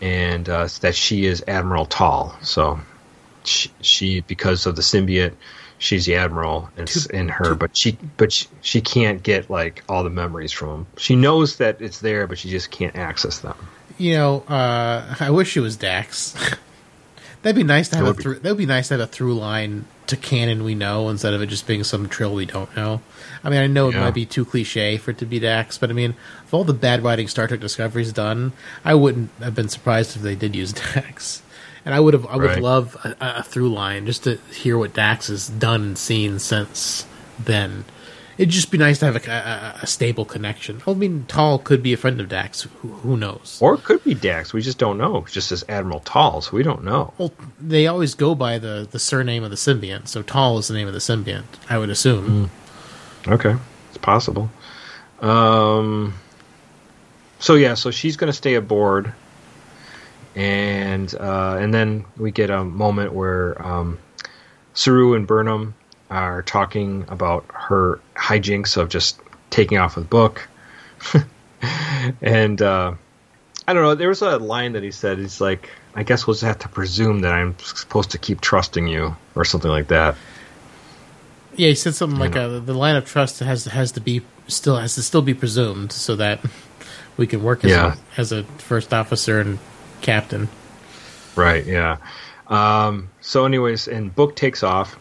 and 0.00 0.48
uh, 0.48 0.68
that 0.80 0.94
she 0.94 1.26
is 1.26 1.44
Admiral 1.46 1.86
Tal. 1.86 2.36
So 2.42 2.80
she, 3.44 3.70
she 3.80 4.20
because 4.20 4.66
of 4.66 4.76
the 4.76 4.82
symbiote 4.82 5.34
she's 5.78 6.06
the 6.06 6.14
admiral 6.14 6.70
and 6.76 6.88
in 7.12 7.28
her 7.28 7.56
but 7.56 7.76
she 7.76 7.98
but 8.16 8.30
she, 8.30 8.46
she 8.60 8.80
can't 8.80 9.20
get 9.24 9.50
like 9.50 9.82
all 9.88 10.04
the 10.04 10.10
memories 10.10 10.52
from 10.52 10.68
him 10.68 10.86
she 10.96 11.16
knows 11.16 11.56
that 11.56 11.82
it's 11.82 11.98
there 11.98 12.28
but 12.28 12.38
she 12.38 12.48
just 12.48 12.70
can't 12.70 12.94
access 12.94 13.40
them 13.40 13.56
You 13.98 14.14
know, 14.14 14.40
uh, 14.48 15.14
I 15.20 15.30
wish 15.30 15.56
it 15.56 15.60
was 15.60 15.76
Dax. 15.76 16.34
That'd 17.42 17.56
be 17.56 17.64
nice 17.64 17.88
to 17.88 17.96
have 17.96 18.04
That 18.04 18.08
a 18.08 18.12
would 18.12 18.16
be- 18.18 18.22
through. 18.22 18.38
That'd 18.40 18.58
be 18.58 18.66
nice 18.66 18.88
to 18.88 18.94
have 18.94 19.00
a 19.00 19.06
through 19.06 19.34
line 19.34 19.84
to 20.06 20.16
canon 20.16 20.62
we 20.64 20.74
know 20.74 21.08
instead 21.08 21.32
of 21.34 21.40
it 21.42 21.46
just 21.46 21.66
being 21.66 21.82
some 21.84 22.08
trill 22.08 22.34
we 22.34 22.44
don't 22.46 22.74
know. 22.76 23.00
I 23.42 23.50
mean, 23.50 23.60
I 23.60 23.66
know 23.66 23.88
it 23.88 23.94
might 23.96 24.14
be 24.14 24.26
too 24.26 24.44
cliche 24.44 24.96
for 24.98 25.10
it 25.12 25.18
to 25.18 25.26
be 25.26 25.38
Dax, 25.40 25.78
but 25.78 25.90
I 25.90 25.92
mean, 25.92 26.14
of 26.46 26.54
all 26.54 26.64
the 26.64 26.72
bad 26.74 27.02
writing 27.02 27.26
Star 27.28 27.48
Trek 27.48 27.60
Discovery's 27.60 28.12
done, 28.12 28.52
I 28.84 28.94
wouldn't 28.94 29.30
have 29.40 29.54
been 29.54 29.68
surprised 29.68 30.14
if 30.16 30.22
they 30.22 30.34
did 30.34 30.54
use 30.54 30.72
Dax. 30.94 31.42
And 31.84 31.94
I 31.94 32.00
would 32.00 32.14
have, 32.14 32.26
I 32.26 32.36
would 32.36 32.46
Right. 32.46 32.62
love 32.62 32.96
a, 33.04 33.16
a 33.20 33.42
through 33.42 33.72
line 33.72 34.06
just 34.06 34.22
to 34.24 34.38
hear 34.54 34.78
what 34.78 34.94
Dax 34.94 35.26
has 35.28 35.48
done 35.48 35.82
and 35.82 35.98
seen 35.98 36.38
since 36.38 37.06
then. 37.42 37.84
It'd 38.38 38.48
just 38.50 38.70
be 38.70 38.78
nice 38.78 38.98
to 39.00 39.04
have 39.06 39.16
a, 39.16 39.30
a, 39.30 39.80
a 39.82 39.86
stable 39.86 40.24
connection. 40.24 40.80
I 40.86 40.94
mean, 40.94 41.26
Tal 41.28 41.58
could 41.58 41.82
be 41.82 41.92
a 41.92 41.96
friend 41.96 42.18
of 42.20 42.28
Dax. 42.30 42.62
Who, 42.62 42.88
who 42.88 43.16
knows? 43.16 43.58
or 43.60 43.74
it 43.74 43.84
could 43.84 44.02
be 44.04 44.14
dax 44.14 44.52
we 44.52 44.62
just 44.62 44.78
don't 44.78 44.96
know 44.98 45.24
just 45.30 45.52
as 45.52 45.64
admiral 45.68 46.00
Tal 46.00 46.40
so 46.40 46.56
we 46.56 46.62
don't 46.62 46.82
know 46.82 47.12
Well, 47.18 47.32
they 47.60 47.86
always 47.86 48.14
go 48.14 48.34
by 48.34 48.58
the, 48.58 48.88
the 48.90 48.98
surname 48.98 49.44
of 49.44 49.50
the 49.50 49.56
symbiont, 49.56 50.08
so 50.08 50.22
Tal 50.22 50.58
is 50.58 50.68
the 50.68 50.74
name 50.74 50.88
of 50.88 50.94
the 50.94 51.00
symbiont, 51.00 51.44
I 51.68 51.78
would 51.78 51.90
assume. 51.90 52.50
okay 53.28 53.54
it's 53.88 53.98
possible 53.98 54.50
um 55.20 56.14
so 57.38 57.54
yeah 57.54 57.74
so 57.74 57.90
she's 57.90 58.16
going 58.16 58.28
to 58.30 58.36
stay 58.36 58.54
aboard 58.54 59.12
and 60.34 61.14
uh 61.14 61.58
and 61.60 61.72
then 61.74 62.04
we 62.16 62.30
get 62.30 62.50
a 62.50 62.64
moment 62.64 63.12
where 63.12 63.60
um 63.64 63.98
saru 64.74 65.14
and 65.14 65.26
burnham 65.26 65.74
are 66.12 66.42
talking 66.42 67.04
about 67.08 67.44
her 67.54 68.00
hijinks 68.14 68.76
of 68.76 68.88
just 68.88 69.20
taking 69.50 69.78
off 69.78 69.96
with 69.96 70.08
book. 70.10 70.48
and 72.20 72.60
uh, 72.60 72.94
I 73.66 73.72
don't 73.72 73.82
know. 73.82 73.94
There 73.94 74.08
was 74.08 74.22
a 74.22 74.38
line 74.38 74.72
that 74.72 74.82
he 74.82 74.90
said. 74.90 75.18
He's 75.18 75.40
like, 75.40 75.70
"I 75.94 76.02
guess 76.02 76.26
we'll 76.26 76.34
just 76.34 76.44
have 76.44 76.58
to 76.60 76.68
presume 76.68 77.20
that 77.20 77.32
I'm 77.32 77.58
supposed 77.58 78.10
to 78.12 78.18
keep 78.18 78.40
trusting 78.40 78.86
you," 78.86 79.16
or 79.34 79.44
something 79.44 79.70
like 79.70 79.88
that. 79.88 80.16
Yeah, 81.54 81.68
he 81.68 81.74
said 81.74 81.94
something 81.94 82.18
like 82.18 82.34
uh, 82.36 82.60
the 82.60 82.74
line 82.74 82.96
of 82.96 83.06
trust 83.06 83.40
has 83.40 83.64
has 83.66 83.92
to 83.92 84.00
be 84.00 84.22
still 84.48 84.76
has 84.76 84.94
to 84.96 85.02
still 85.02 85.22
be 85.22 85.34
presumed 85.34 85.92
so 85.92 86.16
that 86.16 86.40
we 87.16 87.26
can 87.26 87.42
work 87.42 87.64
as, 87.64 87.70
Yeah. 87.70 87.94
a, 88.16 88.20
as 88.20 88.32
a 88.32 88.44
first 88.58 88.92
officer 88.92 89.40
and 89.40 89.58
captain. 90.00 90.48
Right. 91.36 91.64
Yeah. 91.66 91.98
Um, 92.48 93.08
so, 93.20 93.44
anyways, 93.46 93.86
and 93.88 94.14
book 94.14 94.34
takes 94.36 94.62
off, 94.62 94.96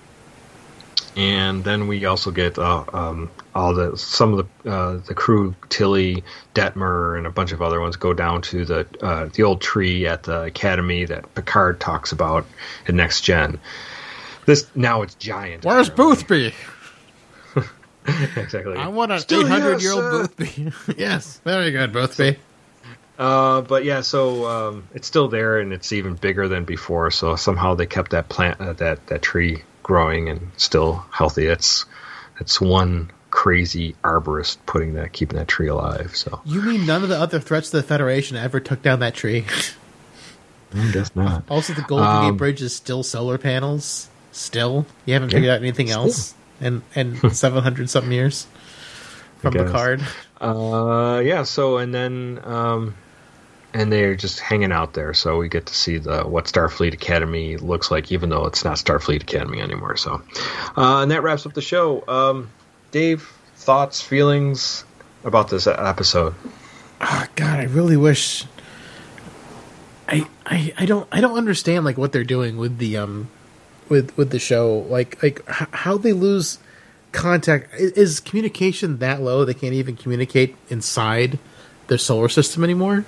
and 1.16 1.64
then 1.64 1.88
we 1.88 2.05
also 2.05 2.32
get 2.32 2.57
uh, 2.57 2.86
um, 2.93 3.30
all 3.53 3.74
the 3.74 3.97
some 3.97 4.34
of 4.34 4.47
the 4.64 4.72
uh, 4.72 4.97
the 4.97 5.14
crew, 5.14 5.55
Tilly, 5.70 6.24
Detmer, 6.53 7.18
and 7.18 7.28
a 7.28 7.32
bunch 7.32 7.51
of 7.51 7.62
other 7.62 7.82
ones 7.82 7.97
go 7.97 8.14
down 8.14 8.41
to 8.43 8.66
the 8.66 8.88
uh, 9.01 9.26
the 9.34 9.43
old 9.43 9.62
tree 9.62 10.07
at 10.07 10.24
the 10.24 10.43
academy 10.43 11.05
that 11.05 11.34
Picard 11.36 11.80
talks 11.80 12.12
about 12.12 12.45
in 12.88 12.95
Next 12.95 13.22
Gen. 13.22 13.59
This 14.45 14.68
now 14.76 15.01
it's 15.01 15.16
giant. 15.16 15.66
Where's 15.66 15.89
apparently. 15.89 16.53
Boothby? 17.53 17.70
exactly. 18.41 18.78
I 18.78 18.88
want 18.88 19.12
an 19.12 19.20
Still 19.20 19.51
eight 19.51 19.82
year 19.82 19.93
old. 19.93 20.36
Boothby. 20.38 20.72
yes, 20.97 21.41
very 21.43 21.72
good, 21.72 21.91
Boothby. 21.91 22.38
Uh, 23.20 23.62
but 23.62 23.84
yeah, 23.84 24.01
so 24.01 24.47
um, 24.47 24.88
it's 24.95 25.07
still 25.07 25.28
there, 25.28 25.59
and 25.59 25.74
it's 25.74 25.91
even 25.91 26.16
bigger 26.16 26.47
than 26.47 26.64
before. 26.64 27.12
So 27.12 27.36
somehow 27.36 27.76
they 27.76 27.86
kept 27.86 28.12
that 28.12 28.30
plant, 28.30 28.59
uh, 28.62 28.74
that 28.74 29.05
that 29.07 29.22
tree 29.22 29.64
growing 29.84 30.29
and 30.29 30.51
still 30.57 31.05
healthy. 31.11 31.45
It's 31.47 31.86
it's 32.39 32.59
one 32.61 33.11
crazy 33.29 33.95
arborist 34.03 34.57
putting 34.65 34.93
that, 34.95 35.13
keeping 35.13 35.38
that 35.38 35.47
tree 35.47 35.67
alive. 35.67 36.15
So 36.15 36.41
You 36.45 36.61
mean 36.61 36.86
none 36.86 37.03
of 37.03 37.09
the 37.09 37.17
other 37.17 37.39
threats 37.39 37.69
to 37.71 37.77
the 37.77 37.84
Federation 37.84 38.36
ever 38.38 38.59
took 38.59 38.82
down 38.82 38.99
that 38.99 39.13
tree? 39.13 39.45
I 40.73 40.91
guess 40.91 41.13
not. 41.15 41.43
also, 41.49 41.73
the 41.73 41.82
Golden 41.82 42.07
Um, 42.07 42.32
Gate 42.32 42.38
Bridge 42.38 42.61
is 42.61 42.73
still 42.75 43.03
solar 43.03 43.38
panels. 43.38 44.07
Still, 44.32 44.86
you 45.05 45.13
haven't 45.13 45.32
Yeah, 45.32 45.36
figured 45.38 45.51
out 45.51 45.59
anything 45.59 45.88
still. 45.88 46.03
else 46.03 46.34
and 46.61 46.82
and 46.95 47.36
seven 47.36 47.61
hundred 47.63 47.89
something 47.89 48.11
years 48.11 48.47
from. 49.39 49.53
Picard. 49.53 50.01
Uh, 50.39 51.21
yeah. 51.23 51.43
So 51.43 51.77
and 51.77 51.93
then 51.93 52.39
um, 52.45 52.95
and 53.74 53.91
they're 53.91 54.15
just 54.15 54.39
hanging 54.39 54.72
out 54.72 54.93
there. 54.93 55.13
So 55.13 55.38
we 55.38 55.49
get 55.49 55.67
to 55.67 55.74
see 55.76 55.97
the 55.97 56.24
what 56.24 56.45
Starfleet 56.45 56.93
Academy 56.93 57.57
looks 57.57 57.91
like, 57.91 58.11
even 58.11 58.30
though 58.30 58.45
it's 58.45 58.63
not 58.63 58.78
Starfleet 58.78 59.24
Academy 59.24 59.61
anymore. 59.61 59.97
So, 59.97 60.22
uh, 60.78 61.01
and 61.01 61.11
that 61.11 61.24
wraps 61.24 61.45
up 61.45 61.53
the 61.53 61.61
show. 61.61 62.03
Um, 62.07 62.49
Dave, 62.91 63.32
thoughts, 63.55 64.01
feelings 64.01 64.84
about 65.24 65.49
this 65.49 65.67
episode? 65.67 66.34
Oh, 66.99 67.26
God, 67.36 67.59
I 67.59 67.63
really 67.63 67.97
wish. 67.97 68.45
I, 70.07 70.28
I 70.45 70.74
I 70.80 70.86
don't 70.86 71.07
I 71.11 71.22
don't 71.22 71.38
understand 71.38 71.86
like 71.86 71.97
what 71.97 72.11
they're 72.11 72.24
doing 72.26 72.57
with 72.57 72.80
the 72.80 72.97
um 72.97 73.30
with 73.88 74.15
with 74.17 74.32
the 74.32 74.39
show 74.39 74.80
like 74.89 75.22
like 75.24 75.41
h- 75.47 75.67
how 75.72 75.97
they 75.97 76.11
lose 76.11 76.59
contact 77.13 77.74
I- 77.74 77.93
is 77.95 78.19
communication 78.19 78.97
that 78.97 79.22
low 79.22 79.45
they 79.45 79.53
can't 79.53 79.74
even 79.74 79.95
communicate 79.95 80.55
inside 80.69 81.39
their 81.88 81.97
solar 81.97 82.28
system 82.28 82.63
anymore 82.63 83.05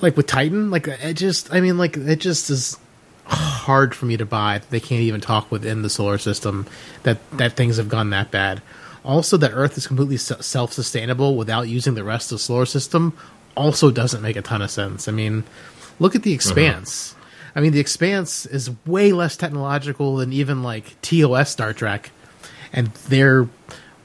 like 0.00 0.16
with 0.16 0.26
Titan 0.26 0.70
like 0.70 0.88
it 0.88 1.14
just 1.14 1.52
I 1.52 1.60
mean 1.60 1.78
like 1.78 1.96
it 1.96 2.16
just 2.16 2.50
is 2.50 2.78
hard 3.24 3.94
for 3.94 4.06
me 4.06 4.16
to 4.16 4.26
buy 4.26 4.58
that 4.58 4.70
they 4.70 4.80
can't 4.80 5.02
even 5.02 5.20
talk 5.20 5.50
within 5.50 5.82
the 5.82 5.90
solar 5.90 6.18
system 6.18 6.66
that 7.02 7.18
that 7.32 7.54
things 7.54 7.76
have 7.76 7.88
gone 7.88 8.10
that 8.10 8.30
bad. 8.30 8.62
Also 9.04 9.36
that 9.36 9.52
earth 9.52 9.76
is 9.76 9.86
completely 9.86 10.16
self-sustainable 10.16 11.36
without 11.36 11.68
using 11.68 11.94
the 11.94 12.04
rest 12.04 12.32
of 12.32 12.38
the 12.38 12.42
solar 12.42 12.66
system 12.66 13.16
also 13.56 13.90
doesn't 13.90 14.22
make 14.22 14.36
a 14.36 14.42
ton 14.42 14.62
of 14.62 14.70
sense. 14.70 15.08
I 15.08 15.12
mean 15.12 15.44
look 15.98 16.14
at 16.14 16.22
the 16.22 16.30
uh-huh. 16.30 16.36
expanse. 16.36 17.14
I 17.54 17.60
mean 17.60 17.72
the 17.72 17.80
expanse 17.80 18.46
is 18.46 18.70
way 18.84 19.12
less 19.12 19.36
technological 19.36 20.16
than 20.16 20.32
even 20.32 20.62
like 20.62 21.00
tos 21.02 21.50
star 21.50 21.72
trek 21.72 22.10
and 22.72 22.88
they're 23.08 23.48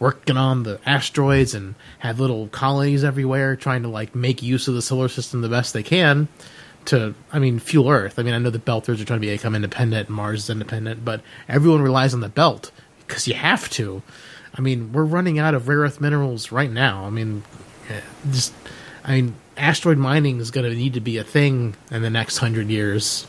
working 0.02 0.36
on 0.36 0.64
the 0.64 0.80
asteroids 0.84 1.54
and 1.54 1.76
have 2.00 2.20
little 2.20 2.48
colonies 2.48 3.04
everywhere 3.04 3.56
trying 3.56 3.84
to 3.84 3.88
like 3.88 4.16
make 4.16 4.42
use 4.42 4.68
of 4.68 4.74
the 4.74 4.82
solar 4.82 5.08
system 5.08 5.42
the 5.42 5.48
best 5.48 5.74
they 5.74 5.84
can 5.84 6.28
to 6.84 7.14
i 7.32 7.38
mean 7.38 7.60
fuel 7.60 7.88
earth. 7.88 8.18
I 8.18 8.24
mean 8.24 8.34
i 8.34 8.40
know 8.40 8.50
the 8.50 8.58
belters 8.58 9.00
are 9.00 9.06
trying 9.06 9.22
to 9.22 9.28
become 9.28 9.54
independent 9.54 10.08
and 10.08 10.16
mars 10.16 10.46
is 10.46 10.50
independent 10.50 11.06
but 11.06 11.22
everyone 11.48 11.84
relies 11.84 12.16
on 12.16 12.20
the 12.20 12.30
belt 12.30 12.72
because 13.06 13.28
you 13.28 13.36
have 13.36 13.70
to. 13.72 14.02
I 14.56 14.62
mean 14.62 14.92
we're 14.92 15.06
running 15.06 15.38
out 15.38 15.54
of 15.54 15.68
rare 15.68 15.80
earth 15.80 16.02
minerals 16.02 16.52
right 16.52 16.72
now. 16.72 17.06
I 17.06 17.12
mean 17.12 17.44
eh, 17.90 18.02
just 18.32 18.54
i 19.06 19.22
mean 19.22 19.36
asteroid 19.56 20.00
mining 20.00 20.40
is 20.40 20.50
going 20.50 20.68
to 20.68 20.76
need 20.76 20.96
to 20.96 21.02
be 21.02 21.20
a 21.20 21.24
thing 21.24 21.76
in 21.92 22.02
the 22.02 22.10
next 22.10 22.38
hundred 22.40 22.70
years 22.70 23.28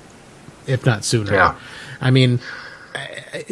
if 0.66 0.86
not 0.86 1.04
sooner. 1.04 1.34
Yeah. 1.34 1.54
i 2.00 2.10
mean 2.10 2.40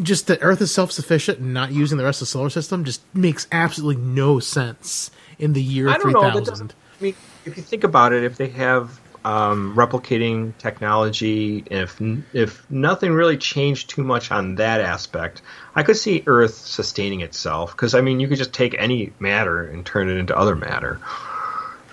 just 0.03 0.27
that 0.27 0.39
earth 0.43 0.61
is 0.61 0.73
self-sufficient 0.73 1.39
and 1.39 1.55
not 1.55 1.73
using 1.73 1.99
the 1.99 2.05
rest 2.05 2.21
of 2.21 2.27
the 2.27 2.31
solar 2.31 2.51
system 2.51 2.85
just 2.85 3.03
makes 3.15 3.47
absolutely 3.51 4.03
no 4.03 4.39
sense 4.39 5.11
in 5.39 5.53
the 5.53 5.63
year 5.63 5.89
I 5.89 5.99
don't 5.99 6.13
know. 6.13 6.23
That 6.23 6.33
3000 6.33 6.75
I 7.01 7.03
mean, 7.03 7.15
if 7.45 7.57
you 7.57 7.63
think 7.63 7.85
about 7.85 8.13
it, 8.13 8.25
if 8.25 8.37
they 8.37 8.49
have 8.49 9.01
um, 9.25 9.75
replicating 9.75 10.57
technology, 10.59 11.65
if 11.71 12.01
if 12.33 12.71
nothing 12.71 13.13
really 13.13 13.37
changed 13.37 13.91
too 13.91 14.03
much 14.03 14.31
on 14.31 14.57
that 14.57 14.81
aspect, 14.81 15.43
I 15.75 15.83
could 15.83 15.97
see 15.97 16.23
Earth 16.27 16.55
sustaining 16.55 17.21
itself. 17.21 17.73
Because 17.73 17.95
I 17.95 18.01
mean, 18.01 18.21
you 18.21 18.29
could 18.29 18.39
just 18.39 18.53
take 18.53 18.75
any 18.79 19.13
matter 19.19 19.65
and 19.65 19.85
turn 19.85 20.09
it 20.09 20.17
into 20.17 20.37
other 20.37 20.57
matter, 20.57 21.01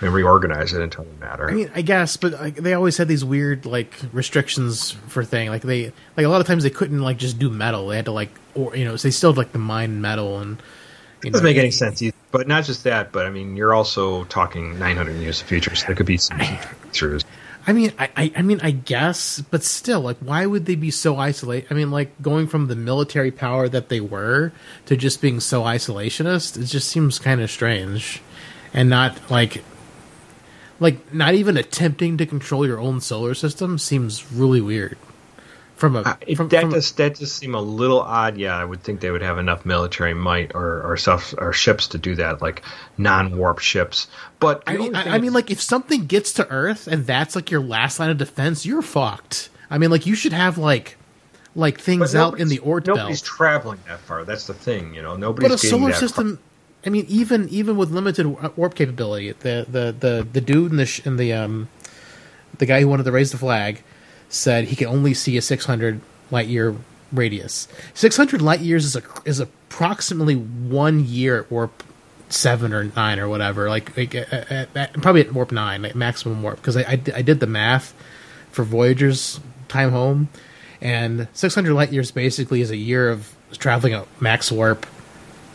and 0.01 0.13
reorganize 0.13 0.73
it 0.73 0.81
into 0.81 1.01
other 1.01 1.09
matter. 1.19 1.49
I 1.49 1.53
mean, 1.53 1.71
I 1.73 1.81
guess, 1.81 2.17
but 2.17 2.33
like, 2.33 2.55
they 2.55 2.73
always 2.73 2.97
had 2.97 3.07
these 3.07 3.25
weird 3.25 3.65
like 3.65 3.93
restrictions 4.13 4.91
for 5.07 5.23
thing. 5.23 5.49
Like 5.49 5.63
they, 5.63 5.91
like 6.15 6.25
a 6.25 6.29
lot 6.29 6.41
of 6.41 6.47
times 6.47 6.63
they 6.63 6.69
couldn't 6.69 7.01
like 7.01 7.17
just 7.17 7.39
do 7.39 7.49
metal. 7.49 7.87
They 7.87 7.95
had 7.95 8.05
to 8.05 8.11
like, 8.11 8.29
or 8.55 8.75
you 8.75 8.85
know, 8.85 8.95
so 8.95 9.07
they 9.07 9.11
still 9.11 9.31
had 9.31 9.37
like 9.37 9.51
the 9.51 9.59
mine 9.59 10.01
metal 10.01 10.39
and. 10.39 10.61
You 11.23 11.31
doesn't 11.31 11.43
know, 11.43 11.49
make 11.49 11.57
any 11.57 11.71
sense 11.71 11.99
either. 12.03 12.15
But 12.31 12.47
not 12.47 12.65
just 12.65 12.83
that, 12.83 13.11
but 13.11 13.25
I 13.25 13.31
mean, 13.31 13.57
you're 13.57 13.73
also 13.73 14.25
talking 14.25 14.77
900 14.77 15.13
years 15.13 15.41
of 15.41 15.47
the 15.47 15.49
future, 15.49 15.73
so 15.73 15.87
there 15.87 15.95
could 15.95 16.05
be 16.05 16.17
some 16.17 16.37
breakthroughs. 16.37 17.23
I 17.65 17.73
mean, 17.73 17.91
I, 17.99 18.09
I, 18.15 18.31
I 18.37 18.41
mean, 18.43 18.59
I 18.61 18.71
guess, 18.71 19.41
but 19.41 19.63
still, 19.63 19.99
like, 19.99 20.17
why 20.19 20.45
would 20.45 20.65
they 20.65 20.75
be 20.75 20.91
so 20.91 21.17
isolated? 21.17 21.67
I 21.69 21.73
mean, 21.73 21.91
like, 21.91 22.21
going 22.21 22.47
from 22.47 22.67
the 22.67 22.75
military 22.77 23.31
power 23.31 23.67
that 23.67 23.89
they 23.89 23.99
were 23.99 24.53
to 24.85 24.95
just 24.95 25.19
being 25.21 25.41
so 25.41 25.63
isolationist, 25.63 26.55
it 26.55 26.65
just 26.65 26.87
seems 26.87 27.19
kind 27.19 27.41
of 27.41 27.51
strange, 27.51 28.21
and 28.73 28.89
not 28.89 29.31
like, 29.31 29.63
like, 30.79 31.13
not 31.13 31.33
even 31.33 31.57
attempting 31.57 32.17
to 32.17 32.25
control 32.25 32.65
your 32.65 32.79
own 32.79 33.01
solar 33.01 33.33
system 33.33 33.77
seems 33.77 34.31
really 34.31 34.61
weird. 34.61 34.97
From 35.75 35.95
a, 35.95 35.99
Uh, 35.99 36.15
from, 36.35 36.49
that 36.49 36.61
from 36.61 36.71
just 36.71 36.97
that 36.97 37.15
just 37.15 37.37
seem 37.37 37.53
a 37.53 37.61
little 37.61 38.01
odd. 38.01 38.35
Yeah, 38.37 38.57
I 38.57 38.65
would 38.65 38.81
think 38.81 38.99
they 38.99 39.11
would 39.11 39.21
have 39.21 39.37
enough 39.37 39.63
military 39.63 40.15
might 40.15 40.55
or 40.55 40.81
or 40.81 40.97
stuff 40.97 41.35
or 41.37 41.53
ships 41.53 41.87
to 41.89 41.99
do 41.99 42.15
that, 42.15 42.41
like 42.41 42.63
non 42.97 43.37
warp 43.37 43.59
ships. 43.59 44.07
But 44.39 44.63
I 44.65 44.75
mean, 44.75 44.95
I, 44.95 45.15
I 45.15 45.19
mean, 45.19 45.33
like, 45.33 45.51
if 45.51 45.61
something 45.61 46.07
gets 46.07 46.33
to 46.33 46.47
Earth 46.49 46.87
and 46.87 47.05
that's 47.05 47.35
like 47.35 47.51
your 47.51 47.61
last 47.61 47.99
line 47.99 48.09
of 48.09 48.17
defense, 48.17 48.65
you're 48.65 48.81
fucked. 48.81 49.49
I 49.69 49.77
mean, 49.77 49.91
like, 49.91 50.07
you 50.07 50.15
should 50.15 50.33
have 50.33 50.57
like, 50.57 50.97
like 51.55 51.79
things 51.79 52.15
out 52.15 52.39
in 52.39 52.47
the 52.47 52.57
Oort 52.57 52.87
Nobody's 52.87 53.21
belt. 53.21 53.25
traveling 53.25 53.79
that 53.87 53.99
far. 53.99 54.25
That's 54.25 54.47
the 54.47 54.55
thing, 54.55 54.95
you 54.95 55.03
know. 55.03 55.15
Nobody's 55.15 55.49
but 55.49 55.63
a 55.63 55.67
solar 55.67 55.93
system 55.93 56.39
i 56.87 56.89
mean 56.89 57.05
even 57.07 57.47
even 57.49 57.77
with 57.77 57.91
limited 57.91 58.25
warp 58.57 58.73
capability 58.73 59.31
the 59.33 59.65
the 59.69 59.95
the, 59.99 60.27
the 60.33 60.41
dude 60.41 60.71
in 60.71 60.77
the 60.77 60.85
sh- 60.85 61.01
the 61.05 61.33
um 61.33 61.67
the 62.57 62.65
guy 62.65 62.79
who 62.81 62.87
wanted 62.87 63.03
to 63.03 63.11
raise 63.11 63.31
the 63.31 63.37
flag 63.37 63.83
said 64.29 64.65
he 64.65 64.75
could 64.75 64.87
only 64.87 65.13
see 65.13 65.37
a 65.37 65.41
600 65.41 66.01
light 66.31 66.47
year 66.47 66.75
radius 67.11 67.67
600 67.93 68.41
light 68.41 68.61
years 68.61 68.85
is 68.85 68.95
a 68.95 69.03
is 69.25 69.39
approximately 69.39 70.35
one 70.35 71.05
year 71.05 71.41
at 71.41 71.51
warp 71.51 71.83
seven 72.29 72.73
or 72.73 72.85
nine 72.95 73.19
or 73.19 73.29
whatever 73.29 73.69
like, 73.69 73.95
like 73.95 74.15
at, 74.15 74.33
at, 74.51 74.75
at- 74.75 74.93
probably 75.01 75.21
at 75.21 75.33
warp 75.33 75.51
nine 75.51 75.81
like 75.81 75.95
maximum 75.95 76.41
warp 76.41 76.57
because 76.57 76.75
I, 76.75 76.81
I 76.81 77.01
I 77.15 77.21
did 77.21 77.39
the 77.39 77.47
math 77.47 77.93
for 78.51 78.63
voyager's 78.63 79.39
time 79.67 79.91
home 79.91 80.29
and 80.81 81.27
600 81.33 81.73
light 81.73 81.91
years 81.91 82.11
basically 82.11 82.61
is 82.61 82.71
a 82.71 82.77
year 82.77 83.09
of 83.09 83.33
traveling 83.57 83.93
at 83.93 84.07
max 84.21 84.51
warp 84.51 84.85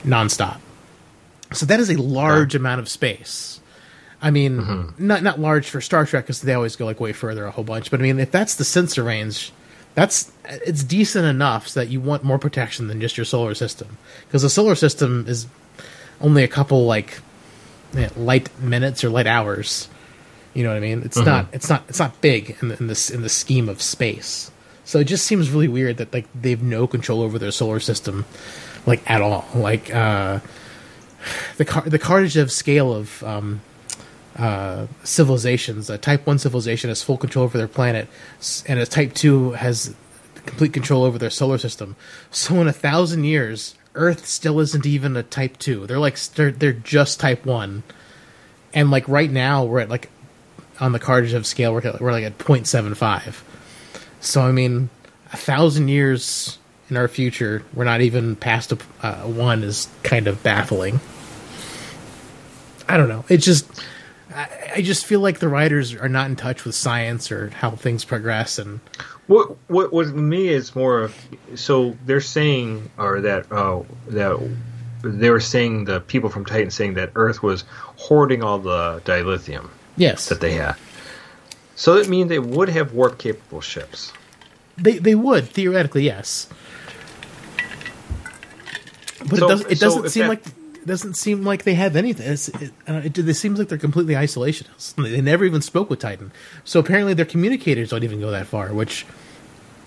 nonstop. 0.05 0.59
So 1.57 1.67
that 1.67 1.81
is 1.81 1.91
a 1.91 1.97
large 1.97 2.55
amount 2.55 2.81
of 2.81 2.89
space. 2.89 3.61
I 4.21 4.31
mean, 4.31 4.95
not 4.99 5.23
not 5.23 5.41
large 5.41 5.69
for 5.69 5.81
Star 5.81 6.07
Trek 6.07 6.25
because 6.25 6.43
they 6.43 6.55
always 6.55 6.77
go 6.77 6.87
like 6.87 7.01
way 7.01 7.13
further 7.13 7.45
a 7.45 7.51
whole 7.51 7.65
bunch. 7.65 7.91
But 7.91 8.01
I 8.01 8.05
mean, 8.05 8.21
if 8.21 8.31
that's 8.31 8.55
the 8.55 8.65
sensor 8.65 9.03
range, 9.03 9.53
that's 9.95 10.31
it's 10.45 10.85
decent 10.85 11.27
enough 11.27 11.69
so 11.69 11.81
that 11.81 11.89
you 11.89 12.01
want 12.01 12.23
more 12.23 12.39
protection 12.39 12.87
than 12.87 13.01
just 13.01 13.17
your 13.17 13.25
solar 13.25 13.55
system 13.55 13.99
because 14.27 14.43
the 14.43 14.51
solar 14.51 14.77
system 14.77 15.25
is 15.27 15.47
only 16.21 16.45
a 16.45 16.49
couple 16.49 16.87
like 16.87 17.19
eh, 17.97 18.09
light 18.17 18.49
minutes 18.61 19.03
or 19.03 19.11
light 19.11 19.27
hours. 19.27 19.89
You 20.55 20.63
know 20.63 20.71
what 20.71 20.77
I 20.77 20.81
mean? 20.81 21.03
It's 21.03 21.17
not 21.19 21.47
it's 21.53 21.69
not 21.69 21.85
it's 21.89 21.99
not 21.99 22.21
big 22.21 22.57
in 22.63 22.69
the, 22.69 22.79
in 22.79 22.87
this 22.87 23.11
in 23.11 23.23
the 23.23 23.29
scheme 23.29 23.69
of 23.69 23.83
space. 23.83 24.51
So 24.85 24.99
it 24.99 25.05
just 25.05 25.27
seems 25.27 25.51
really 25.51 25.69
weird 25.69 25.97
that 25.99 26.13
like 26.13 26.27
they 26.35 26.51
have 26.51 26.63
no 26.63 26.87
control 26.87 27.23
over 27.23 27.39
their 27.39 27.51
solar 27.51 27.81
system, 27.81 28.25
like 28.87 29.09
at 29.11 29.21
all. 29.21 29.47
Like 29.55 29.95
uh, 29.95 30.41
the 31.57 31.64
car- 31.64 31.83
the 31.83 31.99
Kardashev 31.99 32.51
scale 32.51 32.93
of 32.93 33.23
um, 33.23 33.61
uh, 34.37 34.87
civilizations. 35.05 35.91
A 35.91 35.99
Type 35.99 36.27
One 36.27 36.39
civilization 36.39 36.89
has 36.89 37.03
full 37.03 37.18
control 37.18 37.45
over 37.45 37.59
their 37.59 37.68
planet, 37.68 38.09
and 38.66 38.79
a 38.79 38.87
Type 38.87 39.14
Two 39.14 39.53
has 39.53 39.95
complete 40.47 40.73
control 40.73 41.05
over 41.05 41.18
their 41.18 41.31
solar 41.31 41.59
system. 41.59 41.97
So 42.31 42.61
in 42.61 42.68
a 42.68 42.73
thousand 42.73 43.25
years, 43.25 43.75
Earth 43.95 44.27
still 44.27 44.59
isn't 44.61 44.87
even 44.87 45.16
a 45.16 45.23
Type 45.23 45.59
Two. 45.59 45.87
They're 45.87 45.99
like 45.99 46.18
they're 46.18 46.53
they're 46.53 46.73
just 46.73 47.20
Type 47.20 47.45
One, 47.45 47.83
and 48.73 48.91
like 48.91 49.09
right 49.09 49.31
now 49.31 49.64
we're 49.64 49.81
at 49.81 49.89
like 49.89 50.11
on 50.81 50.93
the 50.93 51.01
Kardashev 51.01 51.45
scale 51.45 51.73
we're, 51.73 51.87
at, 51.87 52.01
we're 52.01 52.12
like 52.12 52.25
at 52.25 52.39
0.75. 52.39 53.43
So 54.20 54.43
I 54.43 54.53
mean, 54.53 54.91
a 55.33 55.37
thousand 55.37 55.89
years 55.89 56.59
in 56.93 56.99
our 56.99 57.09
future, 57.09 57.62
we're 57.72 57.84
not 57.84 58.03
even 58.03 58.36
past 58.36 58.70
a 58.70 58.78
uh, 59.03 59.14
one 59.26 59.62
is 59.62 59.88
kind 60.03 60.28
of 60.28 60.43
baffling. 60.43 61.01
I 62.86 62.99
don't 62.99 63.09
know. 63.09 63.24
It 63.30 63.38
just, 63.38 63.66
I, 64.34 64.49
I 64.76 64.82
just 64.82 65.07
feel 65.07 65.20
like 65.20 65.38
the 65.38 65.49
writers 65.49 65.95
are 65.95 66.09
not 66.11 66.28
in 66.28 66.36
touch 66.36 66.66
with 66.66 66.74
science 66.74 67.32
or 67.32 67.49
how 67.49 67.70
things 67.70 68.05
progress, 68.05 68.59
and 68.59 68.80
What 69.26 69.57
what 69.68 69.93
me 70.09 70.49
is 70.49 70.76
more 70.76 71.01
of 71.01 71.16
so 71.55 71.97
they're 72.05 72.20
saying 72.20 72.90
or 72.99 73.22
that 73.22 73.51
uh, 73.51 73.82
that 74.09 74.51
they 75.03 75.30
were 75.30 75.40
saying 75.40 75.86
the 75.86 76.01
people 76.01 76.28
from 76.28 76.45
Titan 76.45 76.70
saying 76.70 76.95
that 76.95 77.12
Earth 77.14 77.43
was 77.43 77.64
hoarding 77.97 78.43
all 78.43 78.59
the 78.59 79.01
dilithium 79.07 79.70
yes, 79.97 80.28
that 80.28 80.40
they 80.40 80.53
had. 80.53 80.76
So 81.74 81.95
that 81.95 82.09
means 82.09 82.28
they 82.28 82.38
would 82.38 82.68
have 82.68 82.93
warp 82.93 83.16
capable 83.16 83.62
ships. 83.62 84.12
they 84.76 84.99
they 84.99 85.14
would 85.14 85.49
theoretically 85.49 86.05
yes, 86.05 86.49
but 89.29 89.39
So- 89.39 89.47
it 89.47 89.49
doesn't. 89.49 89.70
It 89.73 89.81
doesn't 89.81 90.05
if 90.07 90.12
seem 90.12 90.23
that- 90.25 90.29
like 90.29 90.47
it 90.47 90.87
doesn't 90.87 91.14
seem 91.14 91.45
like 91.45 91.62
they 91.62 91.75
have 91.75 91.95
anything. 91.95 92.27
It's, 92.33 92.49
it, 92.49 92.73
uh, 92.89 92.95
it, 93.05 93.16
it 93.16 93.35
seems 93.35 93.59
like 93.59 93.68
they're 93.68 93.79
completely 93.79 94.14
isolationist. 94.14 94.95
They 94.97 95.20
never 95.20 95.45
even 95.45 95.62
spoke 95.62 95.89
with 95.89 96.01
Titan, 96.01 96.33
so 96.64 96.81
apparently 96.81 97.14
their 97.14 97.25
communicators 97.25 97.91
don't 97.91 98.03
even 98.03 98.18
go 98.20 98.31
that 98.33 98.47
far, 98.49 98.73
which 98.73 99.07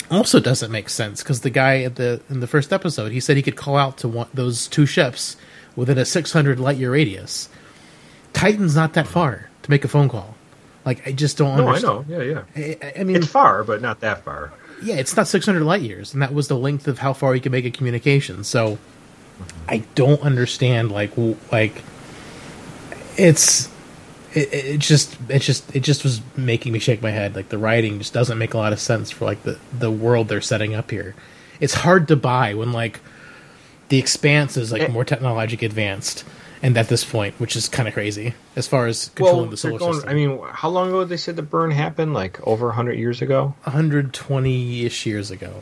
also 0.10 0.40
doesn't 0.40 0.72
make 0.72 0.88
sense 0.88 1.22
because 1.24 1.42
the 1.42 1.50
guy 1.50 1.82
at 1.82 1.96
the 1.96 2.22
in 2.30 2.40
the 2.40 2.48
first 2.48 2.72
episode 2.72 3.12
he 3.12 3.20
said 3.20 3.36
he 3.36 3.42
could 3.42 3.56
call 3.56 3.76
out 3.76 3.98
to 3.98 4.08
one, 4.08 4.28
those 4.34 4.68
two 4.68 4.86
ships 4.86 5.36
within 5.76 5.98
a 5.98 6.06
600 6.06 6.60
light 6.60 6.78
year 6.78 6.92
radius. 6.92 7.50
Titan's 8.34 8.76
not 8.76 8.94
that 8.94 9.08
far 9.08 9.50
to 9.64 9.72
make 9.72 9.84
a 9.84 9.88
phone 9.88 10.10
call. 10.10 10.36
Like 10.86 11.08
I 11.08 11.12
just 11.12 11.38
don't 11.38 11.58
No, 11.58 11.68
I 11.70 11.80
know. 11.80 12.06
Yeah, 12.08 12.22
yeah. 12.22 12.42
I, 12.56 12.94
I 13.00 13.04
mean, 13.04 13.18
It's 13.18 13.28
far, 13.28 13.64
but 13.64 13.82
not 13.82 14.00
that 14.02 14.24
far. 14.24 14.54
yeah, 14.84 14.96
it's 14.96 15.16
not 15.18 15.28
600 15.28 15.62
light 15.64 15.82
years, 15.82 16.14
and 16.14 16.22
that 16.22 16.34
was 16.34 16.48
the 16.48 16.58
length 16.58 16.88
of 16.88 17.00
how 17.00 17.12
far 17.14 17.34
you 17.36 17.42
can 17.42 17.52
make 17.52 17.66
a 17.66 17.72
communication. 17.72 18.44
So, 18.44 18.78
I 19.68 19.80
don't 19.96 20.22
understand. 20.22 20.92
Like, 20.92 21.12
like 21.52 21.84
it's 23.18 23.70
it, 24.34 24.54
it 24.54 24.78
just 24.80 25.18
it 25.30 25.40
just 25.40 25.76
it 25.76 25.82
just 25.82 26.04
was 26.04 26.22
making 26.36 26.74
me 26.74 26.80
shake 26.80 27.02
my 27.02 27.12
head. 27.12 27.36
Like 27.36 27.50
the 27.50 27.58
writing 27.58 28.00
just 28.00 28.14
doesn't 28.14 28.38
make 28.38 28.54
a 28.54 28.58
lot 28.58 28.74
of 28.74 28.80
sense 28.80 29.12
for 29.12 29.26
like 29.26 29.44
the 29.44 29.58
the 29.78 29.92
world 29.92 30.28
they're 30.28 30.42
setting 30.42 30.74
up 30.76 30.92
here. 30.92 31.16
It's 31.60 31.74
hard 31.74 32.08
to 32.10 32.16
buy 32.16 32.54
when 32.54 32.72
like 32.72 33.00
the 33.90 33.98
expanse 33.98 34.58
is 34.58 34.72
like 34.72 34.82
Eh. 34.84 34.88
more 34.88 35.06
technologically 35.06 35.66
advanced. 35.66 36.24
And 36.62 36.76
at 36.78 36.88
this 36.88 37.04
point, 37.04 37.36
which 37.40 37.56
is 37.56 37.68
kind 37.68 37.88
of 37.88 37.94
crazy 37.94 38.34
as 38.56 38.66
far 38.66 38.88
as 38.88 39.12
controlling 39.14 39.42
Well, 39.42 39.50
the 39.52 39.58
solar 39.58 39.78
going, 39.78 39.94
system. 39.94 40.10
I 40.10 40.14
mean, 40.16 40.40
how 40.52 40.70
long 40.70 40.88
ago 40.88 41.02
did 41.02 41.10
they 41.10 41.18
said 41.18 41.36
the 41.36 41.44
burn 41.44 41.70
happened? 41.70 42.14
Like 42.16 42.40
over 42.48 42.72
hundred 42.72 42.98
years 42.98 43.22
ago. 43.22 43.54
120 43.66 44.86
ish 44.86 45.06
years 45.06 45.30
ago. 45.30 45.62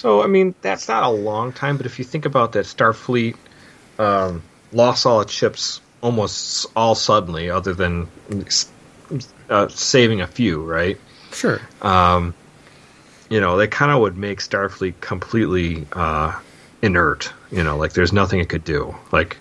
So 0.00 0.22
I 0.22 0.28
mean, 0.28 0.54
that's 0.62 0.88
not 0.88 1.02
a 1.02 1.10
long 1.10 1.52
time. 1.52 1.76
But 1.76 1.84
if 1.84 1.98
you 1.98 2.06
think 2.06 2.24
about 2.24 2.52
that, 2.52 2.64
Starfleet 2.64 3.36
um, 3.98 4.42
lost 4.72 5.04
all 5.04 5.20
its 5.20 5.32
ships 5.32 5.82
almost 6.00 6.66
all 6.74 6.94
suddenly, 6.94 7.50
other 7.50 7.74
than 7.74 8.08
uh, 9.50 9.68
saving 9.68 10.22
a 10.22 10.26
few, 10.26 10.62
right? 10.62 10.98
Sure. 11.32 11.60
You 13.28 13.40
know, 13.40 13.58
they 13.58 13.68
kind 13.68 13.92
of 13.92 14.00
would 14.00 14.16
make 14.16 14.40
Starfleet 14.40 15.00
completely 15.02 15.86
uh, 15.92 16.36
inert. 16.80 17.30
You 17.52 17.62
know, 17.62 17.76
like 17.76 17.92
there's 17.92 18.12
nothing 18.12 18.40
it 18.40 18.48
could 18.48 18.64
do. 18.64 18.96
Like 19.12 19.36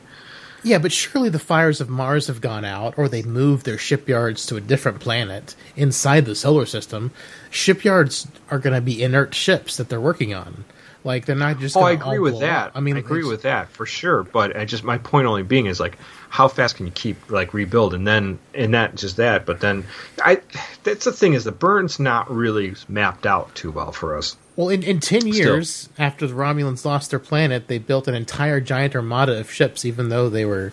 Yeah, 0.64 0.78
but 0.78 0.91
surely 0.91 1.30
the 1.30 1.39
fires 1.39 1.80
of 1.80 1.89
Mars 1.89 2.28
have 2.28 2.41
gone 2.41 2.66
out, 2.66 2.97
or 2.97 3.07
they 3.07 3.22
moved 3.22 3.66
their 3.66 3.78
shipyards 3.78 4.45
to 4.47 4.57
a 4.57 4.62
different 4.62 4.99
planet 4.99 5.55
inside 5.76 6.26
the 6.26 6.36
solar 6.36 6.66
system. 6.66 7.12
Shipyards 7.49 8.28
are 8.51 8.60
going 8.60 8.76
to 8.76 8.82
be 8.82 9.01
inert 9.01 9.34
ships 9.34 9.78
that 9.78 9.89
they're 9.89 10.01
working 10.01 10.34
on. 10.34 10.66
Like 11.10 11.26
they're 11.26 11.36
not 11.36 11.57
just. 11.57 11.76
Oh, 11.76 11.82
I 11.82 11.93
agree 11.93 12.20
with 12.20 12.39
that. 12.41 12.68
up. 12.68 12.72
I 12.76 12.82
mean, 12.82 12.95
I 12.95 12.99
agree 12.99 13.24
with 13.24 13.41
that 13.41 13.72
for 13.72 13.88
sure. 13.88 14.22
But 14.22 14.55
I 14.55 14.66
just 14.66 14.84
my 14.84 14.99
point 14.99 15.26
only 15.26 15.41
being 15.41 15.66
is 15.66 15.80
like, 15.80 15.97
how 16.30 16.47
fast 16.47 16.76
can 16.76 16.86
you 16.86 16.91
keep 16.91 17.32
like 17.32 17.51
rebuild 17.51 17.95
and 17.95 18.05
then 18.05 18.38
and 18.53 18.72
not 18.72 18.93
just 18.93 19.18
that, 19.18 19.47
but 19.47 19.60
then 19.60 19.86
I 20.24 20.39
that's 20.84 21.05
the 21.05 21.12
thing 21.12 21.34
is 21.34 21.45
the 21.45 21.51
burn's 21.51 21.99
not 21.99 22.30
really 22.30 22.76
mapped 22.88 23.26
out 23.26 23.55
too 23.55 23.72
well 23.72 23.91
for 23.91 24.20
us. 24.20 24.38
Well, 24.55 24.70
in, 24.70 24.84
in 24.84 24.99
10 24.99 25.22
Still. 25.22 25.34
years 25.34 25.89
after 25.97 26.28
the 26.28 26.36
Romulans 26.36 26.86
lost 26.86 27.10
their 27.10 27.18
planet, 27.18 27.68
they 27.68 27.80
built 27.80 28.07
an 28.07 28.14
entire 28.14 28.62
giant 28.62 28.95
armada 28.95 29.39
of 29.39 29.51
ships, 29.51 29.86
even 29.86 30.10
though 30.10 30.30
they 30.30 30.45
were 30.45 30.72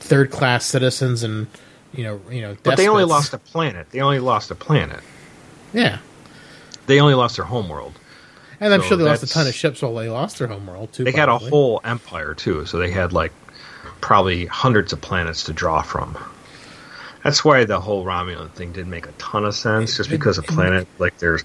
third 0.00 0.30
class 0.30 0.66
citizens 0.66 1.22
and, 1.22 1.46
you 1.94 2.04
know, 2.04 2.20
you 2.30 2.42
know, 2.42 2.56
But 2.62 2.76
they 2.76 2.88
only 2.88 3.04
lost 3.04 3.32
a 3.32 3.38
planet. 3.38 3.88
They 3.90 4.00
only 4.02 4.18
lost 4.18 4.50
a 4.50 4.54
planet. 4.54 5.00
Yeah. 5.72 6.00
They 6.88 7.00
only 7.00 7.14
lost 7.14 7.36
their 7.36 7.46
homeworld. 7.46 7.98
And 8.60 8.72
I'm 8.72 8.80
So 8.82 8.88
sure 8.88 8.96
they 8.96 9.04
lost 9.04 9.22
a 9.22 9.26
ton 9.26 9.46
of 9.46 9.54
ships 9.54 9.82
while 9.82 9.94
they 9.94 10.08
lost 10.08 10.38
their 10.38 10.48
homeworld, 10.48 10.92
too. 10.92 11.04
They 11.04 11.12
had 11.12 11.28
a 11.28 11.38
whole 11.38 11.80
empire 11.84 12.34
too, 12.34 12.64
so 12.66 12.78
they 12.78 12.90
had 12.90 13.12
like 13.12 13.32
probably 14.00 14.46
hundreds 14.46 14.92
of 14.92 15.00
planets 15.00 15.44
to 15.44 15.52
draw 15.52 15.82
from. 15.82 16.16
That's 17.22 17.44
why 17.44 17.64
the 17.64 17.80
whole 17.80 18.04
Romulan 18.04 18.50
thing 18.52 18.72
didn't 18.72 18.90
make 18.90 19.06
a 19.06 19.12
ton 19.12 19.44
of 19.44 19.54
sense, 19.54 19.96
just 19.96 20.08
It- 20.08 20.12
because 20.12 20.38
a 20.38 20.42
planet 20.42 20.86
like 20.98 21.18
their 21.18 21.40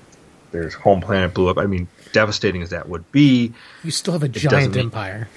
their 0.51 0.69
home 0.69 0.99
planet 1.01 1.33
blew 1.33 1.47
up. 1.47 1.57
I 1.57 1.65
mean, 1.65 1.87
devastating 2.11 2.61
as 2.61 2.69
that 2.71 2.89
would 2.89 3.09
be, 3.13 3.53
You 3.83 3.91
still 3.91 4.11
have 4.13 4.23
a 4.23 4.27
giant 4.27 4.75
empire. 4.75 5.29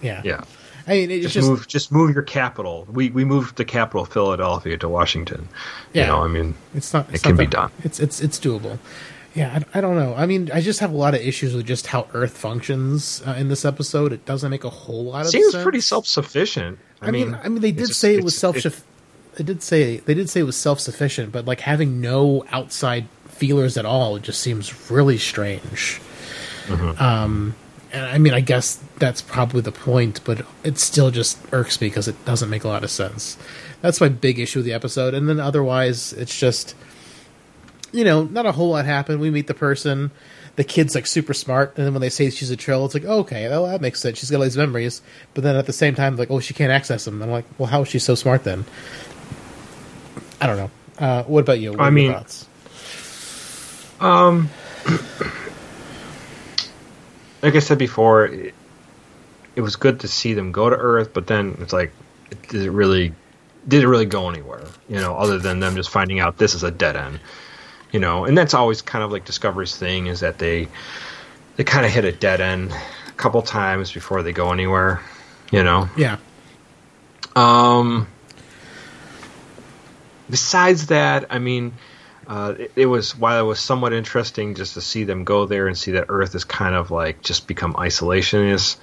Yeah. 0.00 0.22
yeah. 0.24 0.44
I 0.88 0.92
mean, 0.92 1.10
it's 1.10 1.24
Just, 1.24 1.34
just. 1.34 1.48
move, 1.48 1.68
just 1.68 1.92
move 1.92 2.14
your 2.14 2.22
capital. 2.22 2.86
We 2.90 3.10
we 3.10 3.24
moved 3.24 3.56
the 3.56 3.64
capital 3.64 4.02
of 4.02 4.08
Philadelphia 4.12 4.76
to 4.78 4.88
Washington. 4.88 5.48
Yeah. 5.92 6.02
You 6.02 6.06
know, 6.08 6.24
I 6.24 6.28
mean, 6.28 6.54
It's 6.74 6.92
not. 6.94 7.06
It's 7.10 7.22
It 7.22 7.22
can 7.26 7.32
not 7.36 7.38
be 7.40 7.46
done. 7.46 7.70
It's 7.84 8.00
it's 8.00 8.20
it's 8.22 8.38
doable. 8.38 8.78
Yeah, 9.36 9.62
I, 9.74 9.78
I 9.78 9.80
don't 9.82 9.96
know. 9.96 10.14
I 10.16 10.24
mean, 10.24 10.50
I 10.52 10.62
just 10.62 10.80
have 10.80 10.92
a 10.92 10.96
lot 10.96 11.14
of 11.14 11.20
issues 11.20 11.54
with 11.54 11.66
just 11.66 11.86
how 11.86 12.08
Earth 12.14 12.36
functions 12.36 13.22
uh, 13.26 13.32
in 13.32 13.48
this 13.48 13.66
episode. 13.66 14.12
It 14.12 14.24
doesn't 14.24 14.50
make 14.50 14.64
a 14.64 14.70
whole 14.70 15.04
lot 15.04 15.26
of 15.26 15.30
seems 15.30 15.44
sense. 15.44 15.52
Seems 15.52 15.62
pretty 15.62 15.80
self 15.82 16.06
sufficient. 16.06 16.78
I 17.02 17.10
mean, 17.10 17.34
I 17.34 17.48
mean, 17.48 17.60
they 17.60 17.70
did 17.70 17.88
just- 17.88 18.00
say 18.00 18.16
it 18.16 18.24
was 18.24 18.36
self. 18.36 18.56
They 19.36 19.44
did 19.44 19.62
say 19.62 19.98
they 19.98 20.14
did 20.14 20.30
say 20.30 20.40
it 20.40 20.44
was 20.44 20.56
self 20.56 20.80
sufficient, 20.80 21.32
but 21.32 21.44
like 21.44 21.60
having 21.60 22.00
no 22.00 22.46
outside 22.50 23.06
feelers 23.28 23.76
at 23.76 23.84
all 23.84 24.16
it 24.16 24.22
just 24.22 24.40
seems 24.40 24.90
really 24.90 25.18
strange. 25.18 26.00
Mm-hmm. 26.68 27.02
Um, 27.02 27.54
and 27.92 28.06
I 28.06 28.16
mean, 28.16 28.32
I 28.32 28.40
guess 28.40 28.82
that's 28.98 29.20
probably 29.20 29.60
the 29.60 29.72
point, 29.72 30.20
but 30.24 30.46
it 30.64 30.78
still 30.78 31.10
just 31.10 31.38
irks 31.52 31.78
me 31.80 31.88
because 31.88 32.08
it 32.08 32.24
doesn't 32.24 32.48
make 32.48 32.64
a 32.64 32.68
lot 32.68 32.82
of 32.82 32.90
sense. 32.90 33.36
That's 33.82 34.00
my 34.00 34.08
big 34.08 34.38
issue 34.38 34.60
with 34.60 34.66
the 34.66 34.72
episode, 34.72 35.12
and 35.12 35.28
then 35.28 35.38
otherwise, 35.38 36.14
it's 36.14 36.36
just 36.38 36.74
you 37.92 38.04
know, 38.04 38.24
not 38.24 38.46
a 38.46 38.52
whole 38.52 38.70
lot 38.70 38.84
happened. 38.84 39.20
We 39.20 39.30
meet 39.30 39.46
the 39.46 39.54
person. 39.54 40.10
The 40.56 40.64
kid's 40.64 40.94
like 40.94 41.06
super 41.06 41.34
smart, 41.34 41.74
and 41.76 41.84
then 41.86 41.92
when 41.92 42.00
they 42.00 42.08
say 42.08 42.30
she's 42.30 42.50
a 42.50 42.56
trill, 42.56 42.84
it's 42.86 42.94
like 42.94 43.04
oh, 43.06 43.20
okay, 43.20 43.48
well 43.48 43.66
that 43.66 43.80
makes 43.82 44.00
sense. 44.00 44.18
She's 44.18 44.30
got 44.30 44.38
all 44.38 44.44
these 44.44 44.56
memories, 44.56 45.02
but 45.34 45.44
then 45.44 45.54
at 45.56 45.66
the 45.66 45.72
same 45.72 45.94
time, 45.94 46.16
like 46.16 46.30
oh, 46.30 46.40
she 46.40 46.54
can't 46.54 46.72
access 46.72 47.04
them. 47.04 47.22
I'm 47.22 47.30
like, 47.30 47.44
well, 47.58 47.66
how 47.66 47.82
is 47.82 47.88
she 47.88 47.98
so 47.98 48.14
smart 48.14 48.44
then? 48.44 48.64
I 50.40 50.46
don't 50.46 50.56
know. 50.56 50.70
Uh, 50.98 51.22
what 51.24 51.40
about 51.40 51.60
you? 51.60 51.72
What 51.72 51.80
I 51.80 51.84
are 51.84 51.86
your 51.86 51.92
mean- 51.92 52.12
thoughts? 52.12 52.46
like 57.42 57.54
I 57.54 57.58
said 57.60 57.78
before, 57.78 58.26
it, 58.26 58.54
it 59.54 59.60
was 59.60 59.76
good 59.76 60.00
to 60.00 60.08
see 60.08 60.34
them 60.34 60.52
go 60.52 60.68
to 60.68 60.76
Earth, 60.76 61.10
but 61.12 61.26
then 61.26 61.56
it's 61.60 61.72
like, 61.72 61.92
did 62.48 62.62
it 62.62 62.70
really, 62.70 63.12
did 63.66 63.82
it 63.82 63.88
really 63.88 64.04
go 64.06 64.28
anywhere? 64.28 64.64
You 64.88 64.96
know, 64.96 65.16
other 65.16 65.38
than 65.38 65.60
them 65.60 65.76
just 65.76 65.90
finding 65.90 66.20
out 66.20 66.38
this 66.38 66.54
is 66.54 66.62
a 66.62 66.70
dead 66.70 66.96
end. 66.96 67.20
You 67.96 68.00
know, 68.00 68.26
and 68.26 68.36
that's 68.36 68.52
always 68.52 68.82
kind 68.82 69.02
of 69.02 69.10
like 69.10 69.24
Discovery's 69.24 69.74
thing 69.74 70.06
is 70.06 70.20
that 70.20 70.36
they, 70.36 70.68
they 71.56 71.64
kind 71.64 71.86
of 71.86 71.92
hit 71.92 72.04
a 72.04 72.12
dead 72.12 72.42
end 72.42 72.70
a 72.70 73.12
couple 73.12 73.40
times 73.40 73.90
before 73.90 74.22
they 74.22 74.34
go 74.34 74.52
anywhere. 74.52 75.00
You 75.50 75.62
know, 75.62 75.88
yeah, 75.96 76.18
um, 77.34 78.06
besides 80.28 80.88
that, 80.88 81.24
I 81.30 81.38
mean, 81.38 81.72
uh, 82.26 82.56
it, 82.58 82.72
it 82.76 82.84
was 82.84 83.16
while 83.16 83.42
it 83.42 83.48
was 83.48 83.60
somewhat 83.60 83.94
interesting 83.94 84.54
just 84.56 84.74
to 84.74 84.82
see 84.82 85.04
them 85.04 85.24
go 85.24 85.46
there 85.46 85.66
and 85.66 85.78
see 85.78 85.92
that 85.92 86.04
Earth 86.10 86.34
is 86.34 86.44
kind 86.44 86.74
of 86.74 86.90
like 86.90 87.22
just 87.22 87.46
become 87.46 87.72
isolationist 87.72 88.76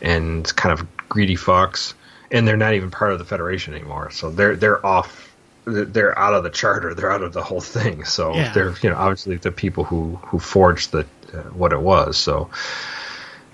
and 0.00 0.44
kind 0.56 0.72
of 0.72 0.84
greedy 1.08 1.36
fucks, 1.36 1.94
and 2.32 2.48
they're 2.48 2.56
not 2.56 2.74
even 2.74 2.90
part 2.90 3.12
of 3.12 3.20
the 3.20 3.24
Federation 3.24 3.74
anymore. 3.74 4.10
So 4.10 4.28
they're 4.28 4.56
they're 4.56 4.84
off. 4.84 5.29
They're 5.72 6.18
out 6.18 6.34
of 6.34 6.42
the 6.44 6.50
charter. 6.50 6.94
They're 6.94 7.10
out 7.12 7.22
of 7.22 7.32
the 7.32 7.42
whole 7.42 7.60
thing. 7.60 8.04
So 8.04 8.34
Yeah. 8.34 8.52
they're 8.52 8.74
you 8.82 8.90
know 8.90 8.96
obviously 8.96 9.36
the 9.36 9.52
people 9.52 9.84
who 9.84 10.16
who 10.26 10.38
forged 10.38 10.92
the 10.92 11.06
uh, 11.32 11.38
what 11.54 11.72
it 11.72 11.80
was. 11.80 12.16
So 12.16 12.50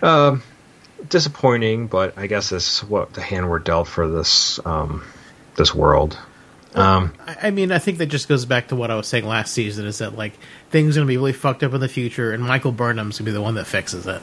um, 0.03 0.43
disappointing, 1.09 1.87
but 1.87 2.17
I 2.19 2.27
guess 2.27 2.53
it's 2.53 2.83
what 2.83 3.13
the 3.15 3.21
hand 3.23 3.49
we're 3.49 3.59
dealt 3.59 3.89
for 3.89 4.09
this 4.09 4.61
um, 4.65 5.05
this 5.57 5.75
world. 5.75 6.19
Um, 6.75 7.15
I 7.27 7.37
I 7.45 7.51
mean, 7.53 7.73
I 7.73 7.79
think 7.79 7.99
that 7.99 8.07
just 8.07 8.29
goes 8.29 8.45
back 8.45 8.69
to 8.69 8.77
what 8.77 8.91
I 8.91 8.97
was 8.97 9.07
saying 9.07 9.25
last 9.25 9.53
season 9.55 9.87
is 9.87 9.99
that 9.99 10.17
like 10.17 10.35
things 10.71 10.97
are 10.97 11.01
going 11.01 11.07
to 11.07 11.11
be 11.13 11.17
really 11.17 11.33
fucked 11.33 11.63
up 11.63 11.73
in 11.73 11.81
the 11.81 11.89
future, 11.89 12.33
and 12.33 12.43
Michael 12.43 12.73
Burnham's 12.73 13.19
going 13.19 13.25
to 13.27 13.31
be 13.31 13.35
the 13.35 13.41
one 13.43 13.55
that 13.55 13.67
fixes 13.67 14.07
it. 14.07 14.21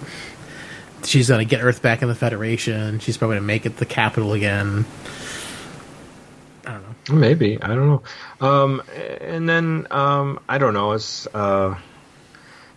She's 1.04 1.28
going 1.30 1.40
to 1.46 1.50
get 1.50 1.64
Earth 1.64 1.82
back 1.82 2.02
in 2.02 2.08
the 2.08 2.16
Federation. 2.16 3.00
She's 3.00 3.18
probably 3.18 3.36
going 3.38 3.44
to 3.44 3.48
make 3.48 3.66
it 3.66 3.78
the 3.78 3.86
capital 3.86 4.34
again. 4.34 4.86
I 7.06 7.10
don't 7.12 7.20
know. 7.20 7.28
Maybe 7.28 7.62
I 7.62 7.68
don't 7.68 7.88
know. 7.88 8.04
Um, 8.48 8.82
and 9.22 9.48
then 9.50 9.88
um, 9.92 10.40
I 10.48 10.58
don't 10.58 10.74
know. 10.74 10.94
It's 10.94 11.28
uh, 11.34 11.76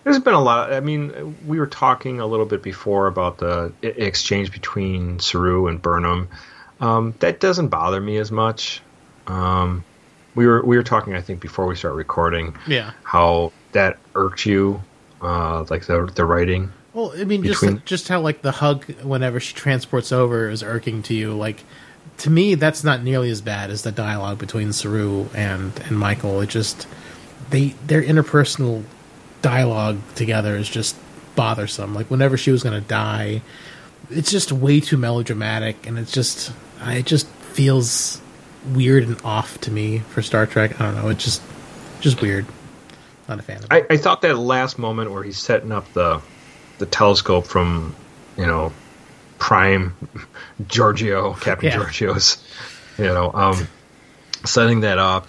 there's 0.05 0.18
been 0.18 0.35
a 0.35 0.43
lot. 0.43 0.72
I 0.72 0.81
mean, 0.81 1.37
we 1.47 1.59
were 1.59 1.66
talking 1.66 2.20
a 2.20 2.27
little 2.27 2.47
bit 2.47 2.62
before 2.62 3.07
about 3.07 3.39
the 3.39 3.72
exchange 3.83 4.53
between 4.53 5.18
Saru 5.20 5.66
and 5.68 5.81
Burnham. 5.81 6.29
Um, 6.81 7.14
that 7.20 7.41
doesn't 7.41 7.68
bother 7.68 8.01
me 8.01 8.18
as 8.18 8.31
much. 8.31 8.83
Um, 9.27 9.85
we 10.35 10.47
were 10.47 10.62
we 10.64 10.77
were 10.77 10.83
talking, 10.83 11.14
I 11.14 11.20
think, 11.20 11.41
before 11.41 11.66
we 11.66 11.74
start 11.77 11.95
recording, 11.95 12.55
Yeah. 12.66 12.93
how 13.03 13.53
that 13.72 13.99
irked 14.14 14.45
you, 14.47 14.83
uh, 15.22 15.64
like 15.70 15.87
the 15.87 16.11
the 16.14 16.24
writing. 16.24 16.72
Well, 16.93 17.12
I 17.16 17.24
mean, 17.24 17.43
just 17.45 17.61
Between- 17.61 17.83
just 17.85 18.09
how 18.09 18.20
like 18.20 18.43
the 18.43 18.53
hug 18.53 18.85
whenever 19.03 19.39
she 19.41 19.55
transports 19.55 20.12
over 20.12 20.49
is 20.49 20.62
irking 20.62 21.03
to 21.05 21.14
you. 21.14 21.33
Like 21.35 21.64
to 22.18 22.30
me, 22.30 22.54
that's 22.54 22.82
not 22.82 23.02
nearly 23.02 23.30
as 23.30 23.40
bad 23.40 23.70
as 23.70 23.82
the 23.82 23.92
dialogue 23.92 24.38
between 24.38 24.72
Saru 24.72 25.28
and 25.34 25.78
and 25.80 25.98
Michael. 25.98 26.40
It 26.40 26.48
just 26.48 26.86
they 27.50 27.68
their 27.86 28.02
interpersonal 28.02 28.84
dialogue 29.42 29.98
together 30.14 30.57
is 30.57 30.68
just 30.68 30.96
bothersome. 31.34 31.94
Like 31.94 32.11
whenever 32.11 32.36
she 32.36 32.50
was 32.50 32.62
going 32.62 32.80
to 32.80 32.86
die, 32.86 33.42
it's 34.11 34.30
just 34.30 34.52
way 34.52 34.80
too 34.80 34.96
melodramatic, 34.96 35.86
and 35.86 35.98
it's 35.98 36.12
just 36.12 36.52
it 36.82 37.07
just 37.07 37.26
feels 37.28 38.20
weird 38.72 39.04
and 39.04 39.20
off 39.22 39.61
to 39.61 39.70
me 39.70 40.00
for 40.11 40.22
Star 40.22 40.46
Trek. 40.46 40.80
I 40.80 40.84
don't 40.84 40.96
know. 40.96 41.09
It's 41.09 41.24
just 41.24 41.42
just 42.00 42.20
weird. 42.20 42.46
Not 43.28 43.38
a 43.40 43.42
fan. 43.42 43.61
I, 43.70 43.84
I 43.90 43.96
thought 43.96 44.22
that 44.22 44.38
last 44.38 44.78
moment 44.78 45.11
where 45.11 45.22
he's 45.22 45.38
setting 45.38 45.72
up 45.72 45.92
the 45.92 46.20
the 46.78 46.86
telescope 46.86 47.46
from 47.46 47.94
you 48.36 48.46
know 48.46 48.72
prime 49.39 49.95
Georgiou 50.64 51.39
Captain 51.41 51.70
Yeah. 51.70 51.76
Georgiou's 51.78 52.43
you 52.99 53.05
know 53.05 53.30
um, 53.32 53.68
setting 54.45 54.80
that 54.80 54.99
up 54.99 55.28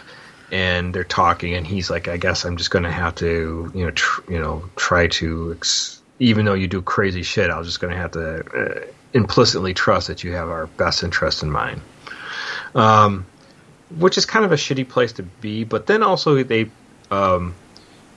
and 0.51 0.93
they're 0.93 1.03
talking 1.03 1.55
and 1.55 1.67
he's 1.67 1.89
like 1.89 2.07
I 2.07 2.17
guess 2.17 2.45
I'm 2.45 2.57
just 2.57 2.71
going 2.71 2.83
to 2.83 2.91
have 2.91 3.15
to 3.15 3.71
you 3.75 3.85
know 3.85 3.91
tr- 3.91 4.31
you 4.31 4.39
know 4.39 4.63
try 4.75 5.07
to 5.07 5.53
ex- 5.57 6.01
even 6.19 6.45
though 6.45 6.53
you 6.53 6.67
do 6.67 6.81
crazy 6.81 7.23
shit 7.23 7.49
I'm 7.51 7.63
just 7.63 7.79
going 7.79 7.93
to 7.93 7.99
have 7.99 8.11
to 8.11 8.45
uh, 8.57 8.85
implicitly 9.13 9.73
trust 9.73 10.07
that 10.07 10.23
you 10.23 10.31
have 10.33 10.49
our 10.49 10.67
best 10.67 11.03
interest 11.03 11.43
in 11.43 11.51
mind 11.51 11.81
um, 12.75 13.25
which 13.97 14.17
is 14.17 14.25
kind 14.25 14.45
of 14.45 14.51
a 14.51 14.55
shitty 14.55 14.87
place 14.87 15.11
to 15.13 15.23
be 15.23 15.63
but 15.63 15.87
then 15.87 16.03
also 16.03 16.41
they 16.43 16.69
um, 17.11 17.53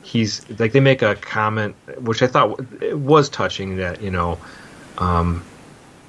he's 0.02 0.48
like 0.58 0.72
they 0.72 0.80
make 0.80 1.02
a 1.02 1.14
comment 1.16 1.74
which 1.98 2.22
I 2.22 2.26
thought 2.26 2.56
w- 2.58 2.78
it 2.80 2.98
was 2.98 3.28
touching 3.28 3.76
that 3.76 4.02
you 4.02 4.10
know 4.10 4.38
um, 4.98 5.42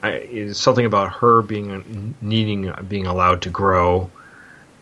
I, 0.03 0.09
it's 0.11 0.59
something 0.59 0.85
about 0.85 1.13
her 1.13 1.41
being 1.41 2.15
needing 2.21 2.73
being 2.87 3.05
allowed 3.05 3.43
to 3.43 3.49
grow 3.49 4.09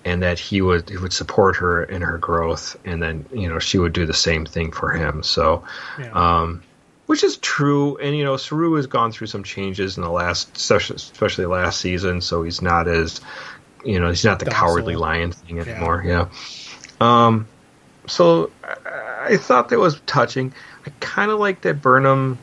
and 0.05 0.23
that 0.23 0.39
he 0.39 0.61
would 0.61 0.89
he 0.89 0.97
would 0.97 1.13
support 1.13 1.57
her 1.57 1.83
in 1.83 2.01
her 2.01 2.17
growth 2.17 2.77
and 2.85 3.01
then 3.03 3.25
you 3.33 3.49
know 3.49 3.59
she 3.59 3.77
would 3.77 3.93
do 3.93 4.05
the 4.05 4.13
same 4.13 4.45
thing 4.45 4.71
for 4.71 4.91
him 4.91 5.21
so 5.23 5.63
Yeah. 5.99 6.11
um, 6.13 6.63
which 7.07 7.23
is 7.23 7.37
true 7.37 7.97
and 7.97 8.15
you 8.15 8.23
know 8.23 8.37
Saru 8.37 8.73
has 8.75 8.87
gone 8.87 9.11
through 9.11 9.27
some 9.27 9.43
changes 9.43 9.97
in 9.97 10.03
the 10.03 10.09
last 10.11 10.55
especially 10.55 10.95
especially 10.95 11.45
last 11.47 11.81
season 11.81 12.21
so 12.21 12.43
he's 12.43 12.61
not 12.61 12.87
as 12.87 13.19
you 13.83 13.99
know 13.99 14.09
he's 14.09 14.23
not 14.25 14.39
the 14.39 14.45
Docile. 14.45 14.59
cowardly 14.67 14.95
lion 14.95 15.31
thing 15.33 15.59
anymore 15.59 16.03
yeah, 16.05 16.29
um 17.01 17.47
so 18.07 18.51
I, 18.63 19.33
I 19.33 19.37
thought 19.37 19.69
that 19.69 19.77
was 19.79 19.99
touching. 20.07 20.53
I 20.85 20.91
kind 20.99 21.29
of 21.29 21.39
like 21.39 21.61
that 21.61 21.81
Burnham 21.81 22.39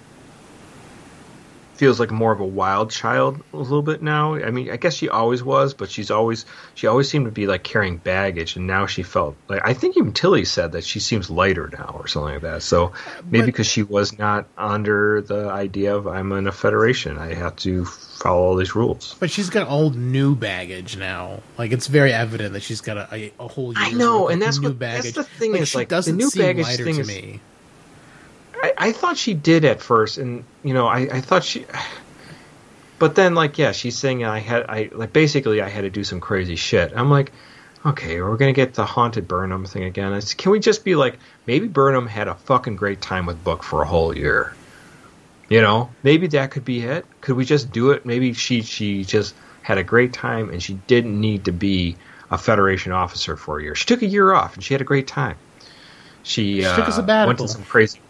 feels 1.77 2.01
like 2.01 2.11
more 2.11 2.33
of 2.33 2.41
a 2.41 2.45
wild 2.47 2.91
child 2.91 3.41
a 3.53 3.57
little 3.57 3.83
bit 3.83 4.03
now. 4.03 4.35
I 4.35 4.51
mean, 4.51 4.71
I 4.71 4.77
guess 4.77 4.95
she 4.95 5.09
always 5.09 5.43
was, 5.43 5.75
but 5.75 5.91
she's 5.91 6.11
always 6.11 6.47
she 6.75 6.87
always 6.87 7.09
seemed 7.09 7.27
to 7.27 7.31
be 7.31 7.47
like 7.47 7.63
carrying 7.63 7.97
baggage, 7.99 8.57
and 8.57 8.67
now 8.67 8.87
she 8.87 9.03
felt 9.03 9.37
like 9.49 9.63
I 9.65 9.75
think 9.75 9.97
even 9.97 10.13
Tilly 10.13 10.45
said 10.45 10.73
that 10.73 10.85
she 10.85 11.01
seems 11.01 11.31
lighter 11.31 11.69
now 11.73 11.97
or 11.99 12.07
something 12.07 12.35
like 12.35 12.43
that. 12.43 12.63
So 12.63 12.93
maybe 13.25 13.47
because 13.47 13.67
she 13.67 13.83
was 13.83 14.19
not 14.19 14.47
under 14.57 15.21
the 15.23 15.49
idea 15.51 15.95
of 15.95 16.07
I'm 16.07 16.33
in 16.33 16.47
a 16.47 16.53
federation, 16.53 17.19
I 17.19 17.35
have 17.35 17.57
to 17.57 17.85
follow 17.85 18.43
all 18.43 18.57
these 18.57 18.75
rules. 18.75 19.15
But 19.21 19.31
she's 19.31 19.51
got 19.51 19.69
all 19.69 19.91
new 19.91 20.35
baggage 20.35 20.97
now. 20.97 21.41
Like 21.59 21.73
it's 21.73 21.87
very 21.87 22.13
evident 22.13 22.55
that 22.55 22.63
she's 22.63 22.81
got 22.81 22.97
a, 22.97 23.15
a, 23.15 23.33
a 23.39 23.49
whole. 23.49 23.73
I 23.77 23.93
know, 23.93 24.29
and 24.29 24.41
that's 24.41 24.59
new 24.59 24.69
what- 24.69 24.79
that's 24.79 25.13
the 25.13 25.25
thing 25.25 25.53
like, 25.53 25.61
is, 25.63 25.75
like, 25.75 25.89
the 25.89 25.95
doesn't 25.97 26.17
new 26.17 26.31
baggage 26.31 26.67
thing 26.77 26.95
to 26.97 27.01
is- 27.03 27.09
me. 27.09 27.41
I, 28.89 28.93
thought 28.93 29.17
she 29.17 29.35
did 29.35 29.65
at 29.65 29.81
first, 29.81 30.19
and 30.19 30.45
you 30.63 30.75
know, 30.75 30.87
I, 30.87 31.09
I 31.13 31.21
thought 31.21 31.45
she, 31.45 31.67
but 32.99 33.15
then 33.15 33.35
like 33.35 33.59
yeah, 33.59 33.73
she's 33.73 33.97
saying 33.97 34.25
I 34.25 34.39
had 34.39 34.67
I 34.69 34.91
like 34.93 35.13
basically 35.13 35.61
I 35.61 35.69
had 35.69 35.83
to 35.83 35.91
do 35.91 36.05
some 36.05 36.21
crazy 36.21 36.57
shit. 36.57 36.93
I'm 36.95 37.11
like, 37.11 37.33
okay, 37.85 38.21
we're 38.21 38.37
gonna 38.37 38.53
get 38.53 38.75
the 38.75 38.85
haunted 38.85 39.29
Burnham 39.29 39.65
thing 39.67 39.85
again. 39.85 40.13
It's, 40.13 40.35
can 40.35 40.53
we 40.53 40.61
just 40.61 40.85
be 40.85 40.95
like, 40.95 41.19
maybe 41.47 41.69
Burnham 41.69 42.07
had 42.07 42.29
a 42.29 42.35
fucking 42.35 42.77
great 42.77 43.01
time 43.01 43.27
with 43.27 43.43
Book 43.43 43.63
for 43.63 43.83
a 43.83 43.87
whole 43.87 44.17
year. 44.17 44.55
You 45.49 45.63
know, 45.63 45.91
maybe 46.03 46.27
that 46.29 46.51
could 46.51 46.65
be 46.65 46.81
it. 46.81 47.07
Could 47.21 47.37
we 47.37 47.45
just 47.45 47.71
do 47.71 47.91
it? 47.93 48.05
Maybe 48.05 48.33
she 48.33 48.63
she 48.63 49.05
just 49.05 49.35
had 49.63 49.79
a 49.79 49.85
great 49.85 50.13
time 50.13 50.51
and 50.51 50.63
she 50.63 50.75
didn't 50.87 51.21
need 51.21 51.45
to 51.47 51.53
be 51.53 51.97
a 52.31 52.39
Federation 52.39 52.93
officer 52.93 53.37
for 53.37 53.59
a 53.59 53.63
year. 53.63 53.75
She 53.75 53.87
took 53.87 54.03
a 54.03 54.07
year 54.07 54.33
off 54.33 54.55
and 54.55 54.65
she 54.65 54.75
had 54.75 54.81
a 54.81 54.85
great 54.85 55.07
time. 55.07 55.37
She, 56.23 56.61
She 56.61 56.65
uh, 56.65 56.75
took 56.75 56.89
a 56.89 56.93
sabbatical. 56.93 57.29
went 57.29 57.39
to 57.39 57.49
some 57.49 57.65
crazy. 57.65 58.01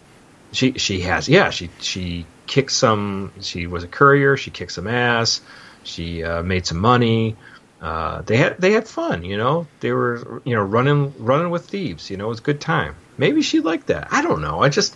She 0.51 0.73
she 0.73 1.01
has 1.01 1.27
yeah 1.27 1.49
she 1.49 1.69
she 1.79 2.25
kicked 2.45 2.71
some. 2.71 3.31
She 3.41 3.67
was 3.67 3.83
a 3.83 3.87
courier. 3.87 4.37
She 4.37 4.51
kicked 4.51 4.71
some 4.71 4.87
ass. 4.87 5.41
She 5.83 6.23
uh, 6.23 6.43
made 6.43 6.65
some 6.65 6.79
money. 6.79 7.35
Uh, 7.81 8.21
they 8.23 8.37
had 8.37 8.57
they 8.57 8.71
had 8.71 8.87
fun. 8.87 9.23
You 9.23 9.37
know 9.37 9.67
they 9.81 9.91
were 9.91 10.41
you 10.45 10.55
know 10.55 10.63
running 10.63 11.13
running 11.23 11.49
with 11.51 11.67
thieves. 11.67 12.09
You 12.09 12.17
know 12.17 12.25
it 12.25 12.29
was 12.29 12.39
a 12.39 12.43
good 12.43 12.61
time. 12.61 12.95
Maybe 13.17 13.41
she 13.41 13.59
liked 13.59 13.87
that. 13.87 14.07
I 14.11 14.21
don't 14.21 14.41
know. 14.41 14.61
I 14.63 14.69
just 14.69 14.95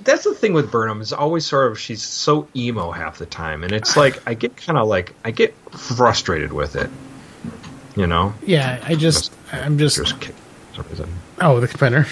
that's 0.00 0.24
the 0.24 0.34
thing 0.34 0.52
with 0.52 0.70
Burnham 0.72 1.00
is 1.00 1.12
always 1.12 1.46
sort 1.46 1.70
of 1.70 1.78
she's 1.78 2.02
so 2.02 2.48
emo 2.56 2.90
half 2.90 3.18
the 3.18 3.26
time, 3.26 3.62
and 3.62 3.72
it's 3.72 3.96
like 3.96 4.26
I 4.26 4.34
get 4.34 4.56
kind 4.56 4.78
of 4.78 4.88
like 4.88 5.14
I 5.24 5.30
get 5.30 5.54
frustrated 5.70 6.52
with 6.52 6.76
it. 6.76 6.90
You 7.94 8.06
know, 8.06 8.32
Yeah, 8.46 8.82
I 8.82 8.94
just 8.94 9.32
I'm 9.52 9.76
just 9.78 9.96
just 9.96 10.18
kick 10.20 10.34
for 10.70 10.76
some 10.76 10.86
reason. 10.88 11.12
oh 11.40 11.60
the 11.60 11.68
spinner. 11.68 12.06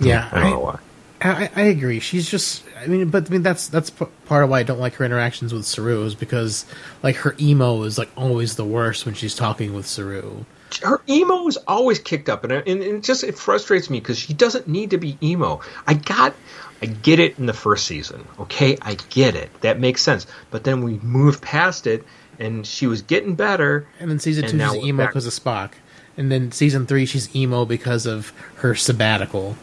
Yeah, 0.00 0.28
I 0.32 0.40
don't 0.40 0.50
know 0.50 0.60
why. 0.60 0.78
I, 1.22 1.50
I 1.54 1.62
agree. 1.62 2.00
She's 2.00 2.30
just. 2.30 2.64
I 2.78 2.86
mean, 2.86 3.10
but 3.10 3.28
I 3.28 3.30
mean 3.30 3.42
that's 3.42 3.68
that's 3.68 3.90
p- 3.90 4.06
part 4.26 4.44
of 4.44 4.50
why 4.50 4.60
I 4.60 4.62
don't 4.62 4.80
like 4.80 4.94
her 4.94 5.04
interactions 5.04 5.52
with 5.52 5.66
Saru 5.66 6.04
is 6.04 6.14
because 6.14 6.64
like 7.02 7.16
her 7.16 7.36
emo 7.38 7.82
is 7.82 7.98
like 7.98 8.10
always 8.16 8.56
the 8.56 8.64
worst 8.64 9.04
when 9.04 9.14
she's 9.14 9.34
talking 9.34 9.74
with 9.74 9.86
Saru. 9.86 10.44
her 10.82 11.00
emo 11.08 11.46
is 11.46 11.58
always 11.68 11.98
kicked 11.98 12.28
up, 12.28 12.44
and, 12.44 12.52
and 12.52 12.82
it 12.82 13.02
just 13.02 13.24
it 13.24 13.36
frustrates 13.36 13.90
me 13.90 14.00
because 14.00 14.18
she 14.18 14.32
doesn't 14.32 14.66
need 14.66 14.90
to 14.90 14.98
be 14.98 15.18
emo. 15.22 15.60
I 15.86 15.94
got, 15.94 16.34
I 16.80 16.86
get 16.86 17.18
it 17.18 17.38
in 17.38 17.46
the 17.46 17.52
first 17.52 17.86
season. 17.86 18.26
Okay, 18.38 18.78
I 18.80 18.96
get 19.10 19.34
it. 19.34 19.50
That 19.60 19.78
makes 19.78 20.02
sense. 20.02 20.26
But 20.50 20.64
then 20.64 20.82
we 20.82 20.98
move 21.00 21.42
past 21.42 21.86
it, 21.86 22.04
and 22.38 22.66
she 22.66 22.86
was 22.86 23.02
getting 23.02 23.34
better. 23.34 23.86
And 23.98 24.10
then 24.10 24.20
season 24.20 24.48
two 24.48 24.58
she's 24.58 24.84
emo 24.84 25.06
because 25.06 25.26
of 25.26 25.32
Spock, 25.34 25.72
and 26.16 26.32
then 26.32 26.50
season 26.52 26.86
three 26.86 27.04
she's 27.04 27.34
emo 27.36 27.66
because 27.66 28.06
of 28.06 28.30
her 28.56 28.74
sabbatical. 28.74 29.56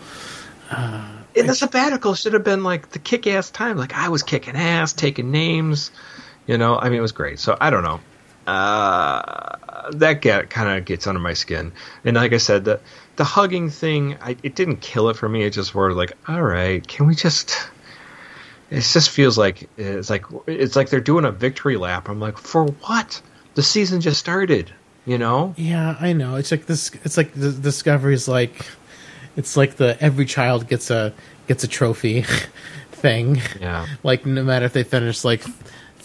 Uh, 0.70 1.17
The 1.46 1.56
sabbatical 1.56 2.16
should 2.16 2.34
have 2.34 2.44
been 2.44 2.64
like 2.64 2.90
the 2.90 3.00
kick 3.00 3.28
ass 3.28 3.50
time. 3.52 3.78
Like 3.78 3.94
I 3.94 4.10
was 4.10 4.24
kicking 4.24 4.56
ass, 4.56 4.94
taking 4.94 5.32
names. 5.32 5.92
You 6.48 6.58
know, 6.58 6.78
I 6.80 6.90
mean, 6.90 7.00
it 7.00 7.02
was 7.02 7.12
great. 7.12 7.40
So 7.40 7.58
I 7.60 7.70
don't 7.70 7.84
know. 7.84 8.00
Uh, 8.48 9.90
that 9.92 10.22
get, 10.22 10.50
kind 10.50 10.78
of 10.78 10.86
gets 10.86 11.06
under 11.06 11.20
my 11.20 11.34
skin. 11.34 11.74
And 12.06 12.16
like 12.16 12.32
I 12.34 12.38
said, 12.38 12.64
the 12.64 12.80
the 13.18 13.26
hugging 13.26 13.70
thing, 13.70 14.16
I, 14.22 14.38
it 14.44 14.56
didn't 14.56 14.78
kill 14.78 15.10
it 15.10 15.18
for 15.18 15.28
me. 15.28 15.44
It 15.44 15.52
just 15.52 15.76
were 15.76 15.92
like, 15.94 16.14
all 16.28 16.42
right, 16.42 16.88
can 16.88 17.08
we 17.08 17.16
just? 17.16 17.56
It 18.70 18.82
just 18.82 19.10
feels 19.10 19.38
like 19.38 19.70
it's 19.78 20.10
like 20.10 20.26
it's 20.46 20.76
like 20.76 20.90
they're 20.90 21.02
doing 21.02 21.26
a 21.26 21.32
victory 21.32 21.78
lap. 21.78 22.10
I'm 22.10 22.20
like, 22.20 22.38
for 22.38 22.66
what? 22.66 23.22
The 23.56 23.64
season 23.64 24.02
just 24.02 24.20
started. 24.20 24.72
You 25.06 25.18
know? 25.18 25.54
Yeah, 25.56 25.96
I 26.02 26.12
know. 26.12 26.36
It's 26.36 26.52
like 26.52 26.66
this. 26.66 26.92
It's 27.06 27.16
like 27.16 27.34
the 27.34 27.52
Discovery's 27.52 28.28
like, 28.28 28.66
it's 29.38 29.56
like 29.56 29.78
the 29.78 29.98
every 30.02 30.26
child 30.26 30.68
gets 30.68 30.92
a 30.92 31.14
gets 31.48 31.64
a 31.64 31.68
trophy 31.68 32.26
thing. 32.92 33.42
Yeah. 33.62 33.86
like 34.04 34.26
no 34.26 34.44
matter 34.44 34.66
if 34.66 34.74
they 34.74 34.84
finish 34.84 35.24
like 35.24 35.42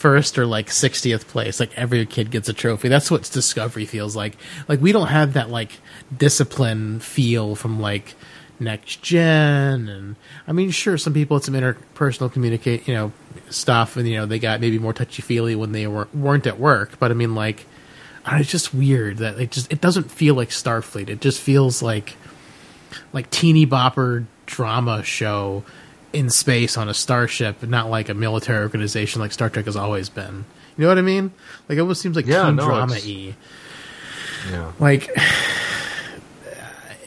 first 0.03 0.37
or 0.37 0.47
like 0.47 0.67
60th 0.67 1.29
place. 1.29 1.61
Like 1.61 1.71
every 1.77 2.05
kid 2.07 2.33
gets 2.33 2.49
a 2.49 2.53
trophy. 2.53 2.89
That's 2.89 3.09
what 3.09 3.23
Discovery 3.23 3.87
feels 3.87 4.17
like. 4.17 4.37
Like 4.69 4.81
we 4.81 4.91
don't 4.91 5.07
have 5.07 5.35
that 5.35 5.49
like 5.49 5.71
discipline 6.17 6.99
feel 6.99 7.55
from 7.55 7.81
like 7.81 8.15
next 8.59 9.03
gen 9.03 9.89
and 9.89 10.15
I 10.47 10.53
mean 10.53 10.71
sure 10.71 10.97
some 10.97 11.13
people 11.13 11.37
had 11.37 11.43
some 11.43 11.55
interpersonal 11.55 12.33
communicate 12.33 12.87
you 12.87 12.95
know 12.95 13.13
stuff 13.51 13.97
and 13.97 14.07
you 14.07 14.17
know 14.17 14.25
they 14.25 14.39
got 14.39 14.61
maybe 14.61 14.79
more 14.79 14.93
touchy 14.93 15.21
feely 15.21 15.57
when 15.57 15.73
they 15.73 15.89
were, 15.89 16.07
weren't 16.15 16.47
at 16.47 16.61
work 16.61 16.97
but 17.01 17.11
I 17.11 17.15
mean 17.15 17.35
like 17.35 17.67
it's 18.25 18.51
just 18.51 18.73
weird 18.73 19.19
that 19.19 19.41
it 19.41 19.51
just 19.51 19.73
it 19.73 19.81
doesn't 19.81 20.13
feel 20.13 20.37
like 20.37 20.51
Starfleet 20.51 21.09
it 21.09 21.21
just 21.21 21.41
feels 21.41 21.83
like 21.83 22.15
like 23.13 23.31
teeny 23.31 23.67
bopper 23.67 24.27
drama 24.47 25.03
show 25.03 25.65
in 26.13 26.29
space 26.31 26.77
on 26.77 26.89
a 26.89 26.95
starship, 26.95 27.63
not 27.63 27.89
like 27.89 28.09
a 28.09 28.15
military 28.15 28.63
organization 28.63 29.21
like 29.21 29.33
Star 29.33 29.49
Trek 29.49 29.65
has 29.65 29.77
always 29.77 30.09
been. 30.09 30.45
You 30.77 30.83
know 30.83 30.89
what 30.89 30.99
I 30.99 31.03
mean? 31.03 31.33
Like 31.69 31.79
it 31.79 31.81
almost 31.81 32.01
seems 32.01 32.17
like 32.17 32.27
Yeah, 32.27 32.47
teen 32.47 32.57
no, 32.57 32.65
drama 32.65 32.95
y. 32.95 33.35
Yeah. 34.51 34.73
Like 34.79 35.11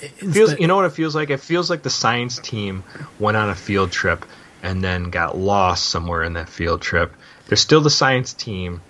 it 0.01 0.31
feels 0.31 0.59
you 0.59 0.67
know 0.67 0.75
what 0.75 0.85
it 0.85 0.91
feels 0.91 1.15
like 1.15 1.29
it 1.29 1.39
feels 1.39 1.69
like 1.69 1.83
the 1.83 1.89
science 1.89 2.39
team 2.39 2.83
went 3.19 3.37
on 3.37 3.49
a 3.49 3.55
field 3.55 3.91
trip 3.91 4.25
and 4.63 4.83
then 4.83 5.09
got 5.09 5.37
lost 5.37 5.89
somewhere 5.89 6.23
in 6.23 6.33
that 6.33 6.49
field 6.49 6.81
trip 6.81 7.13
they're 7.47 7.57
still 7.57 7.81
the 7.81 7.89
science 7.89 8.33
team 8.33 8.81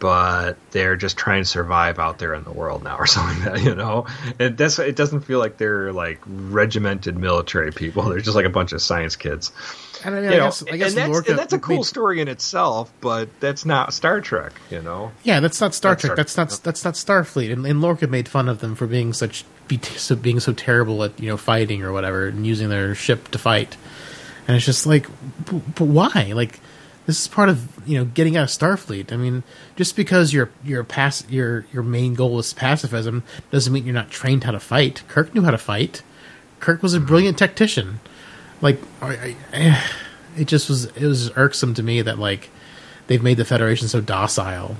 but 0.00 0.56
they're 0.72 0.96
just 0.96 1.16
trying 1.16 1.42
to 1.42 1.48
survive 1.48 1.98
out 1.98 2.18
there 2.18 2.34
in 2.34 2.42
the 2.42 2.50
world 2.50 2.82
now 2.82 2.96
or 2.96 3.06
something 3.06 3.44
like 3.44 3.54
that 3.54 3.62
you 3.62 3.74
know 3.74 4.06
and 4.40 4.56
that's 4.58 4.78
it 4.80 4.96
doesn't 4.96 5.20
feel 5.20 5.38
like 5.38 5.56
they're 5.58 5.92
like 5.92 6.18
regimented 6.26 7.16
military 7.16 7.70
people 7.70 8.02
they're 8.08 8.18
just 8.20 8.34
like 8.34 8.46
a 8.46 8.50
bunch 8.50 8.72
of 8.72 8.82
science 8.82 9.14
kids 9.14 9.52
and 10.02 10.14
I 10.14 10.20
mean, 10.20 10.30
I 10.30 10.32
know, 10.38 10.44
guess, 10.44 10.62
I 10.62 10.76
guess 10.78 10.88
and, 10.88 10.96
that's, 10.98 11.10
Lorca 11.10 11.30
and 11.30 11.38
that's 11.38 11.52
a 11.52 11.58
cool 11.58 11.76
made- 11.76 11.84
story 11.84 12.20
in 12.20 12.28
itself 12.28 12.90
but 13.00 13.28
that's 13.40 13.64
not 13.64 13.92
star 13.92 14.20
trek 14.20 14.52
you 14.70 14.80
know 14.82 15.12
Yeah, 15.22 15.40
that's 15.40 15.60
not 15.60 15.74
Star 15.74 15.92
That's 15.92 16.02
Trek. 16.02 16.12
Star- 16.12 16.16
That's 16.16 16.36
not 16.36 16.64
that's 16.64 16.84
not 16.84 16.94
Starfleet. 16.94 17.52
And, 17.52 17.66
and 17.66 17.80
Lorca 17.82 18.06
made 18.06 18.28
fun 18.28 18.48
of 18.48 18.60
them 18.60 18.74
for 18.74 18.86
being 18.86 19.12
such 19.12 19.44
being 19.68 20.40
so 20.40 20.52
terrible 20.52 21.04
at 21.04 21.20
you 21.20 21.28
know 21.28 21.36
fighting 21.36 21.82
or 21.82 21.92
whatever 21.92 22.28
and 22.28 22.46
using 22.46 22.70
their 22.70 22.94
ship 22.94 23.28
to 23.28 23.38
fight. 23.38 23.76
And 24.48 24.56
it's 24.56 24.64
just 24.66 24.86
like, 24.86 25.06
but 25.76 25.84
why? 25.84 26.32
Like, 26.34 26.58
this 27.10 27.22
is 27.22 27.26
part 27.28 27.48
of 27.48 27.88
you 27.88 27.98
know 27.98 28.04
getting 28.04 28.36
out 28.36 28.44
of 28.44 28.50
Starfleet. 28.50 29.12
I 29.12 29.16
mean, 29.16 29.42
just 29.74 29.96
because 29.96 30.32
your 30.32 30.48
your 30.62 30.84
pass 30.84 31.28
your 31.28 31.66
your 31.72 31.82
main 31.82 32.14
goal 32.14 32.38
is 32.38 32.52
pacifism 32.52 33.24
doesn't 33.50 33.72
mean 33.72 33.84
you're 33.84 33.92
not 33.92 34.10
trained 34.10 34.44
how 34.44 34.52
to 34.52 34.60
fight. 34.60 35.02
Kirk 35.08 35.34
knew 35.34 35.42
how 35.42 35.50
to 35.50 35.58
fight. 35.58 36.02
Kirk 36.60 36.84
was 36.84 36.94
a 36.94 36.98
mm-hmm. 36.98 37.06
brilliant 37.06 37.38
tactician. 37.38 37.98
Like, 38.60 38.78
I, 39.02 39.08
I, 39.08 39.36
eh, 39.52 39.82
it 40.36 40.44
just 40.46 40.68
was 40.68 40.84
it 40.84 41.04
was 41.04 41.36
irksome 41.36 41.74
to 41.74 41.82
me 41.82 42.00
that 42.00 42.20
like 42.20 42.48
they've 43.08 43.24
made 43.24 43.38
the 43.38 43.44
Federation 43.44 43.88
so 43.88 44.00
docile 44.00 44.76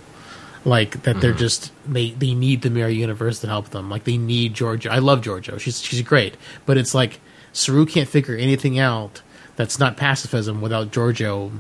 like 0.65 1.03
that 1.03 1.21
they're 1.21 1.33
mm-hmm. 1.33 1.41
just 1.41 1.73
they 1.85 2.11
they 2.11 2.33
need 2.33 2.63
the 2.63 2.71
mirror 2.71 2.91
universe 2.91 3.41
to 3.41 3.49
help 3.49 3.71
them 3.71 3.91
like 3.91 4.05
they 4.05 4.19
need 4.19 4.53
Georgiou 4.53 4.91
i 4.91 4.99
love 4.99 5.23
Georgiou 5.23 5.59
she's 5.59 5.81
she's 5.81 6.03
great 6.03 6.37
but 6.67 6.77
it's 6.77 6.93
like 6.93 7.19
saru 7.55 7.87
can't 7.87 8.07
figure 8.07 8.37
anything 8.37 8.79
out 8.79 9.23
that's 9.57 9.79
not 9.79 9.97
pacifism 9.97 10.61
without 10.61 10.91
Georgiou 10.91 11.51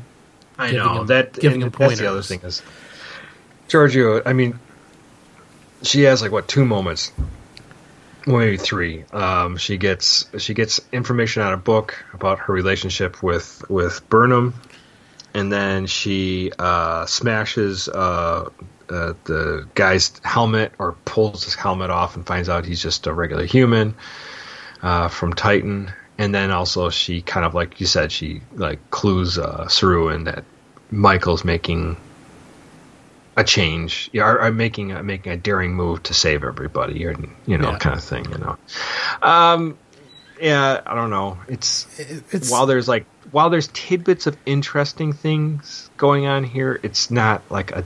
I 0.61 0.73
know 0.73 1.01
him- 1.01 1.07
that. 1.07 1.33
giving 1.35 1.63
and 1.63 1.75
him 1.75 1.79
that's 1.79 1.99
the 2.01 2.11
other 2.11 2.23
thing 2.23 2.41
is, 2.43 2.63
Georgiou. 3.69 4.23
I 4.27 4.33
mean, 4.33 4.59
she 5.83 6.03
has 6.03 6.23
like 6.23 6.33
what 6.33 6.49
two 6.49 6.65
moments, 6.65 7.13
well, 8.27 8.39
maybe 8.39 8.57
three. 8.57 9.05
Um, 9.13 9.57
she 9.57 9.77
gets 9.77 10.27
she 10.39 10.55
gets 10.55 10.81
information 10.93 11.43
out 11.43 11.53
of 11.53 11.65
book 11.65 12.05
about 12.13 12.41
her 12.41 12.53
relationship 12.53 13.23
with 13.23 13.65
with 13.69 14.09
Burnham, 14.09 14.55
and 15.35 15.53
then 15.53 15.87
she 15.87 16.53
uh, 16.59 17.07
smashes 17.07 17.89
uh, 17.89 18.51
uh, 18.91 19.15
the 19.25 19.69
guy's 19.75 20.13
helmet 20.25 20.73
or 20.79 20.93
pulls 21.05 21.45
his 21.45 21.55
helmet 21.55 21.91
off 21.91 22.17
and 22.17 22.27
finds 22.27 22.49
out 22.49 22.65
he's 22.65 22.83
just 22.83 23.07
a 23.07 23.13
regular 23.13 23.45
human 23.45 23.95
uh, 24.83 25.09
from 25.09 25.33
Titan. 25.33 25.93
And 26.21 26.35
then 26.35 26.51
also 26.51 26.91
she 26.91 27.23
kind 27.23 27.47
of 27.47 27.55
like 27.55 27.81
you 27.81 27.87
said 27.87 28.13
she 28.13 28.43
like 28.55 28.79
clues 28.91 29.39
uh, 29.39 29.67
Saru 29.69 30.09
in 30.11 30.25
that 30.25 30.45
Michael's 30.91 31.45
making 31.45 31.97
a 33.39 33.45
change, 33.45 34.11
yeah, 34.13 34.25
or, 34.25 34.43
or 34.43 34.51
making 34.53 34.93
a, 34.93 35.03
making 35.03 35.33
a 35.33 35.37
daring 35.39 35.73
move 35.75 36.03
to 36.03 36.13
save 36.15 36.45
everybody, 36.45 37.07
or 37.07 37.13
you 37.47 37.57
know, 37.57 37.71
Yeah. 37.71 37.79
kind 37.79 37.97
of 37.97 38.05
thing. 38.05 38.27
You 38.31 38.39
know, 38.39 38.59
um, 39.23 39.79
yeah, 40.41 40.81
I 40.85 40.95
don't 40.95 41.09
know. 41.11 41.39
It's 41.49 41.87
it's 41.99 42.51
while 42.51 42.67
there's 42.67 42.89
like 42.89 43.07
while 43.31 43.49
there's 43.49 43.69
tidbits 43.69 44.27
of 44.27 44.37
interesting 44.45 45.15
things 45.15 45.89
going 45.97 46.27
on 46.27 46.45
here, 46.45 46.81
it's 46.83 47.11
not 47.11 47.41
like 47.51 47.73
a 47.73 47.83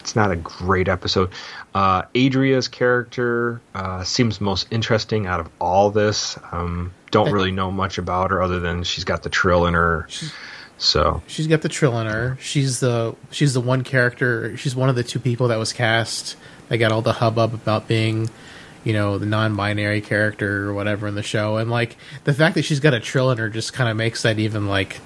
it's 0.00 0.14
not 0.14 0.30
a 0.30 0.36
great 0.36 0.88
episode. 0.88 1.30
Uh, 1.74 2.02
Adria's 2.14 2.68
character 2.68 3.60
uh, 3.74 4.04
seems 4.04 4.40
most 4.42 4.66
interesting 4.70 5.26
out 5.26 5.40
of 5.40 5.48
all 5.58 5.90
this. 5.90 6.36
Um, 6.52 6.92
don't 7.10 7.32
really 7.32 7.50
know 7.52 7.70
much 7.70 7.98
about 7.98 8.30
her 8.30 8.42
other 8.42 8.60
than 8.60 8.82
she's 8.84 9.04
got 9.04 9.22
the 9.22 9.30
trill 9.30 9.66
in 9.66 9.74
her. 9.74 10.08
So 10.78 11.22
she's 11.26 11.48
got 11.48 11.62
the 11.62 11.68
trill 11.68 11.98
in 11.98 12.06
her 12.06 12.38
she's 12.40 12.78
the 12.78 13.16
she's 13.32 13.52
the 13.52 13.60
one 13.60 13.82
character 13.82 14.56
she's 14.56 14.76
one 14.76 14.88
of 14.88 14.94
the 14.94 15.02
two 15.02 15.18
people 15.18 15.48
that 15.48 15.58
was 15.58 15.72
cast 15.72 16.36
that 16.68 16.76
got 16.78 16.92
all 16.92 17.02
the 17.02 17.14
hubbub 17.14 17.52
about 17.52 17.88
being 17.88 18.30
you 18.84 18.92
know 18.92 19.18
the 19.18 19.26
non-binary 19.26 20.00
character 20.00 20.68
or 20.68 20.74
whatever 20.74 21.08
in 21.08 21.16
the 21.16 21.22
show 21.22 21.56
and 21.56 21.68
like 21.68 21.96
the 22.22 22.32
fact 22.32 22.54
that 22.54 22.62
she's 22.62 22.78
got 22.78 22.94
a 22.94 23.00
trill 23.00 23.32
in 23.32 23.38
her 23.38 23.48
just 23.48 23.72
kind 23.72 23.90
of 23.90 23.96
makes 23.96 24.22
that 24.22 24.38
even 24.38 24.68
like 24.68 25.00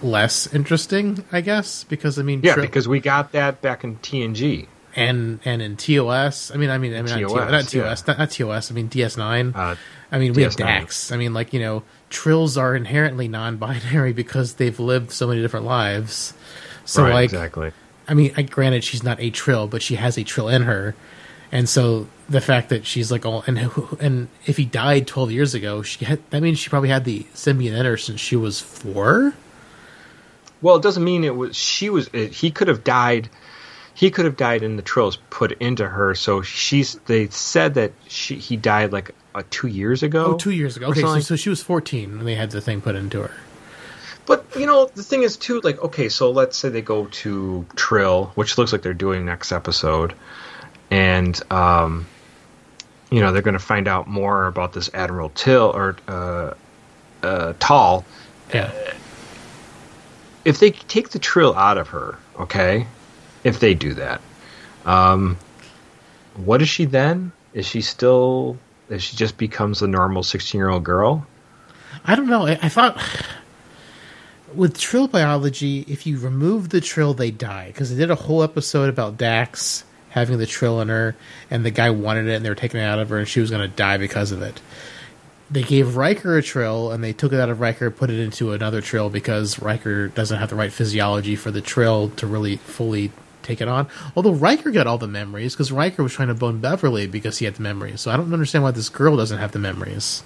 less 0.00 0.52
interesting 0.54 1.24
i 1.32 1.40
guess 1.40 1.82
because 1.84 2.18
i 2.18 2.22
mean 2.22 2.40
yeah, 2.44 2.54
Trill- 2.54 2.66
because 2.66 2.86
we 2.86 3.00
got 3.00 3.32
that 3.32 3.62
back 3.62 3.82
in 3.82 3.96
TNG. 3.96 4.66
and 4.94 5.40
and 5.44 5.62
in 5.62 5.76
TOS. 5.76 6.50
I 6.50 6.56
mean, 6.56 6.70
I 6.70 6.78
mean, 6.78 6.94
I 6.94 7.02
mean, 7.02 7.20
not 7.22 7.30
TOS, 7.30 7.50
not 7.50 7.64
TOS, 7.64 7.72
yeah. 7.74 8.04
not, 8.06 8.18
not 8.18 8.30
TOS. 8.30 8.70
I 8.70 8.74
mean, 8.74 8.88
DS9. 8.88 9.56
Uh, 9.56 9.76
I 10.12 10.18
mean, 10.18 10.34
we 10.34 10.42
have 10.42 10.52
DS9. 10.52 10.58
Dax. 10.58 11.10
I 11.10 11.16
mean, 11.16 11.32
like 11.32 11.52
you 11.52 11.60
know, 11.60 11.82
trills 12.10 12.58
are 12.58 12.76
inherently 12.76 13.28
non-binary 13.28 14.12
because 14.22 14.54
they've 14.54 14.78
lived 14.78 15.10
so 15.10 15.26
many 15.26 15.40
different 15.40 15.66
lives. 15.66 16.34
So, 16.84 17.02
right, 17.02 17.14
like, 17.14 17.24
exactly. 17.24 17.72
I 18.06 18.14
mean, 18.14 18.34
I, 18.36 18.42
granted, 18.42 18.84
she's 18.84 19.02
not 19.02 19.20
a 19.20 19.30
trill, 19.30 19.66
but 19.66 19.82
she 19.82 19.94
has 19.94 20.18
a 20.18 20.24
trill 20.24 20.48
in 20.48 20.62
her, 20.62 20.94
and 21.50 21.68
so 21.68 22.08
the 22.28 22.40
fact 22.40 22.68
that 22.68 22.84
she's 22.84 23.10
like 23.10 23.24
all 23.24 23.42
and 23.46 23.58
and 24.00 24.28
if 24.46 24.58
he 24.58 24.66
died 24.66 25.06
twelve 25.06 25.32
years 25.32 25.54
ago, 25.54 25.82
she 25.82 26.04
had 26.04 26.20
that 26.30 26.42
means 26.42 26.58
she 26.58 26.68
probably 26.68 26.90
had 26.90 27.04
the 27.04 27.24
symbiont 27.34 27.78
in 27.78 27.86
her 27.86 27.96
since 27.96 28.20
she 28.20 28.36
was 28.36 28.60
four. 28.60 29.32
Well, 30.60 30.76
it 30.76 30.82
doesn't 30.82 31.02
mean 31.02 31.24
it 31.24 31.34
was. 31.34 31.56
She 31.56 31.90
was. 31.90 32.08
It, 32.12 32.32
he 32.32 32.50
could 32.50 32.68
have 32.68 32.84
died. 32.84 33.30
He 33.94 34.10
could 34.10 34.24
have 34.24 34.36
died, 34.36 34.62
in 34.62 34.76
the 34.76 34.82
trills 34.82 35.18
put 35.30 35.52
into 35.52 35.86
her. 35.86 36.14
So 36.14 36.42
she's. 36.42 36.94
They 37.06 37.28
said 37.28 37.74
that 37.74 37.92
she 38.08 38.36
he 38.36 38.56
died 38.56 38.92
like 38.92 39.14
uh, 39.34 39.42
two 39.50 39.68
years 39.68 40.02
ago. 40.02 40.34
Oh, 40.34 40.36
two 40.36 40.50
years 40.50 40.76
ago. 40.76 40.88
Okay, 40.88 41.00
so, 41.00 41.20
so 41.20 41.36
she 41.36 41.48
was 41.48 41.62
fourteen 41.62 42.16
when 42.16 42.26
they 42.26 42.34
had 42.34 42.50
the 42.50 42.60
thing 42.60 42.80
put 42.80 42.94
into 42.94 43.22
her. 43.22 43.34
But 44.24 44.44
you 44.56 44.66
know, 44.66 44.86
the 44.86 45.02
thing 45.02 45.22
is 45.22 45.36
too. 45.36 45.60
Like, 45.62 45.82
okay, 45.82 46.08
so 46.08 46.30
let's 46.30 46.56
say 46.56 46.68
they 46.68 46.82
go 46.82 47.06
to 47.06 47.66
Trill, 47.74 48.26
which 48.34 48.56
looks 48.56 48.72
like 48.72 48.82
they're 48.82 48.94
doing 48.94 49.24
next 49.26 49.50
episode, 49.52 50.14
and 50.90 51.40
um, 51.50 52.06
you 53.10 53.20
know 53.20 53.32
they're 53.32 53.42
going 53.42 53.54
to 53.54 53.58
find 53.58 53.88
out 53.88 54.06
more 54.06 54.46
about 54.46 54.72
this 54.72 54.90
Admiral 54.94 55.30
Till 55.30 55.70
or 55.74 55.96
uh, 56.06 56.54
uh, 57.22 57.52
Tal. 57.58 58.04
Yeah. 58.54 58.70
if 60.44 60.58
they 60.58 60.72
take 60.72 61.08
the 61.08 61.18
trill 61.18 61.54
out 61.54 61.78
of 61.78 61.88
her, 61.88 62.18
okay, 62.38 62.86
if 63.44 63.60
they 63.60 63.74
do 63.74 63.94
that, 63.94 64.20
um, 64.84 65.38
what 66.36 66.60
is 66.62 66.68
she 66.68 66.84
then? 66.84 67.32
Is 67.54 67.66
she 67.66 67.80
still? 67.80 68.56
Is 68.92 69.02
she 69.02 69.16
just 69.16 69.38
becomes 69.38 69.80
a 69.80 69.86
normal 69.86 70.22
sixteen-year-old 70.22 70.84
girl? 70.84 71.26
I 72.04 72.14
don't 72.14 72.28
know. 72.28 72.46
I, 72.46 72.58
I 72.62 72.68
thought 72.68 73.00
with 74.54 74.78
trill 74.78 75.08
biology, 75.08 75.84
if 75.88 76.06
you 76.06 76.18
remove 76.18 76.68
the 76.68 76.82
trill, 76.82 77.14
they 77.14 77.30
die 77.30 77.68
because 77.68 77.90
they 77.90 77.96
did 77.96 78.10
a 78.10 78.14
whole 78.14 78.42
episode 78.42 78.90
about 78.90 79.16
Dax 79.16 79.84
having 80.10 80.36
the 80.36 80.46
trill 80.46 80.82
in 80.82 80.90
her, 80.90 81.16
and 81.50 81.64
the 81.64 81.70
guy 81.70 81.88
wanted 81.88 82.28
it, 82.28 82.34
and 82.34 82.44
they 82.44 82.50
were 82.50 82.54
taking 82.54 82.80
it 82.80 82.84
out 82.84 82.98
of 82.98 83.08
her, 83.08 83.18
and 83.18 83.26
she 83.26 83.40
was 83.40 83.50
going 83.50 83.62
to 83.62 83.76
die 83.76 83.96
because 83.96 84.30
of 84.30 84.42
it. 84.42 84.60
They 85.50 85.62
gave 85.62 85.96
Riker 85.96 86.36
a 86.36 86.42
trill, 86.42 86.92
and 86.92 87.02
they 87.02 87.14
took 87.14 87.32
it 87.32 87.40
out 87.40 87.48
of 87.48 87.60
Riker, 87.60 87.90
put 87.90 88.10
it 88.10 88.18
into 88.18 88.52
another 88.52 88.82
trill 88.82 89.08
because 89.08 89.58
Riker 89.58 90.08
doesn't 90.08 90.38
have 90.38 90.50
the 90.50 90.56
right 90.56 90.72
physiology 90.72 91.34
for 91.34 91.50
the 91.50 91.62
trill 91.62 92.10
to 92.16 92.26
really 92.26 92.56
fully 92.56 93.10
take 93.42 93.60
it 93.60 93.68
on. 93.68 93.88
Although 94.16 94.32
Riker 94.32 94.70
got 94.70 94.86
all 94.86 94.98
the 94.98 95.08
memories 95.08 95.54
because 95.54 95.70
Riker 95.72 96.02
was 96.02 96.12
trying 96.12 96.28
to 96.28 96.34
bone 96.34 96.60
Beverly 96.60 97.06
because 97.06 97.38
he 97.38 97.44
had 97.44 97.54
the 97.54 97.62
memories. 97.62 98.00
So 98.00 98.10
I 98.10 98.16
don't 98.16 98.32
understand 98.32 98.64
why 98.64 98.70
this 98.70 98.88
girl 98.88 99.16
doesn't 99.16 99.38
have 99.38 99.52
the 99.52 99.58
memories. 99.58 100.22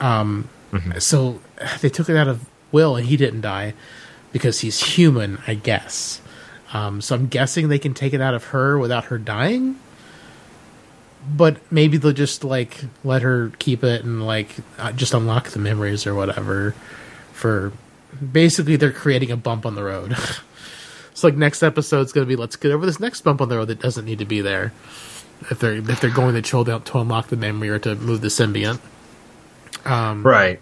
Um, 0.00 0.48
so 0.98 1.40
they 1.80 1.88
took 1.88 2.08
it 2.08 2.16
out 2.16 2.28
of 2.28 2.44
Will, 2.72 2.96
and 2.96 3.06
he 3.06 3.16
didn't 3.16 3.42
die 3.42 3.74
because 4.32 4.60
he's 4.60 4.82
human, 4.82 5.38
I 5.46 5.54
guess. 5.54 6.20
Um, 6.72 7.00
so 7.00 7.14
I'm 7.14 7.28
guessing 7.28 7.68
they 7.68 7.78
can 7.78 7.94
take 7.94 8.12
it 8.14 8.20
out 8.20 8.34
of 8.34 8.46
her 8.46 8.76
without 8.78 9.04
her 9.06 9.18
dying. 9.18 9.78
But 11.26 11.56
maybe 11.72 11.96
they'll 11.96 12.12
just 12.12 12.44
like 12.44 12.84
let 13.04 13.22
her 13.22 13.52
keep 13.58 13.84
it 13.84 14.04
and 14.04 14.26
like 14.26 14.50
uh, 14.78 14.92
just 14.92 15.14
unlock 15.14 15.50
the 15.50 15.58
memories 15.60 16.06
or 16.06 16.14
whatever. 16.14 16.74
For 17.32 17.72
basically, 18.32 18.76
they're 18.76 18.92
creating 18.92 19.30
a 19.30 19.36
bump 19.36 19.64
on 19.64 19.74
the 19.74 19.84
road. 19.84 20.16
So 21.14 21.28
like 21.28 21.36
next 21.36 21.62
episode's 21.62 22.12
going 22.12 22.26
to 22.26 22.28
be 22.28 22.36
let's 22.36 22.56
get 22.56 22.72
over 22.72 22.84
this 22.84 23.00
next 23.00 23.22
bump 23.22 23.40
on 23.40 23.48
the 23.48 23.56
road 23.56 23.68
that 23.68 23.80
doesn't 23.80 24.04
need 24.04 24.18
to 24.18 24.24
be 24.24 24.40
there. 24.40 24.72
If 25.50 25.58
they're 25.60 25.74
if 25.74 26.00
they're 26.00 26.10
going 26.10 26.34
to 26.34 26.42
chill 26.42 26.64
down 26.64 26.82
to 26.82 26.98
unlock 26.98 27.28
the 27.28 27.36
memory 27.36 27.70
or 27.70 27.78
to 27.80 27.94
move 27.94 28.20
the 28.20 28.28
symbiont. 28.28 28.80
Um, 29.84 30.26
right. 30.26 30.60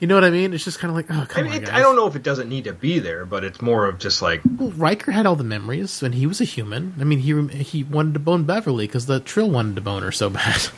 You 0.00 0.06
know 0.06 0.14
what 0.14 0.24
I 0.24 0.30
mean? 0.30 0.54
It's 0.54 0.64
just 0.64 0.78
kind 0.78 0.90
of 0.90 0.96
like, 0.96 1.06
oh, 1.10 1.26
I, 1.34 1.42
mean, 1.42 1.52
on, 1.52 1.62
it. 1.64 1.72
I 1.72 1.80
don't 1.80 1.96
know 1.96 2.06
if 2.06 2.14
it 2.14 2.22
doesn't 2.22 2.48
need 2.48 2.64
to 2.64 2.72
be 2.72 3.00
there, 3.00 3.24
but 3.24 3.42
it's 3.42 3.60
more 3.60 3.86
of 3.86 3.98
just 3.98 4.22
like 4.22 4.42
Well, 4.56 4.70
Riker 4.70 5.10
had 5.10 5.26
all 5.26 5.34
the 5.34 5.42
memories, 5.42 6.02
and 6.02 6.14
he 6.14 6.24
was 6.24 6.40
a 6.40 6.44
human. 6.44 6.94
I 7.00 7.04
mean, 7.04 7.18
he 7.18 7.62
he 7.62 7.82
wanted 7.82 8.14
to 8.14 8.20
bone 8.20 8.44
Beverly 8.44 8.86
because 8.86 9.06
the 9.06 9.18
Trill 9.18 9.50
wanted 9.50 9.74
to 9.74 9.80
bone 9.80 10.02
her 10.02 10.12
so 10.12 10.30
bad. 10.30 10.68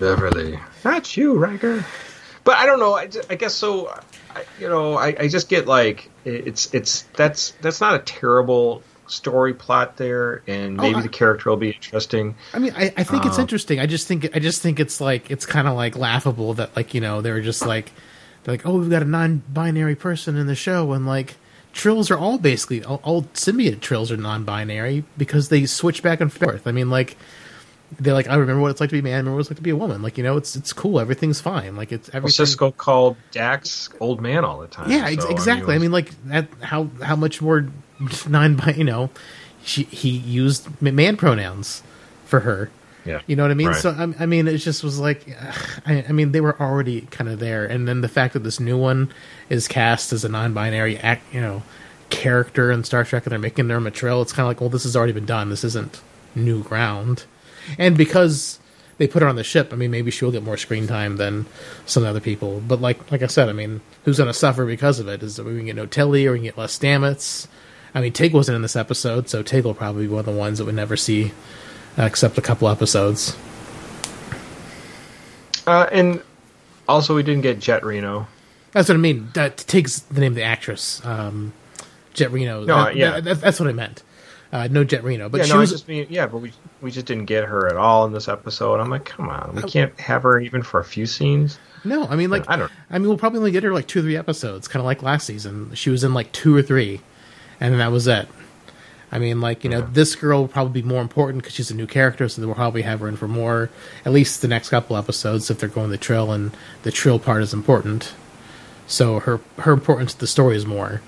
Beverly. 0.00 0.58
Not 0.84 1.16
you, 1.16 1.34
Riker. 1.34 1.84
But 2.42 2.56
I 2.56 2.66
don't 2.66 2.80
know. 2.80 2.94
I, 2.94 3.08
I 3.28 3.34
guess 3.36 3.54
so. 3.54 3.94
I, 4.34 4.44
you 4.60 4.68
know, 4.68 4.94
I, 4.96 5.14
I 5.18 5.28
just 5.28 5.48
get 5.48 5.66
like 5.66 6.10
it's 6.24 6.72
it's 6.74 7.02
that's 7.16 7.50
that's 7.62 7.80
not 7.80 7.94
a 7.94 7.98
terrible 8.00 8.82
story 9.06 9.54
plot 9.54 9.96
there, 9.96 10.42
and 10.46 10.76
maybe 10.76 10.96
I- 10.98 11.02
the 11.02 11.08
character 11.08 11.50
will 11.50 11.56
be 11.56 11.70
interesting. 11.70 12.36
I 12.54 12.58
mean, 12.60 12.72
I, 12.76 12.92
I 12.96 13.02
think 13.04 13.26
it's 13.26 13.38
Uh, 13.38 13.42
interesting. 13.42 13.80
I 13.80 13.86
just 13.86 14.06
think 14.06 14.28
I 14.34 14.38
just 14.38 14.62
think 14.62 14.78
it's 14.80 15.00
like 15.00 15.30
it's 15.30 15.46
kind 15.46 15.66
of 15.66 15.74
like 15.74 15.96
laughable 15.96 16.54
that 16.54 16.74
like 16.76 16.94
you 16.94 17.00
know 17.00 17.20
they 17.20 17.30
were 17.32 17.40
just 17.40 17.66
like 17.66 17.92
they're 18.44 18.54
like 18.54 18.66
oh 18.66 18.78
we've 18.78 18.90
got 18.90 19.02
a 19.02 19.06
non-binary 19.06 19.96
person 19.96 20.36
in 20.36 20.46
the 20.46 20.54
show 20.54 20.92
and 20.92 21.06
like 21.06 21.34
trills 21.72 22.10
are 22.10 22.18
all 22.18 22.38
basically 22.38 22.82
all, 22.84 23.00
all 23.04 23.22
symbiote 23.34 23.80
trills 23.80 24.10
are 24.10 24.16
non-binary 24.16 25.04
because 25.18 25.48
they 25.50 25.66
switch 25.66 26.02
back 26.02 26.20
and 26.20 26.32
forth. 26.32 26.66
I 26.66 26.72
mean 26.72 26.88
like 26.90 27.16
they're 27.98 28.14
like 28.14 28.28
I 28.28 28.36
remember 28.36 28.62
what 28.62 28.70
it's 28.70 28.80
like 28.80 28.90
to 28.90 28.94
be 28.94 29.00
a 29.00 29.02
man, 29.02 29.14
I 29.14 29.16
remember 29.18 29.36
what 29.36 29.40
it's 29.40 29.50
like 29.50 29.56
to 29.56 29.62
be 29.62 29.70
a 29.70 29.76
woman. 29.76 30.02
Like 30.02 30.16
you 30.18 30.24
know 30.24 30.36
it's 30.36 30.56
it's 30.56 30.72
cool, 30.72 31.00
everything's 31.00 31.40
fine. 31.40 31.76
Like 31.76 31.92
it's 31.92 32.08
Well, 32.08 32.18
everything. 32.18 32.46
Sisko 32.46 32.76
called 32.76 33.16
Dax 33.30 33.88
old 34.00 34.20
man 34.20 34.44
all 34.44 34.60
the 34.60 34.68
time. 34.68 34.90
Yeah, 34.90 35.10
so, 35.18 35.28
exactly. 35.28 35.74
I 35.74 35.78
mean, 35.78 35.92
like 35.92 36.10
that. 36.26 36.48
How 36.62 36.88
how 37.02 37.16
much 37.16 37.42
more 37.42 37.68
non 38.28 38.56
by 38.56 38.74
you 38.74 38.84
know, 38.84 39.10
she 39.64 39.84
he 39.84 40.10
used 40.10 40.68
man 40.80 41.16
pronouns 41.16 41.82
for 42.24 42.40
her. 42.40 42.70
yeah, 43.04 43.20
You 43.26 43.34
know 43.34 43.42
what 43.42 43.50
I 43.50 43.54
mean? 43.54 43.68
Right. 43.68 43.76
So 43.76 43.90
I, 43.90 44.22
I 44.22 44.26
mean, 44.26 44.46
it 44.46 44.58
just 44.58 44.84
was 44.84 45.00
like, 45.00 45.26
I, 45.84 46.04
I 46.08 46.12
mean, 46.12 46.30
they 46.32 46.40
were 46.40 46.60
already 46.60 47.02
kind 47.02 47.28
of 47.28 47.40
there, 47.40 47.64
and 47.64 47.88
then 47.88 48.02
the 48.02 48.08
fact 48.08 48.34
that 48.34 48.44
this 48.44 48.60
new 48.60 48.78
one 48.78 49.12
is 49.48 49.66
cast 49.66 50.12
as 50.12 50.24
a 50.24 50.28
non-binary 50.28 50.96
act, 50.98 51.22
you 51.34 51.40
know, 51.40 51.62
character 52.10 52.70
in 52.70 52.84
Star 52.84 53.02
Trek, 53.04 53.24
and 53.24 53.32
they're 53.32 53.38
making 53.38 53.66
them 53.68 53.86
a 53.86 53.90
trail. 53.90 54.22
It's 54.22 54.32
kind 54.32 54.44
of 54.44 54.48
like, 54.48 54.60
well, 54.60 54.70
this 54.70 54.84
has 54.84 54.94
already 54.96 55.12
been 55.12 55.26
done. 55.26 55.50
This 55.50 55.64
isn't 55.64 56.00
new 56.36 56.62
ground, 56.62 57.24
and 57.78 57.96
because 57.96 58.58
they 58.98 59.06
put 59.06 59.22
her 59.22 59.28
on 59.28 59.36
the 59.36 59.44
ship, 59.44 59.72
I 59.72 59.76
mean, 59.76 59.90
maybe 59.90 60.10
she'll 60.10 60.30
get 60.32 60.42
more 60.42 60.56
screen 60.56 60.86
time 60.86 61.16
than 61.16 61.46
some 61.86 62.04
other 62.04 62.20
people. 62.20 62.60
But 62.66 62.80
like, 62.80 63.10
like 63.10 63.22
I 63.22 63.26
said, 63.28 63.48
I 63.48 63.52
mean, 63.52 63.80
who's 64.04 64.18
going 64.18 64.26
to 64.28 64.34
suffer 64.34 64.66
because 64.66 64.98
of 64.98 65.08
it? 65.08 65.22
Is 65.22 65.36
that 65.36 65.46
we 65.46 65.56
can 65.56 65.66
get 65.66 65.76
no 65.76 65.86
Tilly 65.86 66.26
or 66.26 66.32
we 66.32 66.38
can 66.38 66.44
get 66.44 66.58
less 66.58 66.78
Stamets? 66.78 67.46
I 67.94 68.00
mean, 68.00 68.12
Tig 68.12 68.32
wasn't 68.34 68.56
in 68.56 68.62
this 68.62 68.76
episode, 68.76 69.28
so 69.28 69.42
Tig 69.42 69.64
will 69.64 69.74
probably 69.74 70.02
be 70.06 70.08
one 70.12 70.20
of 70.20 70.26
the 70.26 70.32
ones 70.32 70.58
that 70.58 70.64
we 70.66 70.72
never 70.72 70.96
see, 70.96 71.32
uh, 71.98 72.02
except 72.04 72.36
a 72.38 72.42
couple 72.42 72.68
episodes. 72.68 73.36
uh, 75.66 75.86
and 75.92 76.22
also 76.88 77.14
we 77.14 77.22
didn't 77.22 77.42
get 77.42 77.58
Jet 77.58 77.84
Reno. 77.84 78.26
That's 78.72 78.88
what 78.88 78.94
I 78.94 78.98
mean. 78.98 79.28
That 79.34 79.56
Tig's 79.58 80.02
the 80.02 80.20
name 80.20 80.32
of 80.32 80.36
the 80.36 80.42
actress. 80.42 81.04
Um, 81.04 81.52
Jet 82.14 82.30
Reno. 82.32 82.64
No, 82.64 82.84
That- 82.84 82.96
yeah. 82.96 83.10
that- 83.12 83.24
that- 83.24 83.40
that's 83.40 83.60
what 83.60 83.68
I 83.68 83.72
meant. 83.72 84.02
Uh, 84.52 84.68
no 84.68 84.82
Jet 84.82 85.04
Reno, 85.04 85.28
but 85.28 85.38
yeah, 85.38 85.44
she 85.44 85.52
no, 85.52 85.58
was. 85.60 85.70
Just 85.70 85.86
mean 85.86 86.06
yeah, 86.10 86.26
but 86.26 86.38
we 86.38 86.52
we 86.80 86.90
just 86.90 87.06
didn't 87.06 87.26
get 87.26 87.44
her 87.44 87.68
at 87.68 87.76
all 87.76 88.04
in 88.06 88.12
this 88.12 88.28
episode. 88.28 88.80
I'm 88.80 88.90
like, 88.90 89.04
come 89.04 89.28
on, 89.28 89.54
we 89.54 89.62
can't 89.62 89.98
have 90.00 90.24
her 90.24 90.40
even 90.40 90.62
for 90.62 90.80
a 90.80 90.84
few 90.84 91.06
scenes. 91.06 91.58
No, 91.84 92.06
I 92.06 92.16
mean 92.16 92.30
like 92.30 92.44
I 92.48 92.56
don't- 92.56 92.72
I 92.90 92.98
mean 92.98 93.08
we'll 93.08 93.16
probably 93.16 93.38
only 93.38 93.52
get 93.52 93.62
her 93.62 93.72
like 93.72 93.86
two 93.86 94.00
or 94.00 94.02
three 94.02 94.16
episodes, 94.16 94.66
kind 94.66 94.80
of 94.80 94.86
like 94.86 95.02
last 95.02 95.26
season. 95.26 95.70
She 95.74 95.90
was 95.90 96.02
in 96.02 96.14
like 96.14 96.32
two 96.32 96.54
or 96.54 96.62
three, 96.62 97.00
and 97.60 97.72
then 97.72 97.78
that 97.78 97.92
was 97.92 98.06
it. 98.08 98.28
I 99.12 99.18
mean, 99.18 99.40
like 99.40 99.64
you 99.64 99.70
know, 99.70 99.80
this 99.80 100.14
girl 100.14 100.42
will 100.42 100.48
probably 100.48 100.82
be 100.82 100.86
more 100.86 101.02
important 101.02 101.42
because 101.42 101.54
she's 101.54 101.70
a 101.70 101.74
new 101.74 101.86
character, 101.86 102.28
so 102.28 102.44
we'll 102.46 102.54
probably 102.54 102.82
have 102.82 103.00
her 103.00 103.08
in 103.08 103.16
for 103.16 103.26
more, 103.28 103.70
at 104.04 104.12
least 104.12 104.40
the 104.42 104.48
next 104.48 104.68
couple 104.68 104.96
episodes 104.96 105.50
if 105.50 105.58
they're 105.58 105.68
going 105.68 105.90
the 105.90 105.98
trill, 105.98 106.32
and 106.32 106.56
the 106.82 106.92
trill 106.92 107.18
part 107.18 107.42
is 107.42 107.52
important. 107.52 108.14
So 108.86 109.20
her 109.20 109.40
her 109.58 109.72
importance 109.72 110.14
to 110.14 110.20
the 110.20 110.26
story 110.26 110.56
is 110.56 110.66
more 110.66 111.02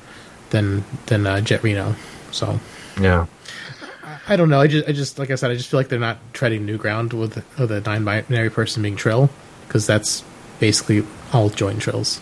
than 0.50 0.84
than 1.06 1.26
uh, 1.26 1.40
Jet 1.40 1.62
Reno. 1.62 1.94
So 2.32 2.58
Yeah, 3.00 3.26
I 4.28 4.36
don't 4.36 4.48
know. 4.50 4.60
I 4.60 4.66
just, 4.68 4.88
I 4.88 4.92
just, 4.92 5.18
like 5.18 5.30
I 5.30 5.34
said, 5.34 5.50
I 5.50 5.54
just 5.54 5.68
feel 5.68 5.80
like 5.80 5.88
they're 5.88 5.98
not 5.98 6.18
treading 6.32 6.64
new 6.64 6.78
ground 6.78 7.12
with, 7.12 7.44
with 7.58 7.70
a 7.72 7.80
non-binary 7.80 8.50
person 8.50 8.82
being 8.82 8.96
Trill, 8.96 9.30
because 9.66 9.86
that's 9.86 10.22
basically 10.60 11.04
all 11.32 11.48
joint 11.50 11.82
Trills. 11.82 12.20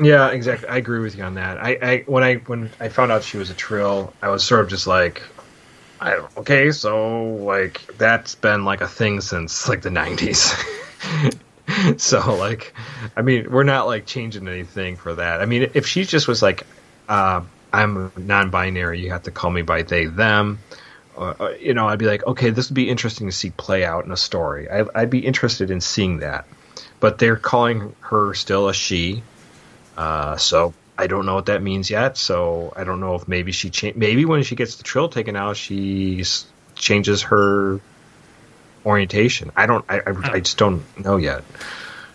yeah, 0.00 0.30
exactly. 0.30 0.68
I 0.68 0.76
agree 0.76 1.00
with 1.00 1.16
you 1.16 1.24
on 1.24 1.34
that. 1.34 1.58
I, 1.58 1.78
I 1.80 1.98
when 2.06 2.22
I 2.24 2.34
when 2.36 2.70
I 2.80 2.88
found 2.88 3.12
out 3.12 3.22
she 3.24 3.38
was 3.38 3.50
a 3.50 3.54
trill, 3.54 4.12
I 4.20 4.28
was 4.28 4.44
sort 4.44 4.60
of 4.60 4.68
just 4.68 4.86
like, 4.86 5.22
I 6.00 6.10
don't, 6.10 6.36
okay, 6.38 6.70
so 6.72 7.22
like 7.34 7.80
that's 7.96 8.34
been 8.34 8.64
like 8.64 8.80
a 8.80 8.88
thing 8.88 9.20
since 9.20 9.68
like 9.68 9.82
the 9.82 9.90
'90s. 9.90 10.52
so 12.00 12.34
like, 12.36 12.74
I 13.16 13.22
mean, 13.22 13.50
we're 13.50 13.62
not 13.62 13.86
like 13.86 14.04
changing 14.04 14.48
anything 14.48 14.96
for 14.96 15.14
that. 15.14 15.40
I 15.40 15.46
mean, 15.46 15.70
if 15.74 15.86
she 15.86 16.04
just 16.04 16.28
was 16.28 16.42
like, 16.42 16.66
uh, 17.08 17.42
I'm 17.74 18.12
non-binary, 18.16 19.00
you 19.00 19.10
have 19.10 19.24
to 19.24 19.30
call 19.30 19.50
me 19.50 19.62
by 19.62 19.82
they 19.82 20.06
them. 20.06 20.60
Or, 21.16 21.34
or, 21.38 21.52
you 21.56 21.74
know, 21.74 21.88
I'd 21.88 21.98
be 21.98 22.06
like, 22.06 22.26
okay, 22.26 22.50
this 22.50 22.70
would 22.70 22.74
be 22.74 22.88
interesting 22.88 23.28
to 23.28 23.32
see 23.32 23.50
play 23.50 23.84
out 23.84 24.04
in 24.04 24.12
a 24.12 24.16
story. 24.16 24.68
I, 24.70 24.84
I'd 24.94 25.10
be 25.10 25.20
interested 25.20 25.70
in 25.70 25.80
seeing 25.80 26.18
that. 26.18 26.46
But 27.00 27.18
they're 27.18 27.36
calling 27.36 27.94
her 28.00 28.34
still 28.34 28.68
a 28.68 28.74
she, 28.74 29.22
uh, 29.96 30.36
so 30.36 30.72
I 30.96 31.06
don't 31.06 31.26
know 31.26 31.34
what 31.34 31.46
that 31.46 31.62
means 31.62 31.90
yet. 31.90 32.16
So 32.16 32.72
I 32.76 32.84
don't 32.84 33.00
know 33.00 33.14
if 33.16 33.28
maybe 33.28 33.52
she 33.52 33.70
cha- 33.70 33.92
maybe 33.94 34.24
when 34.24 34.42
she 34.42 34.56
gets 34.56 34.76
the 34.76 34.84
trill 34.84 35.08
taken 35.08 35.36
out, 35.36 35.56
she 35.56 36.24
changes 36.74 37.22
her 37.22 37.80
orientation. 38.86 39.50
I 39.56 39.66
don't. 39.66 39.84
I, 39.88 40.00
I, 40.00 40.32
I 40.34 40.40
just 40.40 40.56
don't 40.56 40.82
know 40.98 41.16
yet. 41.16 41.44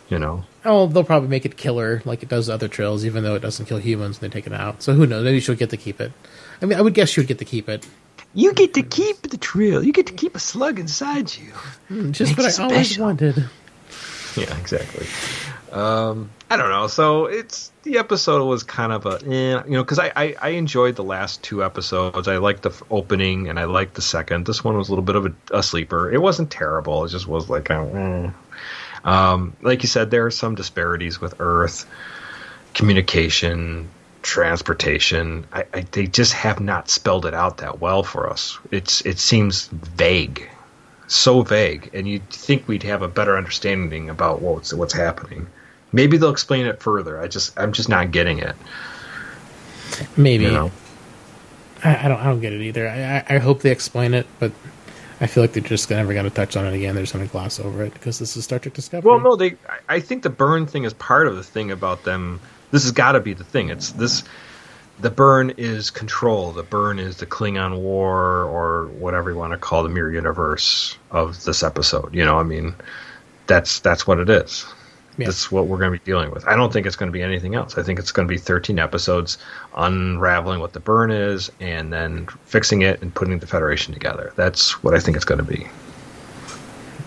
You 0.10 0.20
know. 0.20 0.44
Oh, 0.66 0.88
they'll 0.88 1.04
probably 1.04 1.30
make 1.30 1.46
it 1.46 1.56
killer 1.58 2.02
like 2.06 2.22
it 2.24 2.30
does 2.30 2.50
other 2.50 2.68
Trills, 2.68 3.06
even 3.06 3.24
though 3.24 3.36
it 3.36 3.42
doesn't 3.42 3.66
kill 3.68 3.78
humans 3.78 4.22
and 4.22 4.30
they 4.30 4.34
take 4.34 4.46
it 4.48 4.54
out. 4.54 4.84
So 4.84 4.94
who 4.94 5.06
knows? 5.06 5.24
Maybe 5.24 5.40
she'll 5.40 5.56
get 5.56 5.70
to 5.70 5.78
keep 5.78 6.02
it. 6.02 6.12
I 6.62 6.66
mean, 6.66 6.78
I 6.78 6.82
would 6.82 6.94
guess 6.94 7.10
she 7.10 7.22
would 7.22 7.28
get 7.28 7.40
to 7.40 7.46
keep 7.46 7.70
it. 7.70 7.88
You 8.34 8.54
get 8.54 8.74
to 8.76 8.84
keep 8.84 9.22
the 9.24 9.38
trill. 9.38 9.84
You 9.84 9.92
get 9.94 10.08
to 10.08 10.14
keep 10.14 10.36
a 10.36 10.40
slug 10.40 10.80
inside 10.80 11.34
you. 11.36 11.52
Hmm, 11.88 12.12
Just 12.12 12.38
Makes 12.38 12.60
what 12.60 12.62
I 12.62 12.66
it 12.66 12.72
always 12.72 13.00
wanted. 13.00 13.46
Yeah, 14.36 14.56
exactly. 14.60 15.08
Um, 15.72 16.30
I 16.50 16.58
don't 16.58 16.70
know. 16.70 16.88
So 16.88 17.26
it's 17.26 17.72
the 17.84 17.98
episode 17.98 18.44
was 18.46 18.64
kind 18.64 18.92
of 18.92 19.06
a, 19.06 19.20
eh, 19.26 19.64
you 19.66 19.72
know, 19.72 19.84
because 19.84 20.00
I, 20.00 20.12
I 20.16 20.36
I 20.42 20.50
enjoyed 20.50 20.96
the 20.96 21.04
last 21.04 21.42
two 21.44 21.64
episodes. 21.64 22.28
I 22.28 22.38
liked 22.38 22.64
the 22.64 22.70
f- 22.70 22.84
opening 22.92 23.50
and 23.50 23.60
I 23.60 23.66
liked 23.66 23.96
the 23.96 24.02
second. 24.02 24.46
This 24.46 24.64
one 24.64 24.78
was 24.78 24.90
a 24.90 24.92
little 24.92 25.04
bit 25.04 25.16
of 25.16 25.26
a, 25.28 25.34
a 25.60 25.64
sleeper. 25.64 26.12
It 26.12 26.22
wasn't 26.22 26.52
terrible. 26.52 27.06
It 27.06 27.10
just 27.10 27.28
was 27.28 27.50
like, 27.50 27.70
uh, 27.72 27.84
eh. 27.86 28.30
Um, 29.04 29.56
like 29.62 29.84
you 29.84 29.88
said, 29.88 30.12
there 30.12 30.26
are 30.26 30.32
some 30.32 30.56
disparities 30.56 31.20
with 31.20 31.36
Earth 31.40 31.86
communication, 32.74 33.90
transportation. 34.22 35.46
I, 35.52 35.66
I, 35.74 35.82
they 35.82 36.08
just 36.08 36.34
have 36.34 36.60
not 36.60 36.90
spelled 36.90 37.26
it 37.26 37.34
out 37.34 37.58
that 37.58 37.80
well 37.80 38.04
for 38.04 38.30
us. 38.30 38.58
It's 38.72 39.02
it 39.02 39.20
seems 39.20 39.68
vague 39.68 40.50
so 41.10 41.42
vague, 41.42 41.90
and 41.94 42.08
you'd 42.08 42.30
think 42.30 42.68
we'd 42.68 42.84
have 42.84 43.02
a 43.02 43.08
better 43.08 43.36
understanding 43.36 44.10
about 44.10 44.42
what's 44.42 44.74
what's 44.74 44.94
happening. 44.94 45.48
Maybe 45.92 46.18
they'll 46.18 46.30
explain 46.30 46.68
it 46.68 46.82
further. 46.82 47.20
I 47.20 47.28
just 47.28 47.60
I'm 47.60 47.74
just 47.74 47.90
not 47.90 48.12
getting 48.12 48.40
it. 48.40 48.56
Maybe 50.16 50.46
You 50.46 50.52
know. 50.52 50.72
I, 51.84 52.06
I 52.06 52.08
don't. 52.08 52.20
I 52.20 52.26
don't 52.26 52.42
get 52.42 52.54
it 52.54 52.62
either. 52.62 52.88
I, 52.88 53.18
I, 53.18 53.36
I 53.36 53.38
hope 53.40 53.62
they 53.62 53.72
explain 53.72 54.14
it, 54.14 54.28
but 54.40 54.52
I 55.22 55.28
feel 55.28 55.44
like 55.44 55.54
they're 55.54 55.62
just 55.64 55.90
never 55.90 56.14
going 56.14 56.26
to 56.26 56.32
touch 56.32 56.56
on 56.56 56.66
it 56.66 56.74
again. 56.74 56.96
They're 56.96 57.04
just 57.04 57.14
going 57.14 57.26
to 57.26 57.32
gloss 57.32 57.60
over 57.60 57.84
it 57.84 57.94
because 57.94 58.20
this 58.20 58.38
is 58.38 58.46
Star 58.46 58.60
Trek 58.60 58.74
Discovery. 58.74 59.10
Well, 59.10 59.20
no, 59.20 59.36
they. 59.36 59.56
I- 59.88 60.00
think 60.00 60.24
the 60.24 60.30
burn 60.30 60.66
thing 60.66 60.86
is 60.86 60.94
part 60.94 61.28
of 61.28 61.36
the 61.36 61.44
thing 61.44 61.72
about 61.72 62.04
them. 62.04 62.40
This 62.72 62.84
has 62.84 62.92
got 62.92 63.14
to 63.14 63.20
be 63.20 63.34
the 63.34 63.44
thing. 63.44 63.70
It's 63.70 63.92
this. 63.92 64.24
The 65.02 65.10
burn 65.10 65.52
is 65.58 65.92
control. 65.92 66.52
The 66.52 66.64
burn 66.64 67.00
is 67.00 67.18
the 67.18 67.26
Klingon 67.26 67.80
War, 67.80 68.44
or 68.44 68.88
whatever 68.88 69.32
you 69.32 69.38
want 69.38 69.52
to 69.54 69.58
call 69.58 69.84
the 69.84 69.90
mirror 69.90 70.12
universe 70.12 70.98
of 71.12 71.44
this 71.44 71.64
episode. 71.64 72.14
You 72.14 72.26
know, 72.26 72.38
I 72.38 72.44
mean, 72.44 72.76
that's 73.48 73.80
that's 73.80 74.06
what 74.08 74.20
it 74.20 74.30
is. 74.30 74.66
Yeah. 75.20 75.26
That's 75.28 75.52
what 75.52 75.68
we're 75.68 75.78
going 75.78 75.92
to 75.92 76.00
be 76.00 76.06
dealing 76.06 76.32
with. 76.32 76.48
I 76.48 76.56
don't 76.56 76.72
think 76.72 76.86
it's 76.86 76.96
going 76.96 77.12
to 77.12 77.14
be 77.14 77.22
anything 77.22 77.54
else. 77.54 77.78
I 77.78 77.84
think 77.84 78.00
it's 78.00 78.14
going 78.14 78.26
to 78.26 78.34
be 78.34 78.38
13 78.38 78.80
episodes 78.80 79.38
unraveling 79.76 80.62
what 80.62 80.72
the 80.72 80.80
burn 80.80 81.12
is, 81.12 81.52
and 81.60 81.92
then 81.92 82.28
fixing 82.46 82.84
it 82.84 83.02
and 83.02 83.14
putting 83.14 83.40
the 83.40 83.48
Federation 83.48 83.94
together. 83.94 84.32
That's 84.38 84.82
what 84.82 84.94
I 84.94 85.00
think 85.00 85.18
it's 85.18 85.26
going 85.26 85.40
to 85.40 85.44
be. 85.44 85.68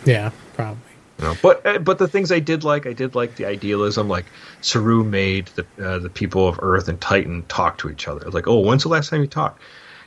yeah, 0.05 0.31
probably. 0.55 0.93
You 1.19 1.25
know, 1.29 1.37
but 1.41 1.65
uh, 1.65 1.79
but 1.79 1.99
the 1.99 2.09
things 2.09 2.33
I 2.33 2.41
did 2.41 2.65
like, 2.65 2.87
I 2.87 2.93
did 2.93 3.15
like 3.15 3.37
the 3.37 3.47
idealism. 3.47 4.09
Like 4.09 4.27
Saru 4.61 5.05
made 5.05 5.47
the 5.55 5.67
uh, 5.83 5.99
the 5.99 6.11
people 6.11 6.49
of 6.49 6.59
Earth 6.61 6.89
and 6.89 7.01
Titan 7.01 7.45
talk 7.49 7.79
to 7.79 7.91
each 7.91 8.09
other. 8.09 8.31
Like, 8.31 8.47
oh, 8.47 8.59
when's 8.59 8.83
the 8.83 8.89
last 8.89 9.11
time 9.11 9.21
you 9.21 9.27
talked? 9.27 9.63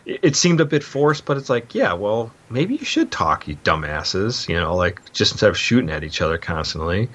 It, 0.06 0.20
it 0.22 0.36
seemed 0.36 0.62
a 0.62 0.66
bit 0.66 0.84
forced, 0.84 1.26
but 1.26 1.38
it's 1.38 1.50
like, 1.50 1.74
yeah, 1.74 1.94
well, 1.94 2.32
maybe 2.50 2.76
you 2.76 2.86
should 2.86 3.12
talk, 3.12 3.48
you 3.48 3.56
dumbasses. 3.64 4.50
You 4.50 4.56
know, 4.56 4.76
like 4.76 5.12
just 5.14 5.32
instead 5.32 5.50
of 5.50 5.58
shooting 5.58 5.90
at 5.90 6.04
each 6.04 6.22
other 6.22 6.38
constantly. 6.38 7.10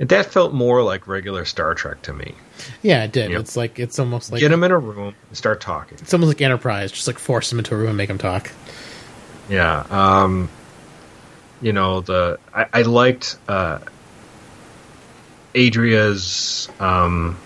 And 0.00 0.08
that 0.08 0.26
felt 0.26 0.52
more 0.52 0.82
like 0.82 1.06
regular 1.06 1.44
Star 1.44 1.74
Trek 1.74 2.02
to 2.02 2.12
me. 2.12 2.34
Yeah, 2.82 3.04
it 3.04 3.12
did. 3.12 3.30
It's 3.30 3.56
like 3.56 3.78
it's 3.78 3.98
almost 3.98 4.32
like 4.32 4.40
Get 4.40 4.48
them 4.50 4.64
in 4.64 4.70
a 4.72 4.78
room 4.78 5.14
and 5.28 5.36
start 5.36 5.60
talking. 5.60 5.98
it's 6.00 6.12
almost 6.12 6.28
like 6.28 6.40
Enterprise, 6.40 6.90
just 6.90 7.06
like 7.06 7.18
force 7.18 7.50
them 7.50 7.58
into 7.60 7.74
a 7.74 7.78
room 7.78 7.88
and 7.88 7.96
make 7.96 8.08
them 8.08 8.18
talk. 8.18 8.50
Yeah. 9.48 9.84
Um, 9.90 10.48
you 11.62 11.72
know 11.72 12.00
the 12.00 12.38
I, 12.52 12.66
I 12.72 12.82
liked 12.82 13.38
uh, 13.48 13.78
Adria's 15.54 16.68
um, 16.80 17.38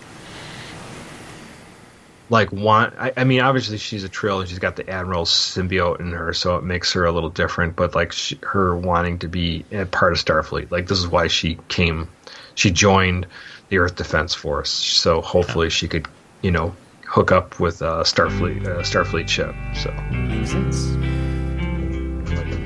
like 2.30 2.52
want. 2.52 2.94
I, 2.98 3.12
I 3.16 3.24
mean, 3.24 3.40
obviously 3.40 3.78
she's 3.78 4.04
a 4.04 4.08
Trill 4.08 4.40
and 4.40 4.48
she's 4.48 4.58
got 4.58 4.76
the 4.76 4.88
Admiral 4.88 5.24
symbiote 5.24 6.00
in 6.00 6.12
her, 6.12 6.32
so 6.32 6.56
it 6.56 6.64
makes 6.64 6.92
her 6.92 7.04
a 7.04 7.12
little 7.12 7.30
different. 7.30 7.76
But 7.76 7.94
like 7.94 8.12
she, 8.12 8.38
her 8.42 8.76
wanting 8.76 9.18
to 9.20 9.28
be 9.28 9.64
a 9.72 9.86
part 9.86 10.12
of 10.12 10.18
Starfleet, 10.18 10.70
like 10.70 10.86
this 10.86 10.98
is 10.98 11.08
why 11.08 11.28
she 11.28 11.58
came. 11.68 12.08
She 12.54 12.70
joined 12.70 13.26
the 13.68 13.78
Earth 13.78 13.96
Defense 13.96 14.34
Force, 14.34 14.70
so 14.70 15.20
hopefully 15.20 15.70
she 15.70 15.88
could, 15.88 16.08
you 16.42 16.50
know, 16.50 16.74
hook 17.06 17.32
up 17.32 17.58
with 17.60 17.80
a 17.82 18.02
Starfleet 18.02 18.66
a 18.66 18.82
Starfleet 18.82 19.28
ship. 19.28 19.54
So 19.74 19.90
Makes 20.10 20.50
sense. 20.50 20.96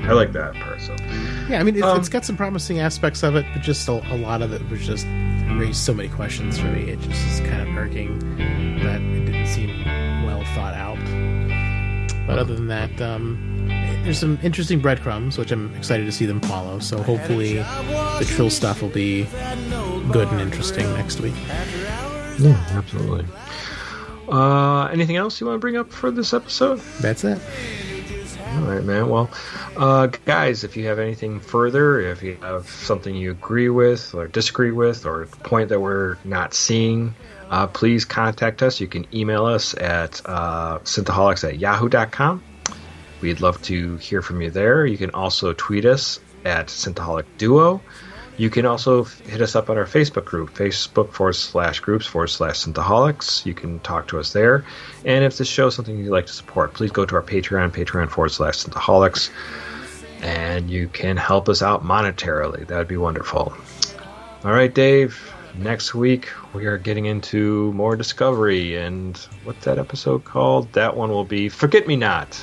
I 0.05 0.11
like 0.11 0.33
that 0.33 0.53
part. 0.55 0.81
So. 0.81 0.93
Yeah, 1.49 1.59
I 1.59 1.63
mean, 1.63 1.77
it, 1.77 1.83
Um, 1.83 1.97
it's 1.97 2.09
got 2.09 2.25
some 2.25 2.35
promising 2.35 2.79
aspects 2.79 3.23
of 3.23 3.35
it, 3.37 3.45
but 3.53 3.61
just 3.61 3.87
a, 3.87 3.93
a 4.13 4.17
lot 4.17 4.41
of 4.41 4.51
it 4.51 4.61
was 4.69 4.85
just 4.85 5.07
raised 5.57 5.77
so 5.77 5.93
many 5.93 6.09
questions 6.09 6.57
for 6.57 6.65
me. 6.67 6.89
It 6.89 6.99
just 6.99 7.25
is 7.27 7.39
kind 7.41 7.61
of 7.61 7.77
irking 7.77 8.19
that 8.83 9.01
thought 10.53 10.73
out. 10.73 10.97
But 12.25 12.39
other 12.39 12.55
than 12.55 12.67
that, 12.67 13.01
um, 13.01 13.67
there's 14.03 14.19
some 14.19 14.39
interesting 14.43 14.79
breadcrumbs, 14.79 15.37
which 15.37 15.51
I'm 15.51 15.75
excited 15.75 16.05
to 16.05 16.11
see 16.11 16.25
them 16.25 16.39
follow. 16.41 16.79
So 16.79 17.01
hopefully, 17.01 17.55
the 17.55 18.25
Trill 18.25 18.49
stuff 18.49 18.81
will 18.81 18.89
be 18.89 19.23
good 20.11 20.27
and 20.29 20.39
interesting 20.39 20.85
next 20.93 21.19
week. 21.19 21.35
Yeah, 22.39 22.65
absolutely. 22.71 23.25
Uh, 24.29 24.85
anything 24.85 25.17
else 25.17 25.41
you 25.41 25.47
want 25.47 25.57
to 25.57 25.59
bring 25.59 25.75
up 25.75 25.91
for 25.91 26.11
this 26.11 26.33
episode? 26.33 26.79
That's 27.01 27.23
it. 27.23 27.39
All 28.53 28.61
right, 28.61 28.83
man. 28.83 29.09
Well, 29.09 29.29
uh, 29.77 30.07
guys, 30.25 30.63
if 30.63 30.77
you 30.77 30.85
have 30.85 30.99
anything 30.99 31.39
further, 31.39 31.99
if 31.99 32.21
you 32.21 32.35
have 32.41 32.69
something 32.69 33.15
you 33.15 33.31
agree 33.31 33.69
with 33.69 34.13
or 34.13 34.27
disagree 34.27 34.71
with, 34.71 35.05
or 35.05 35.23
a 35.23 35.27
point 35.27 35.69
that 35.69 35.81
we're 35.81 36.17
not 36.23 36.53
seeing, 36.53 37.15
uh, 37.49 37.67
please 37.67 38.05
contact 38.05 38.63
us. 38.63 38.79
You 38.79 38.87
can 38.87 39.05
email 39.13 39.45
us 39.45 39.75
at 39.75 40.21
uh, 40.25 40.79
synthaholics 40.79 41.47
at 41.47 41.59
yahoo.com. 41.59 42.43
We'd 43.21 43.41
love 43.41 43.61
to 43.63 43.97
hear 43.97 44.21
from 44.21 44.41
you 44.41 44.51
there. 44.51 44.85
You 44.85 44.97
can 44.97 45.11
also 45.11 45.53
tweet 45.53 45.85
us 45.85 46.19
at 46.43 46.67
Synthaholic 46.67 47.25
Duo. 47.37 47.81
You 48.35 48.49
can 48.49 48.65
also 48.65 49.03
hit 49.03 49.41
us 49.41 49.55
up 49.55 49.69
on 49.69 49.77
our 49.77 49.85
Facebook 49.85 50.25
group, 50.25 50.53
Facebook 50.53 51.11
forward 51.11 51.33
slash 51.33 51.79
groups 51.79 52.05
forward 52.05 52.27
slash 52.27 52.65
Synthaholics. 52.65 53.45
You 53.45 53.53
can 53.53 53.79
talk 53.79 54.07
to 54.09 54.19
us 54.19 54.33
there. 54.33 54.65
And 55.05 55.23
if 55.23 55.37
this 55.37 55.47
show 55.47 55.67
is 55.67 55.75
something 55.75 55.97
you'd 55.97 56.09
like 56.09 56.25
to 56.25 56.33
support, 56.33 56.73
please 56.73 56.91
go 56.91 57.05
to 57.05 57.15
our 57.15 57.23
Patreon, 57.23 57.71
Patreon 57.71 58.09
forward 58.09 58.29
slash 58.29 58.57
Synthaholics. 58.57 59.29
And 60.21 60.69
you 60.69 60.87
can 60.87 61.15
help 61.15 61.47
us 61.47 61.61
out 61.61 61.83
monetarily. 61.83 62.67
That 62.67 62.77
would 62.77 62.87
be 62.87 62.97
wonderful. 62.97 63.53
All 64.43 64.51
right, 64.51 64.73
Dave. 64.73 65.32
Next 65.55 65.93
week, 65.93 66.29
we 66.53 66.65
are 66.65 66.77
getting 66.77 67.05
into 67.05 67.71
more 67.73 67.95
Discovery. 67.95 68.77
And 68.77 69.17
what's 69.43 69.65
that 69.65 69.77
episode 69.77 70.23
called? 70.23 70.71
That 70.73 70.97
one 70.97 71.09
will 71.09 71.25
be 71.25 71.49
Forget 71.49 71.87
Me 71.87 71.95
Not. 71.95 72.33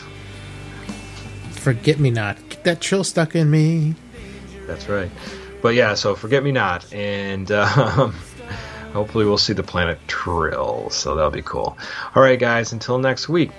Forget 1.50 1.98
me 1.98 2.10
not. 2.10 2.36
Get 2.48 2.64
that 2.64 2.80
chill 2.80 3.04
stuck 3.04 3.34
in 3.34 3.50
me. 3.50 3.94
That's 4.66 4.88
right. 4.88 5.10
But 5.60 5.74
yeah, 5.74 5.92
so 5.92 6.14
forget 6.14 6.42
me 6.42 6.52
not, 6.52 6.90
and 6.90 7.50
um, 7.52 8.14
hopefully 8.94 9.26
we'll 9.26 9.36
see 9.36 9.52
the 9.52 9.62
planet 9.62 9.98
Trill. 10.08 10.88
So 10.88 11.14
that'll 11.14 11.30
be 11.30 11.42
cool. 11.42 11.76
All 12.14 12.22
right, 12.22 12.38
guys. 12.38 12.72
Until 12.72 12.98
next 12.98 13.28
week, 13.28 13.50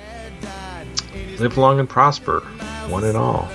live 1.37 1.57
long 1.57 1.79
and 1.79 1.87
prosper, 1.87 2.39
one 2.89 3.03
and 3.03 3.17
all. 3.17 3.47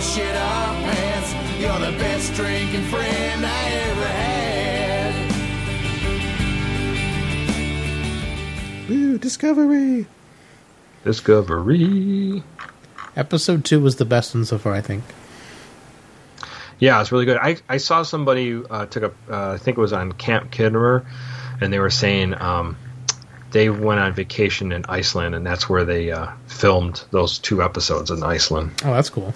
Shit 0.00 0.34
our 0.34 0.74
pants. 0.82 1.34
You're 1.60 1.78
the 1.78 1.92
best 1.98 2.32
drinking 2.34 2.84
friend 2.84 3.44
I 3.44 3.70
ever 3.70 4.06
had. 4.06 5.30
Woo, 8.88 9.18
Discovery. 9.18 10.06
Discovery. 11.04 12.42
Episode 13.16 13.64
two 13.64 13.80
was 13.80 13.96
the 13.96 14.04
best 14.04 14.34
one 14.34 14.44
so 14.44 14.58
far, 14.58 14.72
I 14.72 14.80
think. 14.80 15.04
Yeah, 16.78 17.00
it's 17.00 17.12
really 17.12 17.26
good. 17.26 17.36
I, 17.36 17.56
I 17.68 17.76
saw 17.76 18.02
somebody 18.02 18.62
uh, 18.70 18.86
took 18.86 19.02
a 19.02 19.12
uh, 19.30 19.52
I 19.52 19.58
think 19.58 19.76
it 19.76 19.80
was 19.80 19.92
on 19.92 20.12
Camp 20.12 20.50
Kidmer, 20.50 21.04
and 21.60 21.70
they 21.70 21.78
were 21.78 21.90
saying 21.90 22.40
um, 22.40 22.76
they 23.50 23.68
went 23.68 24.00
on 24.00 24.14
vacation 24.14 24.72
in 24.72 24.86
Iceland, 24.88 25.34
and 25.34 25.44
that's 25.46 25.68
where 25.68 25.84
they 25.84 26.10
uh, 26.10 26.28
filmed 26.46 27.04
those 27.10 27.38
two 27.38 27.62
episodes 27.62 28.10
in 28.10 28.22
Iceland. 28.22 28.70
Oh, 28.82 28.94
that's 28.94 29.10
cool. 29.10 29.34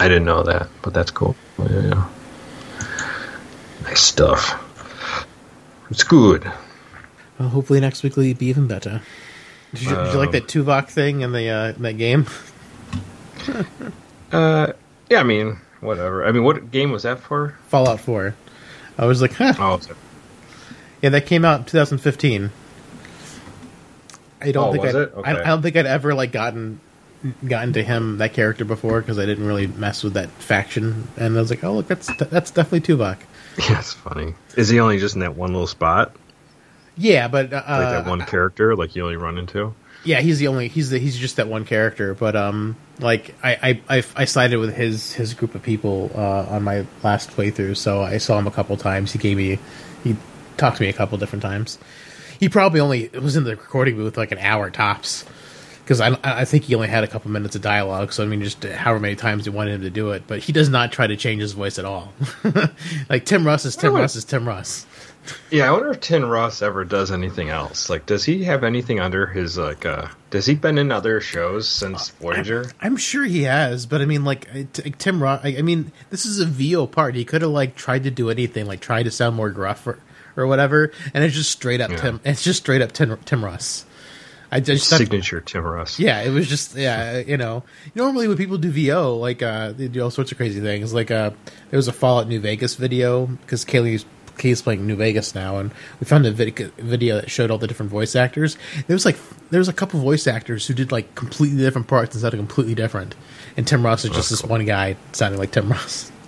I 0.00 0.08
didn't 0.08 0.24
know 0.24 0.42
that, 0.42 0.68
but 0.82 0.94
that's 0.94 1.10
cool. 1.10 1.36
Yeah, 1.58 1.80
yeah. 1.80 2.08
Nice 3.84 4.00
stuff. 4.00 4.58
It's 5.90 6.02
good. 6.04 6.50
Well, 7.38 7.48
hopefully 7.50 7.80
next 7.80 8.02
week 8.02 8.16
will 8.16 8.32
be 8.34 8.46
even 8.46 8.66
better. 8.66 9.02
Did 9.74 9.82
you, 9.82 9.88
did 9.90 10.12
you 10.12 10.18
like 10.18 10.28
Um, 10.28 10.32
that 10.32 10.46
Tuvok 10.48 10.88
thing 10.88 11.20
in 11.22 11.32
the 11.32 11.48
uh, 11.48 11.68
in 11.72 11.82
that 11.82 11.94
game? 11.98 12.26
Uh, 14.32 14.72
yeah, 15.10 15.20
I 15.20 15.24
mean, 15.24 15.58
whatever. 15.80 16.24
I 16.24 16.32
mean, 16.32 16.42
what 16.42 16.70
game 16.70 16.90
was 16.90 17.02
that 17.02 17.20
for? 17.20 17.54
Fallout 17.68 18.00
Four. 18.00 18.34
I 18.96 19.04
was 19.04 19.20
like, 19.20 19.34
huh. 19.34 19.52
Oh, 19.58 19.74
a- 19.74 19.94
Yeah, 21.02 21.10
that 21.10 21.26
came 21.26 21.44
out 21.44 21.60
in 21.60 21.66
2015. 21.66 22.50
I 24.40 24.52
don't 24.52 24.68
Oh, 24.68 24.72
think 24.72 24.84
was 24.84 24.94
I'd, 24.94 25.02
it? 25.02 25.12
I, 25.14 25.18
Okay. 25.18 25.30
I 25.32 25.44
don't 25.44 25.60
think 25.60 25.76
I'd 25.76 25.84
ever 25.84 26.14
like 26.14 26.32
gotten 26.32 26.80
gotten 27.46 27.72
to 27.74 27.82
him 27.82 28.18
that 28.18 28.32
character 28.32 28.64
before 28.64 29.00
because 29.00 29.18
I 29.18 29.26
didn't 29.26 29.46
really 29.46 29.66
mess 29.66 30.02
with 30.02 30.14
that 30.14 30.30
faction. 30.30 31.08
And 31.16 31.36
I 31.36 31.40
was 31.40 31.50
like, 31.50 31.62
oh 31.64 31.74
look, 31.74 31.88
that's 31.88 32.14
that's 32.16 32.50
definitely 32.50 32.80
Tuvok. 32.80 33.18
yeah, 33.58 33.78
it's 33.78 33.92
funny. 33.92 34.34
Is 34.56 34.68
he 34.68 34.80
only 34.80 34.98
just 34.98 35.14
in 35.14 35.20
that 35.20 35.36
one 35.36 35.52
little 35.52 35.66
spot, 35.66 36.14
Yeah, 36.96 37.28
but 37.28 37.52
uh, 37.52 37.56
like 37.56 37.64
that 37.66 38.06
one 38.06 38.20
character, 38.22 38.74
like 38.76 38.96
you 38.96 39.02
only 39.02 39.16
run 39.16 39.38
into? 39.38 39.74
Yeah, 40.04 40.20
he's 40.20 40.38
the 40.40 40.48
only 40.48 40.68
he's 40.68 40.90
the 40.90 40.98
he's 40.98 41.16
just 41.16 41.36
that 41.36 41.48
one 41.48 41.64
character. 41.64 42.14
But 42.14 42.34
um, 42.34 42.76
like 42.98 43.34
I 43.42 43.80
I 43.88 43.98
I, 43.98 44.04
I 44.16 44.24
sided 44.24 44.58
with 44.58 44.74
his 44.74 45.12
his 45.12 45.34
group 45.34 45.54
of 45.54 45.62
people 45.62 46.10
uh, 46.14 46.46
on 46.48 46.62
my 46.64 46.86
last 47.02 47.30
playthrough, 47.30 47.76
so 47.76 48.02
I 48.02 48.18
saw 48.18 48.38
him 48.38 48.46
a 48.46 48.50
couple 48.50 48.76
times. 48.76 49.12
He 49.12 49.18
gave 49.18 49.36
me 49.36 49.58
he 50.02 50.16
talked 50.56 50.78
to 50.78 50.82
me 50.82 50.88
a 50.88 50.92
couple 50.92 51.18
different 51.18 51.42
times. 51.42 51.78
He 52.40 52.48
probably 52.48 52.80
only 52.80 53.08
was 53.08 53.36
in 53.36 53.44
the 53.44 53.52
recording 53.52 53.96
booth 53.96 54.16
like 54.16 54.32
an 54.32 54.38
hour 54.38 54.70
tops 54.70 55.24
because 55.84 56.00
I 56.00 56.16
I 56.22 56.44
think 56.44 56.64
he 56.64 56.74
only 56.74 56.88
had 56.88 57.04
a 57.04 57.08
couple 57.08 57.30
minutes 57.30 57.56
of 57.56 57.62
dialogue. 57.62 58.12
So 58.12 58.22
I 58.22 58.26
mean, 58.26 58.42
just 58.42 58.62
however 58.64 59.00
many 59.00 59.16
times 59.16 59.46
you 59.46 59.52
wanted 59.52 59.74
him 59.74 59.82
to 59.82 59.90
do 59.90 60.10
it, 60.10 60.24
but 60.26 60.38
he 60.40 60.52
does 60.52 60.68
not 60.68 60.92
try 60.92 61.06
to 61.06 61.16
change 61.16 61.40
his 61.42 61.52
voice 61.52 61.78
at 61.78 61.84
all. 61.84 62.12
like 63.08 63.24
Tim 63.24 63.46
Russ 63.46 63.64
is 63.64 63.76
Tim? 63.76 63.94
Russ 63.94 64.16
is 64.16 64.24
Tim 64.24 64.46
Russ. 64.46 64.86
Yeah, 65.52 65.68
I 65.68 65.70
wonder 65.70 65.90
if 65.92 66.00
Tim 66.00 66.24
Russ 66.24 66.62
ever 66.62 66.84
does 66.84 67.12
anything 67.12 67.48
else. 67.48 67.88
Like, 67.88 68.06
does 68.06 68.24
he 68.24 68.42
have 68.42 68.64
anything 68.64 68.98
under 68.98 69.26
his 69.26 69.56
like? 69.56 69.86
uh 69.86 70.08
Does 70.30 70.46
he 70.46 70.56
been 70.56 70.78
in 70.78 70.90
other 70.90 71.20
shows 71.20 71.68
since 71.68 72.08
Voyager? 72.08 72.72
I'm 72.80 72.96
sure 72.96 73.22
he 73.24 73.44
has, 73.44 73.86
but 73.86 74.00
I 74.00 74.04
mean, 74.06 74.24
like 74.24 74.48
uh, 74.52 74.64
t- 74.72 74.92
Tim 74.98 75.22
Roth. 75.22 75.42
I, 75.44 75.58
I 75.58 75.62
mean, 75.62 75.92
this 76.10 76.26
is 76.26 76.40
a 76.40 76.44
VO 76.46 76.88
part. 76.88 77.14
He 77.14 77.24
could 77.24 77.42
have 77.42 77.52
like 77.52 77.76
tried 77.76 78.02
to 78.02 78.10
do 78.10 78.30
anything, 78.30 78.66
like 78.66 78.80
try 78.80 79.04
to 79.04 79.12
sound 79.12 79.36
more 79.36 79.50
gruff 79.50 79.86
or, 79.86 80.00
or 80.36 80.48
whatever, 80.48 80.90
and 81.14 81.22
it's 81.22 81.36
just 81.36 81.50
straight 81.52 81.80
up 81.80 81.92
Yeah. 81.92 81.96
Tim. 81.98 82.20
It's 82.24 82.42
just 82.42 82.58
straight 82.62 82.82
up 82.82 82.90
Tim, 82.90 83.16
Tim 83.24 83.44
Russ. 83.44 83.84
I 84.52 84.60
just 84.60 84.88
thought, 84.90 84.98
Signature 84.98 85.40
Tim 85.40 85.64
Russ. 85.64 85.98
yeah, 85.98 86.20
it 86.20 86.30
was 86.30 86.46
just 86.46 86.76
yeah, 86.76 87.18
you 87.18 87.38
know. 87.38 87.64
Normally 87.94 88.28
when 88.28 88.36
people 88.36 88.58
do 88.58 88.70
VO, 88.70 89.16
like 89.16 89.42
uh, 89.42 89.72
they 89.72 89.88
do 89.88 90.02
all 90.02 90.10
sorts 90.10 90.30
of 90.30 90.36
crazy 90.36 90.60
things. 90.60 90.92
Like 90.92 91.10
uh, 91.10 91.30
there 91.70 91.78
was 91.78 91.88
a 91.88 91.92
Fallout 91.92 92.28
New 92.28 92.38
Vegas 92.38 92.74
video 92.74 93.26
because 93.26 93.64
Kaylee's 93.64 94.04
Kay's 94.36 94.60
playing 94.60 94.86
New 94.86 94.96
Vegas 94.96 95.34
now, 95.34 95.56
and 95.56 95.72
we 96.00 96.04
found 96.04 96.26
a 96.26 96.32
vid- 96.32 96.72
video 96.76 97.16
that 97.16 97.30
showed 97.30 97.50
all 97.50 97.58
the 97.58 97.66
different 97.66 97.90
voice 97.90 98.14
actors. 98.14 98.56
There 98.86 98.94
was 98.94 99.04
like 99.06 99.16
there 99.50 99.58
was 99.58 99.68
a 99.68 99.72
couple 99.72 100.00
voice 100.00 100.26
actors 100.26 100.66
who 100.66 100.74
did 100.74 100.92
like 100.92 101.14
completely 101.14 101.58
different 101.58 101.86
parts 101.88 102.14
and 102.14 102.20
sounded 102.20 102.36
completely 102.36 102.74
different. 102.74 103.14
And 103.56 103.66
Tim 103.66 103.84
Russ 103.84 104.04
is 104.04 104.10
just 104.10 104.28
this 104.30 104.44
one 104.44 104.64
guy 104.66 104.96
sounding 105.12 105.38
like 105.40 105.50
Tim 105.50 105.70
Russ. 105.70 106.12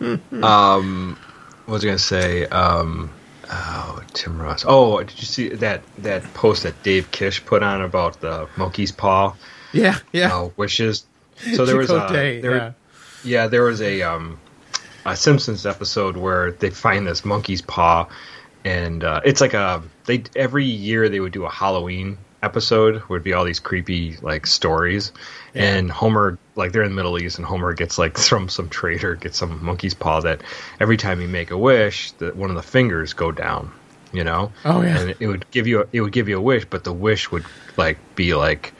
Um, 0.00 1.16
what 1.64 1.74
was 1.74 1.84
I 1.84 1.86
gonna 1.86 1.98
say? 1.98 2.46
Um, 2.46 3.10
oh, 3.50 4.02
Tim 4.12 4.40
Russ. 4.40 4.64
Oh, 4.66 5.02
did 5.02 5.18
you 5.18 5.26
see 5.26 5.48
that 5.48 5.82
that 5.98 6.22
post 6.34 6.62
that 6.64 6.82
Dave 6.82 7.10
Kish 7.10 7.44
put 7.44 7.62
on 7.62 7.82
about 7.82 8.20
the 8.20 8.48
monkey's 8.56 8.92
paw 8.92 9.34
Yeah, 9.72 9.98
yeah. 10.12 10.34
uh, 10.34 10.50
wishes? 10.56 11.06
So 11.54 11.64
there 11.64 11.76
was 11.76 11.90
a 11.90 12.06
there, 12.10 12.56
yeah. 12.56 12.72
yeah, 13.24 13.46
there 13.48 13.64
was 13.64 13.80
a 13.80 14.02
um 14.02 14.38
a 15.04 15.16
Simpsons 15.16 15.66
episode 15.66 16.16
where 16.16 16.52
they 16.52 16.70
find 16.70 17.06
this 17.06 17.24
monkey's 17.24 17.62
paw, 17.62 18.08
and 18.64 19.02
uh, 19.04 19.20
it's 19.24 19.40
like 19.40 19.54
a 19.54 19.82
they 20.06 20.24
every 20.36 20.64
year 20.64 21.08
they 21.08 21.20
would 21.20 21.32
do 21.32 21.44
a 21.44 21.50
Halloween 21.50 22.18
episode 22.42 23.02
would 23.08 23.24
be 23.24 23.32
all 23.32 23.44
these 23.44 23.58
creepy 23.58 24.16
like 24.20 24.46
stories 24.46 25.12
and 25.54 25.90
homer 25.90 26.38
like 26.56 26.72
they're 26.72 26.82
in 26.82 26.90
the 26.90 26.94
middle 26.96 27.18
east 27.18 27.38
and 27.38 27.46
homer 27.46 27.72
gets 27.74 27.98
like 27.98 28.16
from 28.18 28.48
some 28.56 28.68
trader 28.68 29.14
gets 29.16 29.38
some 29.38 29.64
monkey's 29.64 29.94
paw 29.94 30.20
that 30.20 30.40
every 30.80 30.96
time 30.96 31.20
you 31.20 31.28
make 31.28 31.50
a 31.50 31.58
wish 31.58 32.12
that 32.12 32.36
one 32.36 32.50
of 32.50 32.56
the 32.56 32.62
fingers 32.62 33.12
go 33.12 33.32
down 33.32 33.72
you 34.12 34.22
know 34.24 34.52
Oh, 34.64 34.82
yeah. 34.82 34.98
and 35.00 35.14
it 35.18 35.26
would 35.26 35.50
give 35.50 35.66
you 35.66 35.82
a, 35.82 35.86
it 35.92 36.00
would 36.00 36.12
give 36.12 36.28
you 36.28 36.38
a 36.38 36.40
wish 36.40 36.64
but 36.64 36.84
the 36.84 36.92
wish 36.92 37.30
would 37.32 37.44
like 37.76 37.98
be 38.14 38.34
like 38.34 38.72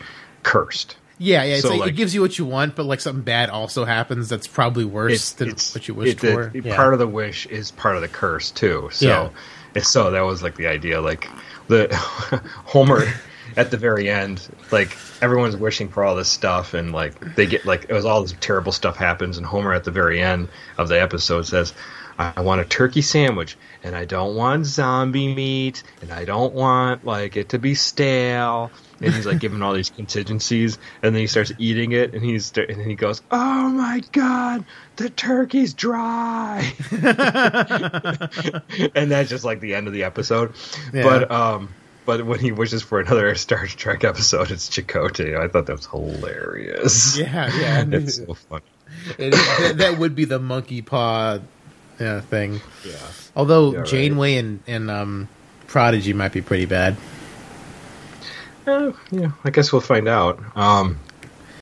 cursed 0.42 0.96
Yeah, 1.18 1.42
yeah. 1.44 1.54
It's 1.54 1.62
So, 1.62 1.70
like, 1.70 1.80
like- 1.80 1.88
it 1.90 1.96
gives 1.96 2.14
you 2.14 2.20
what 2.20 2.38
you 2.38 2.44
want, 2.44 2.74
but 2.76 2.84
like 2.86 3.00
something 3.00 3.22
bad 3.22 3.48
also 3.48 3.84
happens. 3.84 4.28
That's 4.28 4.46
probably 4.48 4.84
worse 4.84 5.30
than 5.32 5.50
what 5.50 5.86
you 5.88 5.94
wished 5.94 6.22
it- 6.24 6.32
for. 6.32 6.50
yeah. 6.54 6.74
Part 6.76 6.92
of 6.92 6.98
the 6.98 7.06
wish 7.06 7.46
is 7.46 7.70
part 7.70 7.94
of 7.96 8.02
the 8.02 8.08
curse 8.08 8.50
too. 8.50 8.88
So, 8.92 9.30
Yeah. 9.74 9.82
so 9.82 10.10
that 10.10 10.22
was 10.22 10.42
like 10.42 10.56
the 10.56 10.66
idea. 10.66 11.00
Like 11.00 11.28
the 11.68 11.88
Homer 12.66 13.04
at 13.56 13.70
the 13.70 13.76
very 13.76 14.08
end, 14.08 14.46
like 14.70 14.96
everyone's 15.20 15.56
wishing 15.56 15.88
for 15.88 16.04
all 16.04 16.16
this 16.16 16.28
stuff, 16.28 16.74
and 16.74 16.92
like 16.92 17.34
they 17.34 17.46
get 17.46 17.64
like 17.64 17.86
it 17.88 17.92
was 17.92 18.04
all 18.04 18.22
this 18.22 18.34
terrible 18.40 18.72
stuff 18.72 18.96
happens, 18.96 19.36
and 19.36 19.46
Homer 19.46 19.72
at 19.72 19.84
the 19.84 19.90
very 19.90 20.20
end 20.20 20.48
of 20.78 20.88
the 20.88 21.00
episode 21.00 21.46
says. 21.46 21.72
I 22.16 22.42
want 22.42 22.60
a 22.60 22.64
turkey 22.64 23.02
sandwich, 23.02 23.56
and 23.82 23.96
I 23.96 24.04
don't 24.04 24.36
want 24.36 24.66
zombie 24.66 25.34
meat, 25.34 25.82
and 26.00 26.12
I 26.12 26.24
don't 26.24 26.54
want 26.54 27.04
like 27.04 27.36
it 27.36 27.48
to 27.48 27.58
be 27.58 27.74
stale. 27.74 28.70
And 29.00 29.12
he's 29.12 29.26
like 29.26 29.40
giving 29.40 29.60
all 29.62 29.72
these 29.72 29.90
contingencies, 29.90 30.78
and 31.02 31.12
then 31.12 31.20
he 31.20 31.26
starts 31.26 31.50
eating 31.58 31.90
it, 31.90 32.14
and 32.14 32.24
he's 32.24 32.52
and 32.56 32.68
then 32.68 32.88
he 32.88 32.94
goes, 32.94 33.20
"Oh 33.32 33.68
my 33.68 34.00
god, 34.12 34.64
the 34.94 35.10
turkey's 35.10 35.74
dry," 35.74 36.72
and 38.94 39.10
that's 39.10 39.28
just 39.28 39.44
like 39.44 39.58
the 39.58 39.74
end 39.74 39.88
of 39.88 39.92
the 39.92 40.04
episode. 40.04 40.54
Yeah. 40.92 41.02
But 41.02 41.30
um, 41.32 41.74
but 42.06 42.24
when 42.24 42.38
he 42.38 42.52
wishes 42.52 42.82
for 42.82 43.00
another 43.00 43.34
Star 43.36 43.66
Trek 43.66 44.04
episode, 44.04 44.50
it's 44.50 44.68
Chakotay. 44.68 45.38
I 45.38 45.48
thought 45.48 45.66
that 45.66 45.76
was 45.76 45.86
hilarious. 45.86 47.16
Yeah, 47.16 47.50
yeah. 47.58 47.84
it's 47.90 48.16
so 48.16 48.34
funny. 48.34 48.64
It- 49.18 49.32
that, 49.32 49.74
that 49.78 49.98
would 49.98 50.14
be 50.14 50.24
the 50.24 50.38
monkey 50.38 50.82
paw 50.82 51.38
thing. 51.98 52.60
Yeah. 52.84 52.92
Although 53.36 53.72
Yeah, 53.72 53.78
right. 53.78 53.86
Janeway 53.86 54.36
and, 54.36 54.60
and 54.66 54.90
um, 54.90 55.28
Prodigy 55.66 56.12
might 56.12 56.32
be 56.32 56.42
pretty 56.42 56.66
bad. 56.66 56.96
Uh, 58.66 58.92
yeah, 59.10 59.32
I 59.44 59.50
guess 59.50 59.72
we'll 59.72 59.82
find 59.82 60.08
out. 60.08 60.40
Um, 60.56 60.98